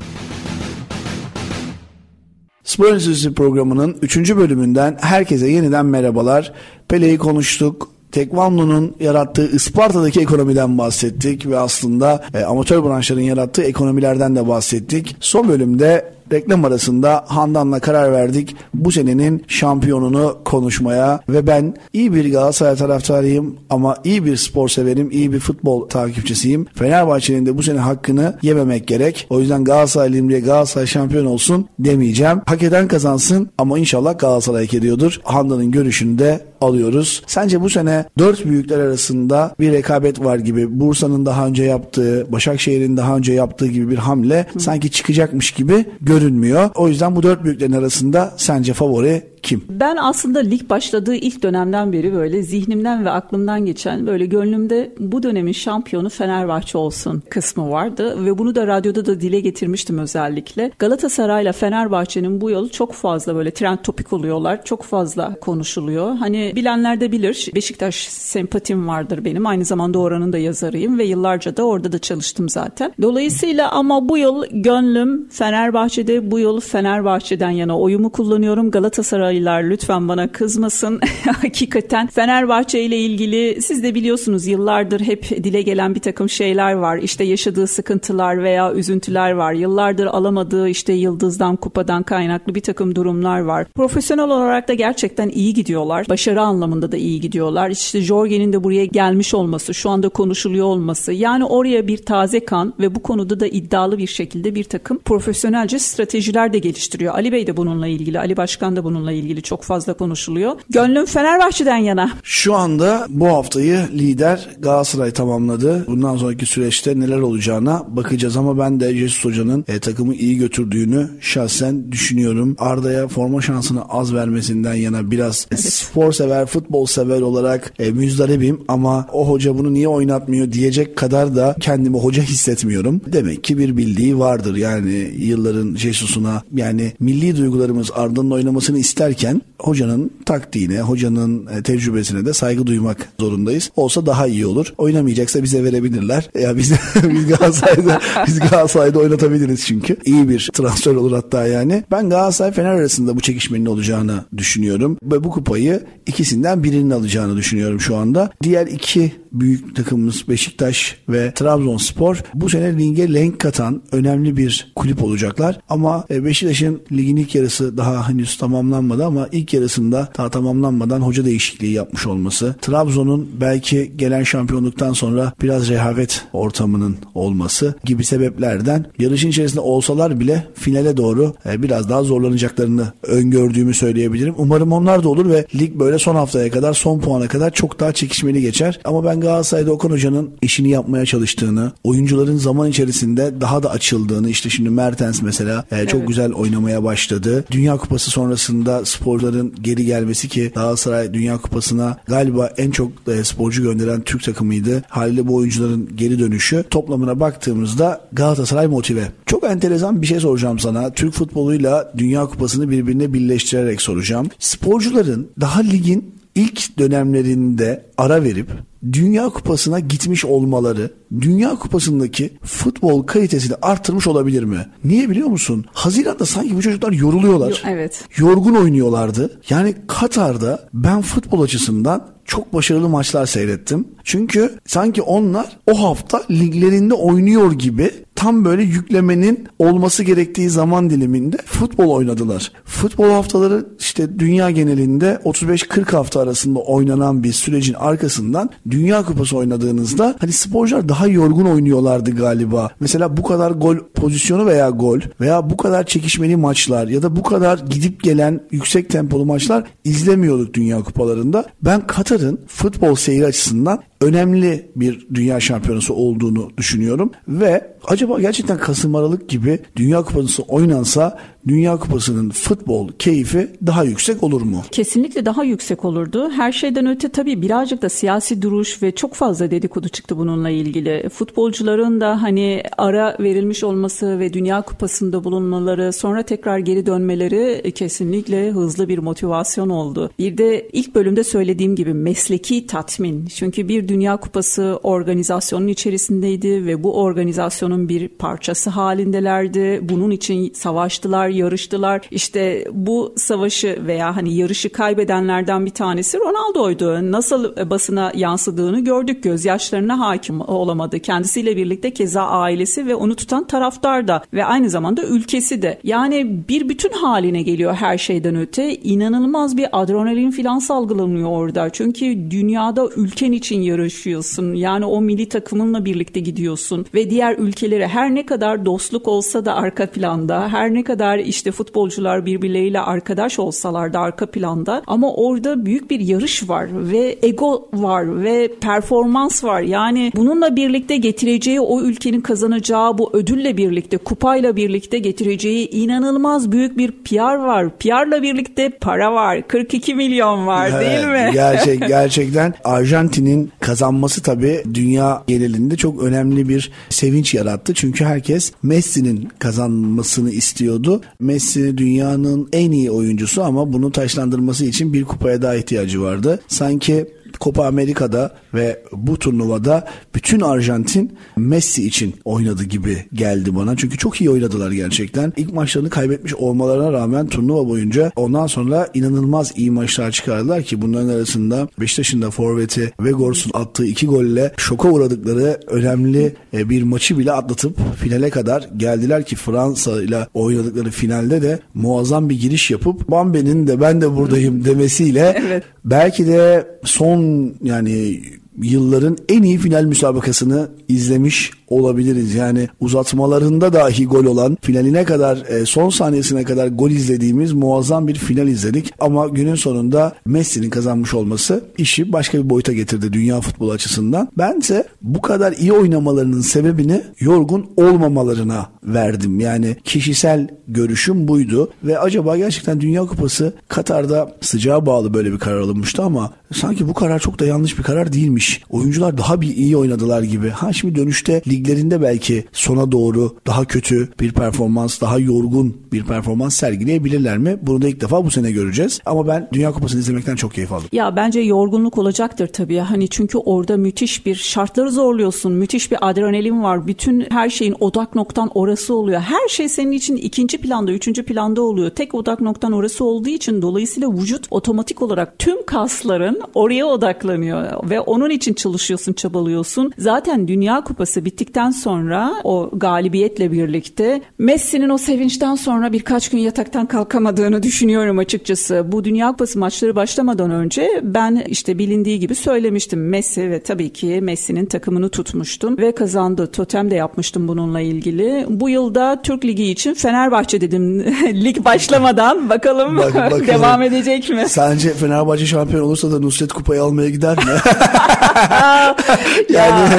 Spor 2.64 2.92
Enstitüsü 2.92 3.34
programının 3.34 3.96
3. 4.02 4.36
bölümünden 4.36 4.96
herkese 5.00 5.48
yeniden 5.48 5.86
merhabalar. 5.86 6.52
Pele'yi 6.88 7.18
konuştuk, 7.18 7.90
Tekvando'nun 8.12 8.94
yarattığı 9.00 9.50
Isparta'daki 9.50 10.20
ekonomiden 10.20 10.78
bahsettik 10.78 11.46
ve 11.46 11.58
aslında 11.58 12.24
e, 12.34 12.44
amatör 12.44 12.84
branşların 12.84 13.22
yarattığı 13.22 13.62
ekonomilerden 13.62 14.36
de 14.36 14.48
bahsettik. 14.48 15.16
Son 15.20 15.48
bölümde 15.48 16.12
reklam 16.32 16.64
arasında 16.64 17.24
Handan'la 17.26 17.80
karar 17.80 18.12
verdik 18.12 18.56
bu 18.74 18.92
senenin 18.92 19.44
şampiyonunu 19.48 20.38
konuşmaya 20.44 21.20
ve 21.28 21.46
ben 21.46 21.74
iyi 21.92 22.14
bir 22.14 22.32
Galatasaray 22.32 22.76
taraftarıyım 22.76 23.56
ama 23.70 23.96
iyi 24.04 24.24
bir 24.24 24.36
spor 24.36 24.68
severim, 24.68 25.10
iyi 25.10 25.32
bir 25.32 25.40
futbol 25.40 25.88
takipçisiyim. 25.88 26.66
Fenerbahçe'nin 26.74 27.46
de 27.46 27.58
bu 27.58 27.62
sene 27.62 27.78
hakkını 27.78 28.38
yememek 28.42 28.86
gerek. 28.86 29.26
O 29.30 29.40
yüzden 29.40 29.64
Galatasaraylıyım 29.64 30.28
diye 30.28 30.40
Galatasaray 30.40 30.86
şampiyon 30.86 31.26
olsun 31.26 31.68
demeyeceğim. 31.78 32.40
Hak 32.46 32.62
eden 32.62 32.88
kazansın 32.88 33.50
ama 33.58 33.78
inşallah 33.78 34.18
Galatasaray 34.18 34.64
hak 34.64 34.74
ediyordur. 34.74 35.20
Handan'ın 35.24 35.70
görüşünü 35.70 36.18
de 36.18 36.40
alıyoruz. 36.60 37.22
Sence 37.26 37.60
bu 37.60 37.70
sene 37.70 38.04
dört 38.18 38.44
büyükler 38.44 38.78
arasında 38.78 39.54
bir 39.60 39.72
rekabet 39.72 40.24
var 40.24 40.38
gibi. 40.38 40.80
Bursa'nın 40.80 41.26
daha 41.26 41.46
önce 41.46 41.64
yaptığı, 41.64 42.32
Başakşehir'in 42.32 42.96
daha 42.96 43.16
önce 43.16 43.32
yaptığı 43.32 43.66
gibi 43.66 43.90
bir 43.90 43.98
hamle 43.98 44.46
Hı. 44.52 44.60
sanki 44.60 44.90
çıkacakmış 44.90 45.50
gibi 45.50 45.84
görünmüyor. 46.00 46.70
O 46.74 46.88
yüzden 46.88 47.16
bu 47.16 47.22
dört 47.22 47.44
büyüklerin 47.44 47.72
arasında 47.72 48.34
sence 48.36 48.72
favori 48.72 49.22
kim? 49.42 49.64
Ben 49.68 49.96
aslında 49.96 50.38
lig 50.38 50.70
başladığı 50.70 51.14
ilk 51.14 51.42
dönemden 51.42 51.92
beri 51.92 52.14
böyle 52.14 52.42
zihnimden 52.42 53.04
ve 53.04 53.10
aklımdan 53.10 53.66
geçen 53.66 54.06
böyle 54.06 54.26
gönlümde 54.26 54.94
bu 54.98 55.22
dönemin 55.22 55.52
şampiyonu 55.52 56.08
Fenerbahçe 56.08 56.78
olsun 56.78 57.22
kısmı 57.30 57.70
vardı 57.70 58.24
ve 58.24 58.38
bunu 58.38 58.54
da 58.54 58.66
radyoda 58.66 59.06
da 59.06 59.20
dile 59.20 59.40
getirmiştim 59.40 59.98
özellikle. 59.98 60.70
Galatasaray'la 60.78 61.52
Fenerbahçe'nin 61.52 62.40
bu 62.40 62.50
yolu 62.50 62.68
çok 62.68 62.92
fazla 62.92 63.34
böyle 63.34 63.50
trend 63.50 63.78
topik 63.78 64.12
oluyorlar. 64.12 64.64
Çok 64.64 64.82
fazla 64.82 65.34
konuşuluyor. 65.40 66.16
Hani 66.16 66.52
bilenler 66.56 67.00
de 67.00 67.12
bilir. 67.12 67.50
Beşiktaş 67.54 67.96
sempatim 68.08 68.88
vardır 68.88 69.24
benim. 69.24 69.46
Aynı 69.46 69.64
zamanda 69.64 69.98
oranın 69.98 70.32
da 70.32 70.38
yazarıyım 70.38 70.98
ve 70.98 71.04
yıllarca 71.04 71.56
da 71.56 71.62
orada 71.62 71.92
da 71.92 71.98
çalıştım 71.98 72.48
zaten. 72.48 72.92
Dolayısıyla 73.02 73.70
ama 73.70 74.08
bu 74.08 74.18
yıl 74.18 74.44
gönlüm 74.50 75.28
Fenerbahçe'de 75.28 76.30
bu 76.30 76.38
yıl 76.38 76.60
Fenerbahçe'den 76.60 77.50
yana 77.50 77.78
oyumu 77.78 78.12
kullanıyorum. 78.12 78.70
Galatasaray 78.70 79.27
Galatasaraylılar 79.28 79.62
lütfen 79.62 80.08
bana 80.08 80.32
kızmasın. 80.32 81.00
Hakikaten 81.42 82.06
Fenerbahçe 82.06 82.80
ile 82.82 82.96
ilgili 82.96 83.62
siz 83.62 83.82
de 83.82 83.94
biliyorsunuz 83.94 84.46
yıllardır 84.46 85.00
hep 85.00 85.44
dile 85.44 85.62
gelen 85.62 85.94
bir 85.94 86.00
takım 86.00 86.28
şeyler 86.28 86.72
var. 86.72 86.98
İşte 86.98 87.24
yaşadığı 87.24 87.66
sıkıntılar 87.66 88.42
veya 88.42 88.72
üzüntüler 88.72 89.32
var. 89.32 89.52
Yıllardır 89.52 90.06
alamadığı 90.06 90.68
işte 90.68 90.92
yıldızdan 90.92 91.56
kupadan 91.56 92.02
kaynaklı 92.02 92.54
bir 92.54 92.60
takım 92.60 92.94
durumlar 92.94 93.40
var. 93.40 93.66
Profesyonel 93.74 94.24
olarak 94.24 94.68
da 94.68 94.74
gerçekten 94.74 95.28
iyi 95.28 95.54
gidiyorlar. 95.54 96.06
Başarı 96.08 96.40
anlamında 96.40 96.92
da 96.92 96.96
iyi 96.96 97.20
gidiyorlar. 97.20 97.70
İşte 97.70 98.00
Jorge'nin 98.00 98.52
de 98.52 98.64
buraya 98.64 98.84
gelmiş 98.84 99.34
olması, 99.34 99.74
şu 99.74 99.90
anda 99.90 100.08
konuşuluyor 100.08 100.66
olması. 100.66 101.12
Yani 101.12 101.44
oraya 101.44 101.86
bir 101.86 101.98
taze 101.98 102.44
kan 102.44 102.74
ve 102.80 102.94
bu 102.94 103.02
konuda 103.02 103.40
da 103.40 103.46
iddialı 103.46 103.98
bir 103.98 104.06
şekilde 104.06 104.54
bir 104.54 104.64
takım 104.64 104.98
profesyonelce 104.98 105.78
stratejiler 105.78 106.52
de 106.52 106.58
geliştiriyor. 106.58 107.14
Ali 107.14 107.32
Bey 107.32 107.46
de 107.46 107.56
bununla 107.56 107.86
ilgili, 107.86 108.18
Ali 108.18 108.36
Başkan 108.36 108.76
da 108.76 108.84
bununla 108.84 109.12
ilgili 109.12 109.17
çok 109.42 109.62
fazla 109.62 109.94
konuşuluyor. 109.94 110.56
Gönlüm 110.70 111.06
Fenerbahçe'den 111.06 111.76
yana. 111.76 112.10
Şu 112.22 112.54
anda 112.54 113.06
bu 113.08 113.28
haftayı 113.28 113.78
lider 113.92 114.48
Galatasaray 114.58 115.10
tamamladı. 115.10 115.86
Bundan 115.86 116.16
sonraki 116.16 116.46
süreçte 116.46 117.00
neler 117.00 117.18
olacağına 117.18 117.84
bakacağız 117.88 118.36
ama 118.36 118.58
ben 118.58 118.80
de 118.80 118.96
Jesus 118.96 119.24
Hoca'nın 119.24 119.64
e, 119.68 119.78
takımı 119.78 120.14
iyi 120.14 120.38
götürdüğünü 120.38 121.10
şahsen 121.20 121.92
düşünüyorum. 121.92 122.56
Arda'ya 122.58 123.08
forma 123.08 123.42
şansını 123.42 123.84
az 123.84 124.14
vermesinden 124.14 124.74
yana 124.74 125.10
biraz 125.10 125.46
evet. 125.52 125.72
spor 125.72 126.12
sever, 126.12 126.46
futbol 126.46 126.86
sever 126.86 127.20
olarak 127.20 127.72
e, 127.78 127.90
müzdaribim 127.90 128.60
ama 128.68 129.06
o 129.12 129.28
hoca 129.28 129.58
bunu 129.58 129.74
niye 129.74 129.88
oynatmıyor 129.88 130.52
diyecek 130.52 130.96
kadar 130.96 131.36
da 131.36 131.56
kendimi 131.60 131.98
hoca 131.98 132.22
hissetmiyorum. 132.22 133.00
Demek 133.06 133.44
ki 133.44 133.58
bir 133.58 133.76
bildiği 133.76 134.18
vardır. 134.18 134.56
Yani 134.56 135.10
yılların 135.18 135.76
Jesus'una 135.76 136.42
yani 136.54 136.92
milli 137.00 137.36
duygularımız 137.36 137.90
Arda'nın 137.94 138.30
oynamasını 138.30 138.78
ister 138.78 139.07
derken 139.08 139.42
hocanın 139.58 140.10
taktiğine, 140.26 140.80
hocanın 140.80 141.46
e, 141.46 141.62
tecrübesine 141.62 142.26
de 142.26 142.32
saygı 142.32 142.66
duymak 142.66 143.08
zorundayız. 143.20 143.70
Olsa 143.76 144.06
daha 144.06 144.26
iyi 144.26 144.46
olur. 144.46 144.74
Oynamayacaksa 144.78 145.42
bize 145.42 145.64
verebilirler. 145.64 146.30
Ya 146.38 146.56
biz 146.56 146.72
biz 147.10 147.26
Galatasaray'da 147.26 148.00
biz 148.26 148.40
Galatasaray'da 148.40 148.98
oynatabiliriz 148.98 149.66
çünkü. 149.66 149.96
İyi 150.04 150.28
bir 150.28 150.50
transfer 150.52 150.94
olur 150.94 151.12
hatta 151.12 151.46
yani. 151.46 151.84
Ben 151.90 152.10
Galatasaray 152.10 152.52
Fener 152.52 152.70
arasında 152.70 153.16
bu 153.16 153.20
çekişmenin 153.20 153.66
olacağını 153.66 154.24
düşünüyorum 154.36 154.98
ve 155.02 155.24
bu 155.24 155.30
kupayı 155.30 155.82
ikisinden 156.06 156.64
birinin 156.64 156.90
alacağını 156.90 157.36
düşünüyorum 157.36 157.80
şu 157.80 157.96
anda. 157.96 158.30
Diğer 158.42 158.66
iki 158.66 159.12
büyük 159.32 159.76
takımımız 159.76 160.28
Beşiktaş 160.28 160.96
ve 161.08 161.34
Trabzonspor 161.34 162.22
bu 162.34 162.48
sene 162.48 162.78
lige 162.78 163.08
renk 163.08 163.38
katan 163.40 163.82
önemli 163.92 164.36
bir 164.36 164.72
kulüp 164.76 165.02
olacaklar. 165.02 165.60
Ama 165.68 166.04
e, 166.10 166.24
Beşiktaş'ın 166.24 166.82
ligin 166.92 167.16
ilk 167.16 167.34
yarısı 167.34 167.76
daha 167.76 168.08
henüz 168.08 168.38
tamamlanmadı 168.38 168.97
ama 169.04 169.28
ilk 169.32 169.54
yarısında 169.54 170.08
daha 170.18 170.30
tamamlanmadan 170.30 171.00
hoca 171.00 171.24
değişikliği 171.24 171.72
yapmış 171.72 172.06
olması. 172.06 172.54
Trabzon'un 172.62 173.28
belki 173.40 173.92
gelen 173.96 174.22
şampiyonluktan 174.22 174.92
sonra 174.92 175.32
biraz 175.42 175.68
rehavet 175.68 176.24
ortamının 176.32 176.96
olması 177.14 177.74
gibi 177.84 178.04
sebeplerden 178.04 178.86
yarışın 178.98 179.28
içerisinde 179.28 179.60
olsalar 179.60 180.20
bile 180.20 180.46
finale 180.54 180.96
doğru 180.96 181.34
e, 181.46 181.62
biraz 181.62 181.88
daha 181.90 182.02
zorlanacaklarını 182.02 182.92
öngördüğümü 183.02 183.74
söyleyebilirim. 183.74 184.34
Umarım 184.38 184.72
onlar 184.72 185.02
da 185.02 185.08
olur 185.08 185.30
ve 185.30 185.46
lig 185.54 185.74
böyle 185.74 185.98
son 185.98 186.14
haftaya 186.14 186.50
kadar 186.50 186.74
son 186.74 187.00
puana 187.00 187.28
kadar 187.28 187.50
çok 187.50 187.80
daha 187.80 187.92
çekişmeli 187.92 188.42
geçer. 188.42 188.80
Ama 188.84 189.04
ben 189.04 189.20
Galatasaray'da 189.20 189.72
Okan 189.72 189.90
Hoca'nın 189.90 190.30
işini 190.42 190.70
yapmaya 190.70 191.06
çalıştığını, 191.06 191.72
oyuncuların 191.84 192.36
zaman 192.36 192.70
içerisinde 192.70 193.40
daha 193.40 193.62
da 193.62 193.70
açıldığını, 193.70 194.30
işte 194.30 194.50
şimdi 194.50 194.70
Mertens 194.70 195.22
mesela 195.22 195.64
e, 195.72 195.86
çok 195.86 195.98
evet. 195.98 196.08
güzel 196.08 196.32
oynamaya 196.32 196.84
başladı. 196.84 197.44
Dünya 197.50 197.76
Kupası 197.76 198.10
sonrasında 198.10 198.84
sporcuların 198.88 199.54
geri 199.62 199.84
gelmesi 199.84 200.28
ki 200.28 200.52
Galatasaray 200.54 201.14
Dünya 201.14 201.38
Kupası'na 201.38 201.96
galiba 202.08 202.50
en 202.56 202.70
çok 202.70 202.92
e, 203.08 203.24
sporcu 203.24 203.62
gönderen 203.62 204.00
Türk 204.00 204.24
takımıydı. 204.24 204.82
Haliyle 204.88 205.26
bu 205.26 205.34
oyuncuların 205.34 205.96
geri 205.96 206.18
dönüşü 206.18 206.64
toplamına 206.70 207.20
baktığımızda 207.20 208.00
Galatasaray 208.12 208.66
motive. 208.66 209.08
Çok 209.26 209.44
enteresan 209.44 210.02
bir 210.02 210.06
şey 210.06 210.20
soracağım 210.20 210.58
sana. 210.58 210.92
Türk 210.92 211.14
futboluyla 211.14 211.92
Dünya 211.98 212.26
Kupası'nı 212.26 212.70
birbirine 212.70 213.12
birleştirerek 213.12 213.82
soracağım. 213.82 214.28
Sporcuların 214.38 215.28
daha 215.40 215.60
ligin 215.60 216.14
ilk 216.34 216.78
dönemlerinde 216.78 217.84
ara 217.98 218.24
verip 218.24 218.48
Dünya 218.92 219.28
Kupası'na 219.28 219.80
gitmiş 219.80 220.24
olmaları 220.24 220.90
Dünya 221.20 221.54
Kupası'ndaki 221.54 222.38
futbol 222.42 223.02
kalitesini 223.02 223.56
arttırmış 223.62 224.06
olabilir 224.06 224.42
mi? 224.42 224.66
Niye 224.84 225.10
biliyor 225.10 225.28
musun? 225.28 225.64
Haziran'da 225.72 226.26
sanki 226.26 226.56
bu 226.56 226.62
çocuklar 226.62 226.92
yoruluyorlar. 226.92 227.62
Evet. 227.68 228.04
Yorgun 228.16 228.54
oynuyorlardı. 228.54 229.40
Yani 229.50 229.74
Katar'da 229.86 230.68
ben 230.74 231.02
futbol 231.02 231.42
açısından 231.42 232.08
çok 232.24 232.54
başarılı 232.54 232.88
maçlar 232.88 233.26
seyrettim. 233.26 233.88
Çünkü 234.04 234.58
sanki 234.66 235.02
onlar 235.02 235.56
o 235.66 235.82
hafta 235.82 236.22
liglerinde 236.30 236.94
oynuyor 236.94 237.52
gibi 237.52 237.90
tam 238.18 238.44
böyle 238.44 238.62
yüklemenin 238.62 239.48
olması 239.58 240.02
gerektiği 240.02 240.50
zaman 240.50 240.90
diliminde 240.90 241.36
futbol 241.46 241.90
oynadılar. 241.90 242.52
Futbol 242.64 243.10
haftaları 243.10 243.66
işte 243.78 244.18
dünya 244.18 244.50
genelinde 244.50 245.20
35-40 245.24 245.90
hafta 245.90 246.20
arasında 246.20 246.58
oynanan 246.58 247.24
bir 247.24 247.32
sürecin 247.32 247.74
arkasından 247.74 248.50
Dünya 248.70 249.04
Kupası 249.04 249.36
oynadığınızda 249.36 250.16
hani 250.20 250.32
sporcular 250.32 250.88
daha 250.88 251.06
yorgun 251.06 251.44
oynuyorlardı 251.44 252.10
galiba. 252.10 252.70
Mesela 252.80 253.16
bu 253.16 253.22
kadar 253.22 253.50
gol 253.50 253.76
pozisyonu 253.94 254.46
veya 254.46 254.70
gol 254.70 255.00
veya 255.20 255.50
bu 255.50 255.56
kadar 255.56 255.86
çekişmeli 255.86 256.36
maçlar 256.36 256.88
ya 256.88 257.02
da 257.02 257.16
bu 257.16 257.22
kadar 257.22 257.58
gidip 257.58 258.02
gelen 258.02 258.40
yüksek 258.50 258.90
tempolu 258.90 259.26
maçlar 259.26 259.64
izlemiyorduk 259.84 260.54
Dünya 260.54 260.82
Kupalarında. 260.82 261.44
Ben 261.62 261.86
Katar'ın 261.86 262.40
futbol 262.46 262.94
seyri 262.94 263.26
açısından 263.26 263.80
önemli 264.00 264.70
bir 264.76 265.06
dünya 265.14 265.40
şampiyonası 265.40 265.94
olduğunu 265.94 266.50
düşünüyorum. 266.56 267.10
Ve 267.28 267.76
acaba 267.84 268.20
gerçekten 268.20 268.58
Kasım 268.58 268.94
Aralık 268.94 269.28
gibi 269.28 269.58
Dünya 269.76 270.02
Kupası 270.02 270.42
oynansa 270.42 271.18
Dünya 271.48 271.76
Kupası'nın 271.76 272.30
futbol 272.30 272.88
keyfi 272.98 273.48
daha 273.66 273.84
yüksek 273.84 274.22
olur 274.22 274.42
mu? 274.42 274.62
Kesinlikle 274.70 275.26
daha 275.26 275.44
yüksek 275.44 275.84
olurdu. 275.84 276.30
Her 276.30 276.52
şeyden 276.52 276.86
öte 276.86 277.08
tabii 277.08 277.42
birazcık 277.42 277.82
da 277.82 277.88
siyasi 277.88 278.42
duruş 278.42 278.82
ve 278.82 278.94
çok 278.94 279.14
fazla 279.14 279.50
dedikodu 279.50 279.88
çıktı 279.88 280.18
bununla 280.18 280.50
ilgili. 280.50 281.08
Futbolcuların 281.08 282.00
da 282.00 282.22
hani 282.22 282.62
ara 282.78 283.16
verilmiş 283.20 283.64
olması 283.64 284.18
ve 284.18 284.32
Dünya 284.32 284.62
Kupası'nda 284.62 285.24
bulunmaları, 285.24 285.92
sonra 285.92 286.22
tekrar 286.22 286.58
geri 286.58 286.86
dönmeleri 286.86 287.72
kesinlikle 287.72 288.50
hızlı 288.50 288.88
bir 288.88 288.98
motivasyon 288.98 289.68
oldu. 289.68 290.10
Bir 290.18 290.38
de 290.38 290.68
ilk 290.72 290.94
bölümde 290.94 291.24
söylediğim 291.24 291.76
gibi 291.76 291.94
mesleki 291.94 292.66
tatmin. 292.66 293.26
Çünkü 293.26 293.68
bir 293.68 293.88
Dünya 293.88 294.16
Kupası 294.16 294.80
organizasyonun 294.82 295.68
içerisindeydi 295.68 296.66
ve 296.66 296.82
bu 296.82 297.00
organizasyonun 297.00 297.88
bir 297.88 298.08
parçası 298.08 298.70
halindelerdi. 298.70 299.80
Bunun 299.82 300.10
için 300.10 300.52
savaştılar, 300.52 301.27
yarıştılar. 301.28 302.00
İşte 302.10 302.64
bu 302.72 303.14
savaşı 303.16 303.78
veya 303.86 304.16
hani 304.16 304.34
yarışı 304.34 304.72
kaybedenlerden 304.72 305.66
bir 305.66 305.70
tanesi 305.70 306.18
Ronaldo'ydu. 306.18 307.12
Nasıl 307.12 307.70
basına 307.70 308.12
yansıdığını 308.14 308.80
gördük. 308.80 309.22
Gözyaşlarına 309.22 310.00
hakim 310.00 310.40
olamadı. 310.40 311.00
Kendisiyle 311.00 311.56
birlikte 311.56 311.90
keza 311.90 312.22
ailesi 312.22 312.86
ve 312.86 312.94
onu 312.94 313.16
tutan 313.16 313.46
taraftar 313.46 314.08
da 314.08 314.22
ve 314.32 314.44
aynı 314.44 314.70
zamanda 314.70 315.02
ülkesi 315.02 315.62
de. 315.62 315.78
Yani 315.84 316.48
bir 316.48 316.68
bütün 316.68 316.92
haline 316.92 317.42
geliyor 317.42 317.74
her 317.74 317.98
şeyden 317.98 318.36
öte. 318.36 318.74
İnanılmaz 318.74 319.56
bir 319.56 319.66
adrenalin 319.72 320.30
filan 320.30 320.58
salgılanıyor 320.58 321.28
orada. 321.28 321.70
Çünkü 321.70 322.30
dünyada 322.30 322.88
ülken 322.96 323.32
için 323.32 323.62
yarışıyorsun. 323.62 324.54
Yani 324.54 324.84
o 324.84 325.00
milli 325.00 325.28
takımınla 325.28 325.84
birlikte 325.84 326.20
gidiyorsun 326.20 326.86
ve 326.94 327.10
diğer 327.10 327.38
ülkelere 327.38 327.88
her 327.88 328.14
ne 328.14 328.26
kadar 328.26 328.64
dostluk 328.64 329.08
olsa 329.08 329.44
da 329.44 329.54
arka 329.54 329.86
planda, 329.86 330.48
her 330.48 330.74
ne 330.74 330.84
kadar 330.84 331.17
işte 331.22 331.52
futbolcular 331.52 332.26
birbirleriyle 332.26 332.80
arkadaş 332.80 333.38
olsalar 333.38 333.92
da 333.92 334.00
arka 334.00 334.26
planda 334.26 334.82
ama 334.86 335.14
orada 335.14 335.66
büyük 335.66 335.90
bir 335.90 336.00
yarış 336.00 336.48
var 336.48 336.66
ve 336.72 337.18
ego 337.22 337.68
var 337.72 338.22
ve 338.24 338.50
performans 338.60 339.44
var. 339.44 339.60
Yani 339.60 340.12
bununla 340.16 340.56
birlikte 340.56 340.96
getireceği 340.96 341.60
o 341.60 341.82
ülkenin 341.82 342.20
kazanacağı 342.20 342.98
bu 342.98 343.10
ödülle 343.12 343.56
birlikte, 343.56 343.96
kupayla 343.96 344.56
birlikte 344.56 344.98
getireceği 344.98 345.70
inanılmaz 345.70 346.52
büyük 346.52 346.78
bir 346.78 346.90
PR 346.90 347.34
var. 347.34 347.78
PR'la 347.78 348.22
birlikte 348.22 348.70
para 348.70 349.12
var. 349.12 349.48
42 349.48 349.94
milyon 349.94 350.46
var 350.46 350.70
evet, 350.72 350.80
değil 350.80 351.06
mi? 351.06 351.30
Gerçek 351.32 351.88
gerçekten 351.88 352.54
Arjantin'in 352.64 353.52
kazanması 353.60 354.22
tabii 354.22 354.62
dünya 354.74 355.22
genelinde 355.26 355.76
çok 355.76 356.02
önemli 356.02 356.48
bir 356.48 356.70
sevinç 356.90 357.34
yarattı. 357.34 357.74
Çünkü 357.74 358.04
herkes 358.04 358.52
Messi'nin 358.62 359.28
kazanmasını 359.38 360.30
istiyordu. 360.30 361.00
Messi 361.20 361.78
dünyanın 361.78 362.48
en 362.52 362.70
iyi 362.70 362.90
oyuncusu 362.90 363.44
ama 363.44 363.72
bunu 363.72 363.92
taşlandırması 363.92 364.64
için 364.64 364.92
bir 364.92 365.04
kupaya 365.04 365.42
daha 365.42 365.54
ihtiyacı 365.54 366.02
vardı. 366.02 366.40
Sanki 366.48 367.06
Copa 367.40 367.66
Amerika'da 367.66 368.34
ve 368.54 368.82
bu 368.92 369.18
turnuvada 369.18 369.88
bütün 370.14 370.40
Arjantin 370.40 371.12
Messi 371.36 371.86
için 371.86 372.14
oynadı 372.24 372.64
gibi 372.64 373.06
geldi 373.12 373.56
bana. 373.56 373.76
Çünkü 373.76 373.98
çok 373.98 374.20
iyi 374.20 374.30
oynadılar 374.30 374.70
gerçekten. 374.72 375.32
İlk 375.36 375.54
maçlarını 375.54 375.90
kaybetmiş 375.90 376.34
olmalarına 376.34 376.92
rağmen 376.92 377.26
turnuva 377.26 377.68
boyunca 377.68 378.12
ondan 378.16 378.46
sonra 378.46 378.88
inanılmaz 378.94 379.52
iyi 379.56 379.70
maçlar 379.70 380.10
çıkardılar 380.10 380.62
ki 380.62 380.82
bunların 380.82 381.08
arasında 381.08 381.68
Beşiktaş'ın 381.80 382.22
da 382.22 382.30
forveti 382.30 382.92
Vegors'un 383.00 383.50
attığı 383.54 383.86
iki 383.86 384.06
golle 384.06 384.52
şoka 384.56 384.90
uğradıkları 384.90 385.60
önemli 385.66 386.34
e, 386.54 386.70
bir 386.70 386.82
maçı 386.82 387.18
bile 387.18 387.32
atlatıp 387.32 387.76
finale 387.96 388.30
kadar 388.30 388.68
geldiler 388.76 389.24
ki 389.24 389.36
Fransa 389.36 390.02
ile 390.02 390.26
oynadıkları 390.34 390.90
finalde 390.90 391.42
de 391.42 391.58
muazzam 391.74 392.30
bir 392.30 392.40
giriş 392.40 392.70
yapıp 392.70 393.10
Bambe'nin 393.10 393.66
de 393.66 393.80
ben 393.80 394.00
de 394.00 394.16
buradayım 394.16 394.64
demesiyle 394.64 395.36
evet. 395.46 395.64
belki 395.84 396.26
de 396.26 396.66
son 396.84 397.27
yani 397.62 398.20
yılların 398.62 399.16
en 399.28 399.42
iyi 399.42 399.58
final 399.58 399.84
müsabakasını 399.84 400.68
izlemiş 400.88 401.50
olabiliriz. 401.68 402.34
Yani 402.34 402.68
uzatmalarında 402.80 403.72
dahi 403.72 404.06
gol 404.06 404.24
olan 404.24 404.58
finaline 404.60 405.04
kadar 405.04 405.36
e, 405.36 405.66
son 405.66 405.90
saniyesine 405.90 406.44
kadar 406.44 406.68
gol 406.68 406.90
izlediğimiz 406.90 407.52
muazzam 407.52 408.08
bir 408.08 408.14
final 408.14 408.48
izledik. 408.48 408.92
Ama 409.00 409.28
günün 409.28 409.54
sonunda 409.54 410.12
Messi'nin 410.26 410.70
kazanmış 410.70 411.14
olması 411.14 411.64
işi 411.78 412.12
başka 412.12 412.38
bir 412.38 412.50
boyuta 412.50 412.72
getirdi 412.72 413.12
dünya 413.12 413.40
futbolu 413.40 413.72
açısından. 413.72 414.28
Bense 414.38 414.84
bu 415.02 415.22
kadar 415.22 415.52
iyi 415.52 415.72
oynamalarının 415.72 416.40
sebebini 416.40 417.02
yorgun 417.20 417.66
olmamalarına 417.76 418.66
verdim. 418.84 419.40
Yani 419.40 419.76
kişisel 419.84 420.48
görüşüm 420.68 421.28
buydu 421.28 421.70
ve 421.84 421.98
acaba 421.98 422.36
gerçekten 422.36 422.80
Dünya 422.80 423.06
Kupası 423.06 423.52
Katar'da 423.68 424.36
sıcağa 424.40 424.86
bağlı 424.86 425.14
böyle 425.14 425.32
bir 425.32 425.38
karar 425.38 425.60
alınmıştı 425.60 426.02
ama 426.02 426.32
sanki 426.54 426.88
bu 426.88 426.94
karar 426.94 427.18
çok 427.18 427.40
da 427.40 427.44
yanlış 427.44 427.78
bir 427.78 427.82
karar 427.82 428.12
değilmiş. 428.12 428.47
Oyuncular 428.70 429.18
daha 429.18 429.40
bir 429.40 429.56
iyi 429.56 429.76
oynadılar 429.76 430.22
gibi. 430.22 430.48
Ha 430.48 430.72
şimdi 430.72 430.94
dönüşte 430.94 431.42
liglerinde 431.48 432.02
belki 432.02 432.44
sona 432.52 432.92
doğru 432.92 433.36
daha 433.46 433.64
kötü 433.64 434.08
bir 434.20 434.32
performans, 434.32 435.00
daha 435.00 435.18
yorgun 435.18 435.76
bir 435.92 436.04
performans 436.04 436.56
sergileyebilirler 436.56 437.38
mi? 437.38 437.58
Bunu 437.62 437.82
da 437.82 437.88
ilk 437.88 438.00
defa 438.00 438.24
bu 438.24 438.30
sene 438.30 438.52
göreceğiz. 438.52 439.00
Ama 439.06 439.26
ben 439.26 439.48
Dünya 439.52 439.72
Kupası'nı 439.72 440.00
izlemekten 440.00 440.36
çok 440.36 440.54
keyif 440.54 440.72
aldım. 440.72 440.88
Ya 440.92 441.16
bence 441.16 441.40
yorgunluk 441.40 441.98
olacaktır 441.98 442.46
tabii. 442.46 442.78
Hani 442.78 443.08
çünkü 443.08 443.38
orada 443.38 443.76
müthiş 443.76 444.26
bir 444.26 444.34
şartları 444.34 444.90
zorluyorsun. 444.90 445.52
Müthiş 445.52 445.90
bir 445.90 445.98
adrenalin 446.10 446.62
var. 446.62 446.86
Bütün 446.86 447.26
her 447.30 447.50
şeyin 447.50 447.74
odak 447.80 448.14
noktan 448.14 448.50
orası 448.54 448.94
oluyor. 448.94 449.20
Her 449.20 449.48
şey 449.48 449.68
senin 449.68 449.92
için 449.92 450.16
ikinci 450.16 450.58
planda, 450.58 450.92
üçüncü 450.92 451.22
planda 451.24 451.62
oluyor. 451.62 451.90
Tek 451.90 452.14
odak 452.14 452.40
noktan 452.40 452.72
orası 452.72 453.04
olduğu 453.04 453.28
için 453.28 453.62
dolayısıyla 453.62 454.12
vücut 454.12 454.46
otomatik 454.50 455.02
olarak 455.02 455.38
tüm 455.38 455.66
kasların 455.66 456.40
oraya 456.54 456.86
odaklanıyor 456.86 457.90
ve 457.90 458.00
onun 458.00 458.30
için 458.30 458.37
çalışıyorsun, 458.38 459.12
çabalıyorsun. 459.12 459.92
Zaten 459.98 460.48
Dünya 460.48 460.80
Kupası 460.80 461.24
bittikten 461.24 461.70
sonra 461.70 462.34
o 462.44 462.70
galibiyetle 462.72 463.52
birlikte 463.52 464.20
Messi'nin 464.38 464.88
o 464.88 464.98
sevinçten 464.98 465.54
sonra 465.54 465.92
birkaç 465.92 466.28
gün 466.28 466.38
yataktan 466.38 466.86
kalkamadığını 466.86 467.62
düşünüyorum 467.62 468.18
açıkçası. 468.18 468.84
Bu 468.86 469.04
Dünya 469.04 469.28
Kupası 469.28 469.58
maçları 469.58 469.96
başlamadan 469.96 470.50
önce 470.50 471.00
ben 471.02 471.44
işte 471.46 471.78
bilindiği 471.78 472.20
gibi 472.20 472.34
söylemiştim. 472.34 473.08
Messi 473.08 473.50
ve 473.50 473.62
tabii 473.62 473.90
ki 473.90 474.20
Messi'nin 474.22 474.66
takımını 474.66 475.08
tutmuştum 475.08 475.78
ve 475.78 475.94
kazandı. 475.94 476.52
Totem 476.52 476.90
de 476.90 476.94
yapmıştım 476.94 477.48
bununla 477.48 477.80
ilgili. 477.80 478.46
Bu 478.48 478.68
yılda 478.68 479.22
Türk 479.22 479.44
Ligi 479.44 479.70
için 479.70 479.94
Fenerbahçe 479.94 480.60
dedim 480.60 481.00
lig 481.44 481.64
başlamadan 481.64 482.48
bakalım 482.48 482.98
Bak, 482.98 483.14
devam 483.46 483.82
edecek 483.82 484.30
mi? 484.30 484.44
Sence 484.48 484.94
Fenerbahçe 484.94 485.46
şampiyon 485.46 485.82
olursa 485.82 486.12
da 486.12 486.18
Nusret 486.18 486.52
kupayı 486.52 486.82
almaya 486.82 487.10
gider 487.10 487.36
mi? 487.36 487.44
yani 489.48 489.90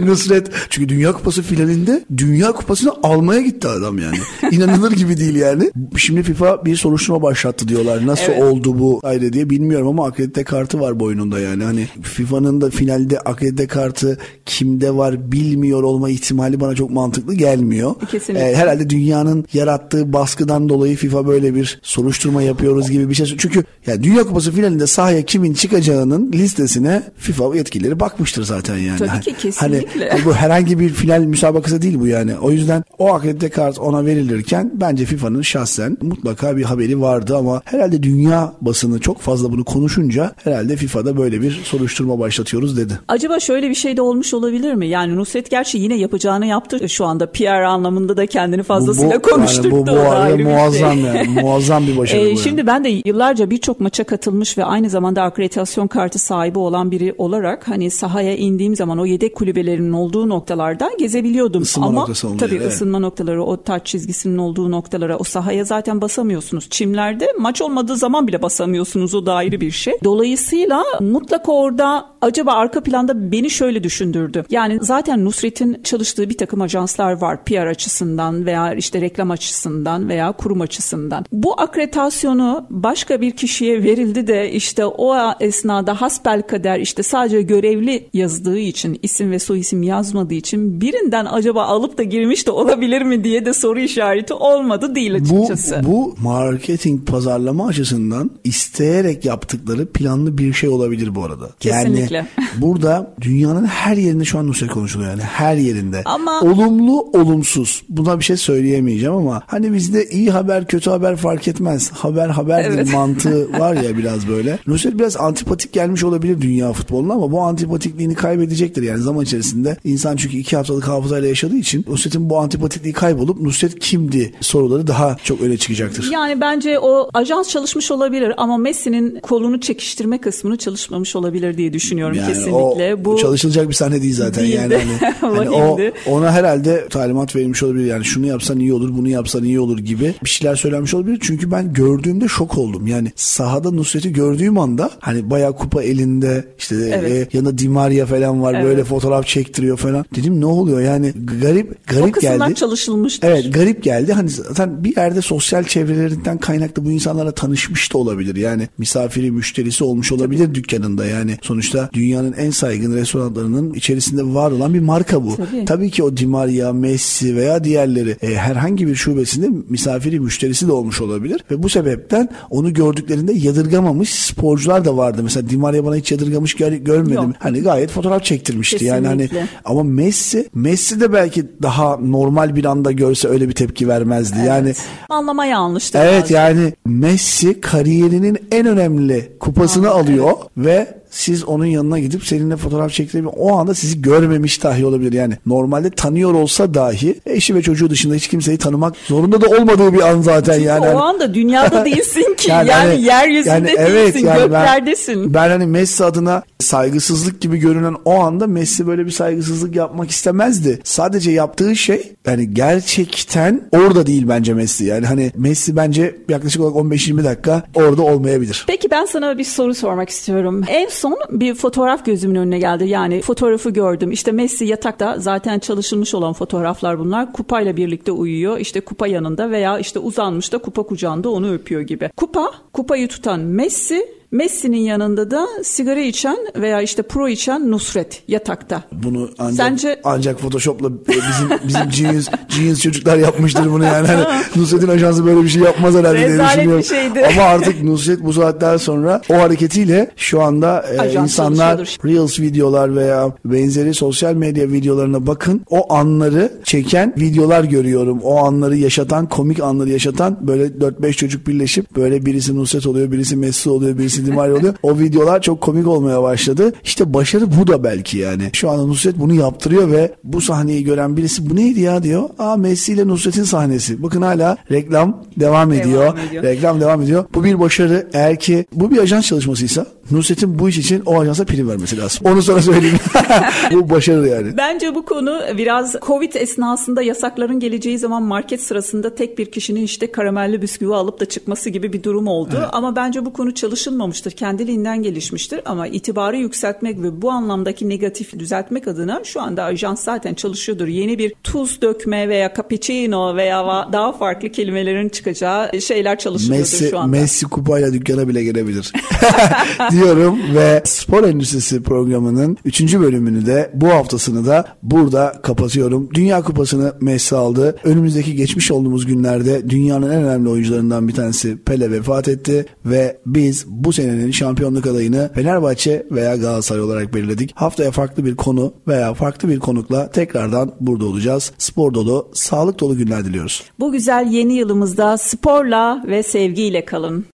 Nusret 0.06 0.50
çünkü 0.70 0.88
Dünya 0.88 1.12
Kupası 1.12 1.42
finalinde 1.42 2.04
Dünya 2.16 2.52
Kupası'nı 2.52 2.92
almaya 3.02 3.40
gitti 3.40 3.68
adam 3.68 3.98
yani. 3.98 4.18
İnanılır 4.50 4.92
gibi 4.92 5.16
değil 5.16 5.34
yani. 5.34 5.70
Şimdi 5.96 6.22
FIFA 6.22 6.64
bir 6.64 6.76
soruşturma 6.76 7.22
başlattı 7.22 7.68
diyorlar. 7.68 8.06
Nasıl 8.06 8.32
evet. 8.32 8.42
oldu 8.42 8.78
bu 8.78 9.00
ayrı 9.02 9.32
diye 9.32 9.50
bilmiyorum 9.50 9.88
ama 9.88 10.06
akredite 10.06 10.44
kartı 10.44 10.80
var 10.80 11.00
boynunda 11.00 11.40
yani. 11.40 11.64
Hani 11.64 11.88
FIFA'nın 12.02 12.60
da 12.60 12.70
finalde 12.70 13.20
akredite 13.20 13.66
kartı 13.66 14.18
kimde 14.46 14.96
var 14.96 15.32
bilmiyor 15.32 15.82
olma 15.82 16.10
ihtimali 16.10 16.60
bana 16.60 16.74
çok 16.74 16.90
mantıklı 16.90 17.34
gelmiyor. 17.34 17.94
Kesinlikle. 18.10 18.50
Ee, 18.50 18.54
herhalde 18.54 18.90
dünyanın 18.90 19.44
yarattığı 19.52 20.12
baskıdan 20.12 20.68
dolayı 20.68 20.96
FIFA 20.96 21.26
böyle 21.26 21.54
bir 21.54 21.80
soruşturma 21.82 22.42
yapıyoruz 22.42 22.90
gibi 22.90 23.10
bir 23.10 23.14
şey. 23.14 23.26
Çünkü 23.38 23.64
yani 23.86 24.02
Dünya 24.02 24.22
Kupası 24.22 24.52
finalinde 24.52 24.86
sahaya 24.86 25.22
kimin 25.22 25.54
çıkacağının 25.54 26.32
listesine 26.32 27.02
FIFA 27.16 27.54
yetkilileri 27.64 28.00
bakmıştır 28.00 28.42
zaten 28.42 28.76
yani. 28.76 28.98
Tabii 28.98 29.20
ki 29.20 29.34
kesinlikle. 29.34 30.10
Hani, 30.10 30.24
bu 30.24 30.34
herhangi 30.34 30.78
bir 30.78 30.88
final 30.88 31.20
müsabakası 31.20 31.82
değil 31.82 32.00
bu 32.00 32.06
yani. 32.06 32.38
O 32.38 32.50
yüzden 32.50 32.84
o 32.98 33.14
akredite 33.14 33.48
kart 33.48 33.78
ona 33.78 34.06
verilirken 34.06 34.70
bence 34.74 35.04
FIFA'nın 35.04 35.42
şahsen 35.42 35.96
mutlaka 36.02 36.56
bir 36.56 36.62
haberi 36.62 37.00
vardı 37.00 37.36
ama 37.36 37.62
herhalde 37.64 38.02
dünya 38.02 38.52
basını 38.60 39.00
çok 39.00 39.20
fazla 39.20 39.52
bunu 39.52 39.64
konuşunca 39.64 40.32
herhalde 40.44 40.76
FIFA'da 40.76 41.16
böyle 41.16 41.42
bir 41.42 41.60
soruşturma 41.64 42.18
başlatıyoruz 42.18 42.76
dedi. 42.76 42.98
Acaba 43.08 43.40
şöyle 43.40 43.70
bir 43.70 43.74
şey 43.74 43.96
de 43.96 44.02
olmuş 44.02 44.34
olabilir 44.34 44.74
mi? 44.74 44.86
Yani 44.86 45.16
Nusret 45.16 45.50
gerçi 45.50 45.78
yine 45.78 45.96
yapacağını 45.96 46.46
yaptı 46.46 46.88
şu 46.88 47.04
anda 47.04 47.26
PR 47.26 47.62
anlamında 47.62 48.16
da 48.16 48.26
kendini 48.26 48.62
fazlasıyla 48.62 49.18
bu, 49.18 49.24
bu, 49.24 49.30
konuşturdu. 49.30 49.74
Yani 49.76 49.86
bu, 49.86 49.86
bu 49.86 50.10
arada 50.10 50.36
muazzam 50.36 50.92
şey. 50.92 51.02
yani 51.02 51.28
muazzam 51.42 51.86
bir 51.86 51.96
başarı 51.96 52.32
bu. 52.32 52.38
Şimdi 52.38 52.60
yani. 52.60 52.66
ben 52.66 52.84
de 52.84 53.00
yıllarca 53.04 53.50
birçok 53.50 53.80
maça 53.80 54.04
katılmış 54.04 54.58
ve 54.58 54.64
aynı 54.64 54.90
zamanda 54.90 55.22
akreditasyon 55.22 55.86
kartı 55.86 56.18
sahibi 56.18 56.58
olan 56.58 56.90
biri 56.90 57.14
olarak 57.18 57.53
hani 57.68 57.90
sahaya 57.90 58.36
indiğim 58.36 58.76
zaman 58.76 58.98
o 58.98 59.06
yedek 59.06 59.34
kulübelerinin 59.34 59.92
olduğu 59.92 60.28
noktalardan 60.28 60.98
gezebiliyordum. 60.98 61.62
Isınma 61.62 61.86
Ama 61.86 62.06
tabii 62.38 62.54
evet. 62.54 62.72
ısınma 62.72 62.98
noktaları 62.98 63.44
o 63.44 63.62
taç 63.62 63.86
çizgisinin 63.86 64.38
olduğu 64.38 64.70
noktalara 64.70 65.16
o 65.16 65.24
sahaya 65.24 65.64
zaten 65.64 66.00
basamıyorsunuz. 66.00 66.70
Çimlerde 66.70 67.32
maç 67.38 67.62
olmadığı 67.62 67.96
zaman 67.96 68.28
bile 68.28 68.42
basamıyorsunuz 68.42 69.14
o 69.14 69.26
da 69.26 69.34
ayrı 69.34 69.60
bir 69.60 69.70
şey. 69.70 69.94
Dolayısıyla 70.04 70.84
mutlaka 71.00 71.52
orada 71.52 72.06
acaba 72.20 72.52
arka 72.52 72.80
planda 72.80 73.32
beni 73.32 73.50
şöyle 73.50 73.84
düşündürdü. 73.84 74.44
Yani 74.50 74.78
zaten 74.80 75.24
Nusret'in 75.24 75.82
çalıştığı 75.84 76.28
bir 76.28 76.38
takım 76.38 76.60
ajanslar 76.60 77.20
var 77.20 77.44
PR 77.44 77.66
açısından 77.66 78.46
veya 78.46 78.74
işte 78.74 79.00
reklam 79.00 79.30
açısından 79.30 80.08
veya 80.08 80.32
kurum 80.32 80.60
açısından. 80.60 81.24
Bu 81.32 81.60
akreditasyonu 81.60 82.66
başka 82.70 83.20
bir 83.20 83.30
kişiye 83.30 83.82
verildi 83.82 84.26
de 84.26 84.52
işte 84.52 84.86
o 84.86 85.16
esnada 85.40 86.00
hasbel 86.00 86.42
kader 86.42 86.80
işte 86.80 87.02
sadece 87.02 87.42
görevli 87.46 88.08
yazdığı 88.14 88.58
için 88.58 88.98
isim 89.02 89.30
ve 89.30 89.38
soy 89.38 89.60
isim 89.60 89.82
yazmadığı 89.82 90.34
için 90.34 90.80
birinden 90.80 91.26
acaba 91.30 91.64
alıp 91.64 91.98
da 91.98 92.02
girmiş 92.02 92.46
de 92.46 92.50
olabilir 92.50 93.02
mi 93.02 93.24
diye 93.24 93.44
de 93.46 93.52
soru 93.52 93.80
işareti 93.80 94.34
olmadı 94.34 94.94
değil 94.94 95.14
açıkçası. 95.14 95.80
Bu, 95.84 95.92
bu 95.92 96.14
marketing 96.22 97.06
pazarlama 97.06 97.66
açısından 97.66 98.30
isteyerek 98.44 99.24
yaptıkları 99.24 99.86
planlı 99.86 100.38
bir 100.38 100.52
şey 100.52 100.68
olabilir 100.68 101.14
bu 101.14 101.24
arada. 101.24 101.50
Kesinlikle. 101.60 102.16
Yani 102.16 102.28
burada 102.56 103.14
dünyanın 103.20 103.64
her 103.64 103.96
yerinde 103.96 104.24
şu 104.24 104.38
an 104.38 104.46
Nusret 104.46 104.70
konuşuluyor 104.70 105.10
yani 105.10 105.22
her 105.22 105.56
yerinde. 105.56 106.02
Ama 106.04 106.40
olumlu 106.40 107.00
olumsuz. 107.00 107.82
Buna 107.88 108.18
bir 108.18 108.24
şey 108.24 108.36
söyleyemeyeceğim 108.36 109.14
ama 109.14 109.42
hani 109.46 109.72
bizde 109.72 110.08
iyi 110.08 110.30
haber 110.30 110.66
kötü 110.66 110.90
haber 110.90 111.16
fark 111.16 111.48
etmez. 111.48 111.90
Haber 111.92 112.28
haberdir 112.28 112.74
Evet. 112.74 112.92
mantığı 112.92 113.52
var 113.52 113.74
ya 113.74 113.96
biraz 113.96 114.28
böyle. 114.28 114.58
Nusret 114.66 114.98
biraz 114.98 115.16
antipatik 115.16 115.72
gelmiş 115.72 116.04
olabilir 116.04 116.40
dünya 116.40 116.72
futboluna 116.72 117.12
ama 117.12 117.32
bu 117.34 117.40
antipatikliğini 117.40 118.14
kaybedecektir 118.14 118.82
yani 118.82 119.02
zaman 119.02 119.24
içerisinde. 119.24 119.76
insan 119.84 120.16
çünkü 120.16 120.36
iki 120.36 120.56
haftalık 120.56 120.88
hafızayla 120.88 121.28
yaşadığı 121.28 121.56
için 121.56 121.84
Nusret'in 121.88 122.30
bu 122.30 122.38
antipatikliği 122.38 122.94
kaybolup 122.94 123.40
Nusret 123.40 123.78
kimdi 123.78 124.34
soruları 124.40 124.86
daha 124.86 125.16
çok 125.24 125.40
öne 125.40 125.56
çıkacaktır. 125.56 126.08
Yani 126.12 126.40
bence 126.40 126.78
o 126.78 127.08
ajans 127.14 127.48
çalışmış 127.48 127.90
olabilir 127.90 128.32
ama 128.36 128.58
Messi'nin 128.58 129.20
kolunu 129.20 129.60
çekiştirme 129.60 130.18
kısmını 130.18 130.56
çalışmamış 130.56 131.16
olabilir 131.16 131.56
diye 131.56 131.72
düşünüyorum 131.72 132.16
Yani 132.16 132.28
kesinlikle. 132.28 132.94
O 132.94 133.04
Bu 133.04 133.16
çalışılacak 133.16 133.68
bir 133.68 133.74
sahne 133.74 134.02
değil 134.02 134.14
zaten 134.14 134.44
Değildi. 134.44 134.56
yani 134.56 134.74
hani, 134.74 135.36
hani 135.36 135.50
o 135.50 135.78
ona 136.06 136.32
herhalde 136.32 136.88
talimat 136.88 137.36
verilmiş 137.36 137.62
olabilir 137.62 137.86
yani 137.86 138.04
şunu 138.04 138.26
yapsan 138.26 138.60
iyi 138.60 138.72
olur 138.72 138.90
bunu 138.96 139.08
yapsan 139.08 139.44
iyi 139.44 139.60
olur 139.60 139.78
gibi 139.78 140.14
bir 140.24 140.30
şeyler 140.30 140.56
söylenmiş 140.56 140.94
olabilir 140.94 141.18
çünkü 141.22 141.50
ben 141.50 141.72
gördüğümde 141.72 142.28
şok 142.28 142.58
oldum 142.58 142.86
yani 142.86 143.12
sahada 143.16 143.70
Nusret'i 143.70 144.12
gördüğüm 144.12 144.58
anda 144.58 144.90
hani 145.00 145.30
bayağı 145.30 145.56
kupa 145.56 145.82
elinde 145.82 146.44
işte 146.58 146.76
Evet. 146.94 147.12
e, 147.12 147.23
yanında 147.32 147.58
Di 147.58 147.68
Maria 147.68 148.06
falan 148.06 148.42
var 148.42 148.54
Evet. 148.54 148.64
böyle 148.64 148.84
fotoğraf 148.84 149.26
çektiriyor 149.26 149.76
falan 149.76 150.04
dedim 150.16 150.40
ne 150.40 150.46
oluyor 150.46 150.80
yani 150.80 151.12
garip 151.40 151.70
o 151.72 151.94
garip 151.94 152.14
kısımlar 152.14 152.46
geldi. 152.46 152.54
çalışılmıştır. 152.54 153.28
Evet 153.28 153.54
garip 153.54 153.82
geldi. 153.82 154.12
Hani 154.12 154.28
zaten 154.28 154.84
bir 154.84 154.96
yerde 154.96 155.22
sosyal 155.22 155.64
çevrelerinden 155.64 156.38
kaynaklı 156.38 156.84
bu 156.84 156.90
insanlarla 156.90 157.32
tanışmış 157.32 157.92
da 157.92 157.98
olabilir. 157.98 158.36
Yani 158.36 158.68
misafiri, 158.78 159.30
müşterisi 159.30 159.84
olmuş 159.84 160.12
olabilir 160.12 160.54
dükkanında. 160.54 161.06
Yani 161.06 161.38
sonuçta 161.42 161.90
dünyanın 161.92 162.32
en 162.32 162.50
saygın 162.50 162.96
restoranlarının 162.96 163.74
içerisinde 163.74 164.22
var 164.34 164.50
olan 164.50 164.74
bir 164.74 164.80
marka 164.80 165.24
bu. 165.24 165.36
Tabii. 165.66 165.90
ki 165.90 166.02
o 166.02 166.16
Di 166.16 166.26
Maria, 166.26 166.72
Messi 166.72 167.36
veya 167.36 167.64
diğerleri 167.64 168.16
e, 168.22 168.34
herhangi 168.34 168.86
bir 168.86 168.94
şubesinde 168.94 169.48
misafiri, 169.68 170.20
müşterisi 170.20 170.68
de 170.68 170.72
olmuş 170.72 171.00
olabilir. 171.00 171.44
Ve 171.50 171.62
bu 171.62 171.68
sebepten 171.68 172.28
onu 172.50 172.72
gördüklerinde 172.72 173.32
yadırgamamış 173.32 174.14
sporcular 174.14 174.84
da 174.84 174.96
vardı. 174.96 175.20
Mesela 175.22 175.48
Di 175.50 175.56
Maria 175.56 175.84
bana 175.84 175.96
hiç 175.96 176.12
yadırgamış 176.12 176.54
gör- 176.54 176.72
görmedim. 176.72 177.13
Yok. 177.14 177.34
Hani 177.38 177.62
gayet 177.62 177.90
fotoğraf 177.90 178.24
çektirmişti. 178.24 178.84
Yani 178.84 179.06
hani 179.06 179.22
Kesinlikle. 179.22 179.48
ama 179.64 179.82
Messi, 179.82 180.48
Messi 180.54 181.00
de 181.00 181.12
belki 181.12 181.44
daha 181.62 181.96
normal 181.96 182.56
bir 182.56 182.64
anda 182.64 182.92
görse 182.92 183.28
öyle 183.28 183.48
bir 183.48 183.54
tepki 183.54 183.88
vermezdi. 183.88 184.38
Yani 184.46 184.74
Anlama 185.08 185.46
yanlıştır. 185.46 185.98
evet 185.98 186.22
bazen. 186.22 186.34
yani 186.34 186.72
Messi 186.86 187.60
kariyerinin 187.60 188.38
en 188.52 188.66
önemli 188.66 189.32
kupasını 189.40 189.90
alıyor 189.90 190.30
ve 190.56 191.03
siz 191.14 191.44
onun 191.44 191.64
yanına 191.66 191.98
gidip 191.98 192.26
seninle 192.26 192.56
fotoğraf 192.56 192.92
çektiğimi 192.92 193.28
o 193.28 193.56
anda 193.56 193.74
sizi 193.74 194.02
görmemiş 194.02 194.62
dahi 194.62 194.86
olabilir. 194.86 195.12
Yani 195.12 195.34
normalde 195.46 195.90
tanıyor 195.90 196.34
olsa 196.34 196.74
dahi 196.74 197.20
eşi 197.26 197.54
ve 197.54 197.62
çocuğu 197.62 197.90
dışında 197.90 198.14
hiç 198.14 198.28
kimseyi 198.28 198.58
tanımak 198.58 198.96
zorunda 199.08 199.40
da 199.40 199.46
olmadığı 199.46 199.92
bir 199.92 200.00
an 200.00 200.20
zaten 200.22 200.60
yani. 200.60 200.86
o 200.88 200.98
anda 200.98 201.34
dünyada 201.34 201.84
değilsin 201.84 202.34
ki. 202.36 202.50
yani, 202.50 202.70
hani- 202.70 203.02
yeryüzünde 203.02 203.50
yani 203.50 203.94
değilsin. 203.94 204.18
yani 204.26 204.38
ben- 204.38 204.48
göklerdesin. 204.48 205.34
Ben, 205.34 205.48
hani 205.48 205.66
Messi 205.66 206.04
adına 206.04 206.42
saygısızlık 206.60 207.40
gibi 207.40 207.58
görünen 207.58 207.94
o 208.04 208.20
anda 208.20 208.46
Messi 208.46 208.86
böyle 208.86 209.06
bir 209.06 209.10
saygısızlık 209.10 209.76
yapmak 209.76 210.10
istemezdi. 210.10 210.80
Sadece 210.84 211.30
yaptığı 211.30 211.76
şey 211.76 212.12
yani 212.26 212.54
gerçekten 212.54 213.60
orada 213.72 214.06
değil 214.06 214.24
bence 214.28 214.54
Messi. 214.54 214.84
Yani 214.84 215.06
hani 215.06 215.32
Messi 215.36 215.76
bence 215.76 216.16
yaklaşık 216.28 216.62
olarak 216.62 216.76
15-20 216.76 217.24
dakika 217.24 217.62
orada 217.74 218.02
olmayabilir. 218.02 218.64
Peki 218.66 218.90
ben 218.90 219.04
sana 219.04 219.38
bir 219.38 219.44
soru 219.44 219.74
sormak 219.74 220.08
istiyorum. 220.08 220.64
En 220.68 220.88
son 221.04 221.16
bir 221.30 221.54
fotoğraf 221.54 222.04
gözümün 222.04 222.34
önüne 222.34 222.58
geldi. 222.58 222.88
Yani 222.88 223.20
fotoğrafı 223.20 223.70
gördüm. 223.70 224.12
İşte 224.12 224.32
Messi 224.32 224.64
yatakta 224.64 225.18
zaten 225.18 225.58
çalışılmış 225.58 226.14
olan 226.14 226.32
fotoğraflar 226.32 226.98
bunlar. 226.98 227.32
Kupayla 227.32 227.76
birlikte 227.76 228.12
uyuyor. 228.12 228.58
İşte 228.58 228.80
kupa 228.80 229.06
yanında 229.06 229.50
veya 229.50 229.78
işte 229.78 229.98
uzanmış 229.98 230.52
da 230.52 230.58
kupa 230.58 230.82
kucağında 230.82 231.30
onu 231.30 231.52
öpüyor 231.52 231.80
gibi. 231.80 232.10
Kupa, 232.16 232.50
kupayı 232.72 233.08
tutan 233.08 233.40
Messi, 233.40 234.06
Messi'nin 234.38 234.76
yanında 234.76 235.30
da 235.30 235.46
sigara 235.62 236.00
içen 236.00 236.36
veya 236.56 236.82
işte 236.82 237.02
pro 237.02 237.28
içen 237.28 237.70
Nusret 237.70 238.22
yatakta. 238.28 238.82
Bunu 238.92 239.30
ancak 239.38 239.56
Sence- 239.56 240.00
ancak 240.04 240.38
Photoshop'la 240.40 240.88
e, 240.88 241.08
bizim 241.08 241.58
bizim 241.68 241.90
genius, 242.08 242.28
genius 242.58 242.80
çocuklar 242.82 243.16
yapmıştır 243.16 243.70
bunu 243.72 243.84
yani. 243.84 244.06
Hani 244.06 244.24
Nusret'in 244.56 244.88
ajansı 244.88 245.26
böyle 245.26 245.42
bir 245.42 245.48
şey 245.48 245.62
yapmaz 245.62 245.94
herhalde 245.94 246.18
diye 246.18 246.28
Rezalet 246.28 246.50
bir 246.52 246.58
düşünüyorum. 246.58 246.84
şeydi. 246.84 247.26
Ama 247.26 247.42
artık 247.42 247.82
Nusret 247.82 248.24
bu 248.24 248.32
saatten 248.32 248.76
sonra 248.76 249.22
o 249.30 249.34
hareketiyle 249.34 250.10
şu 250.16 250.42
anda 250.42 250.84
e, 250.94 250.98
Ajans 251.00 251.24
insanlar. 251.30 251.96
Reels 252.04 252.40
videolar 252.40 252.96
veya 252.96 253.32
benzeri 253.44 253.94
sosyal 253.94 254.34
medya 254.34 254.68
videolarına 254.72 255.26
bakın. 255.26 255.60
O 255.70 255.92
anları 255.94 256.52
çeken 256.64 257.14
videolar 257.18 257.64
görüyorum. 257.64 258.20
O 258.22 258.36
anları 258.38 258.76
yaşatan, 258.76 259.28
komik 259.28 259.60
anları 259.60 259.90
yaşatan 259.90 260.38
böyle 260.40 260.64
4-5 260.66 261.12
çocuk 261.12 261.46
birleşip 261.46 261.96
böyle 261.96 262.26
birisi 262.26 262.56
Nusret 262.56 262.86
oluyor, 262.86 263.12
birisi 263.12 263.36
Messi 263.36 263.70
oluyor, 263.70 263.98
birisi 263.98 264.23
Maria 264.32 264.54
oluyor. 264.54 264.74
O 264.82 264.98
videolar 264.98 265.42
çok 265.42 265.60
komik 265.60 265.86
olmaya 265.86 266.22
başladı. 266.22 266.72
İşte 266.84 267.14
başarı 267.14 267.46
bu 267.60 267.66
da 267.66 267.84
belki 267.84 268.18
yani. 268.18 268.50
Şu 268.52 268.70
anda 268.70 268.86
Nusret 268.86 269.18
bunu 269.18 269.34
yaptırıyor 269.34 269.90
ve 269.90 270.12
bu 270.24 270.40
sahneyi 270.40 270.84
gören 270.84 271.16
birisi 271.16 271.50
bu 271.50 271.56
neydi 271.56 271.80
ya 271.80 272.02
diyor. 272.02 272.22
Aa 272.38 272.56
Messi 272.56 272.92
ile 272.92 273.08
Nusret'in 273.08 273.44
sahnesi. 273.44 274.02
Bakın 274.02 274.22
hala 274.22 274.56
reklam 274.70 275.22
devam 275.36 275.72
ediyor. 275.72 276.18
ediyor. 276.28 276.44
Reklam 276.44 276.80
devam 276.80 277.02
ediyor. 277.02 277.24
Bu 277.34 277.44
bir 277.44 277.60
başarı. 277.60 278.08
Eğer 278.12 278.38
ki 278.38 278.66
bu 278.72 278.90
bir 278.90 278.98
ajans 278.98 279.26
çalışmasıysa 279.26 279.86
Nusret'in 280.10 280.58
bu 280.58 280.68
iş 280.68 280.78
için 280.78 281.02
o 281.06 281.20
ajansa 281.20 281.44
prim 281.44 281.68
vermesi 281.68 281.98
lazım. 281.98 282.20
Onu 282.24 282.42
sana 282.42 282.62
söyleyeyim. 282.62 282.98
bu 283.72 283.90
başarı 283.90 284.28
yani. 284.28 284.56
Bence 284.56 284.94
bu 284.94 285.04
konu 285.04 285.40
biraz 285.58 285.96
Covid 286.02 286.34
esnasında 286.34 287.02
yasakların 287.02 287.60
geleceği 287.60 287.98
zaman 287.98 288.22
market 288.22 288.62
sırasında 288.62 289.14
tek 289.14 289.38
bir 289.38 289.50
kişinin 289.50 289.82
işte 289.82 290.12
karamelli 290.12 290.62
bisküvi 290.62 290.94
alıp 290.94 291.20
da 291.20 291.24
çıkması 291.24 291.70
gibi 291.70 291.92
bir 291.92 292.02
durum 292.02 292.26
oldu. 292.26 292.68
Ama 292.72 292.96
bence 292.96 293.24
bu 293.24 293.32
konu 293.32 293.54
çalışılmamıştır. 293.54 294.30
Kendiliğinden 294.30 295.02
gelişmiştir. 295.02 295.60
Ama 295.64 295.86
itibarı 295.86 296.36
yükseltmek 296.36 297.02
ve 297.02 297.22
bu 297.22 297.30
anlamdaki 297.30 297.88
negatifi 297.88 298.40
düzeltmek 298.40 298.88
adına 298.88 299.24
şu 299.24 299.40
anda 299.40 299.64
ajans 299.64 300.04
zaten 300.04 300.34
çalışıyordur. 300.34 300.88
Yeni 300.88 301.18
bir 301.18 301.34
tuz 301.44 301.82
dökme 301.82 302.28
veya 302.28 302.54
cappuccino 302.56 303.36
veya 303.36 303.88
daha 303.92 304.12
farklı 304.12 304.48
kelimelerin 304.48 305.08
çıkacağı 305.08 305.80
şeyler 305.80 306.18
çalışılıyordur 306.18 306.60
Messi, 306.60 306.90
şu 306.90 306.98
anda. 306.98 307.16
Messi 307.16 307.46
kupayla 307.46 307.92
dükkana 307.92 308.28
bile 308.28 308.44
gelebilir. 308.44 308.92
diyorum 309.94 310.38
ve 310.54 310.82
spor 310.84 311.24
endüstrisi 311.24 311.82
programının 311.82 312.56
3. 312.64 312.98
bölümünü 312.98 313.46
de 313.46 313.70
bu 313.74 313.88
haftasını 313.88 314.46
da 314.46 314.64
burada 314.82 315.32
kapatıyorum. 315.42 316.08
Dünya 316.14 316.42
kupasını 316.42 316.92
Messi 317.00 317.36
aldı. 317.36 317.76
Önümüzdeki 317.84 318.36
geçmiş 318.36 318.70
olduğumuz 318.70 319.06
günlerde 319.06 319.70
dünyanın 319.70 320.10
en 320.10 320.22
önemli 320.22 320.48
oyuncularından 320.48 321.08
bir 321.08 321.14
tanesi 321.14 321.56
Pele 321.56 321.90
vefat 321.90 322.28
etti 322.28 322.66
ve 322.84 323.18
biz 323.26 323.64
bu 323.68 323.92
senenin 323.92 324.30
şampiyonluk 324.30 324.86
adayını 324.86 325.30
Fenerbahçe 325.34 326.06
veya 326.10 326.36
Galatasaray 326.36 326.82
olarak 326.82 327.14
belirledik. 327.14 327.52
Haftaya 327.54 327.90
farklı 327.90 328.24
bir 328.24 328.36
konu 328.36 328.72
veya 328.88 329.14
farklı 329.14 329.48
bir 329.48 329.58
konukla 329.58 330.10
tekrardan 330.10 330.72
burada 330.80 331.04
olacağız. 331.04 331.52
Spor 331.58 331.94
dolu, 331.94 332.28
sağlık 332.32 332.80
dolu 332.80 332.96
günler 332.96 333.24
diliyoruz. 333.24 333.62
Bu 333.80 333.92
güzel 333.92 334.28
yeni 334.30 334.54
yılımızda 334.54 335.16
sporla 335.16 336.04
ve 336.06 336.22
sevgiyle 336.22 336.84
kalın. 336.84 337.22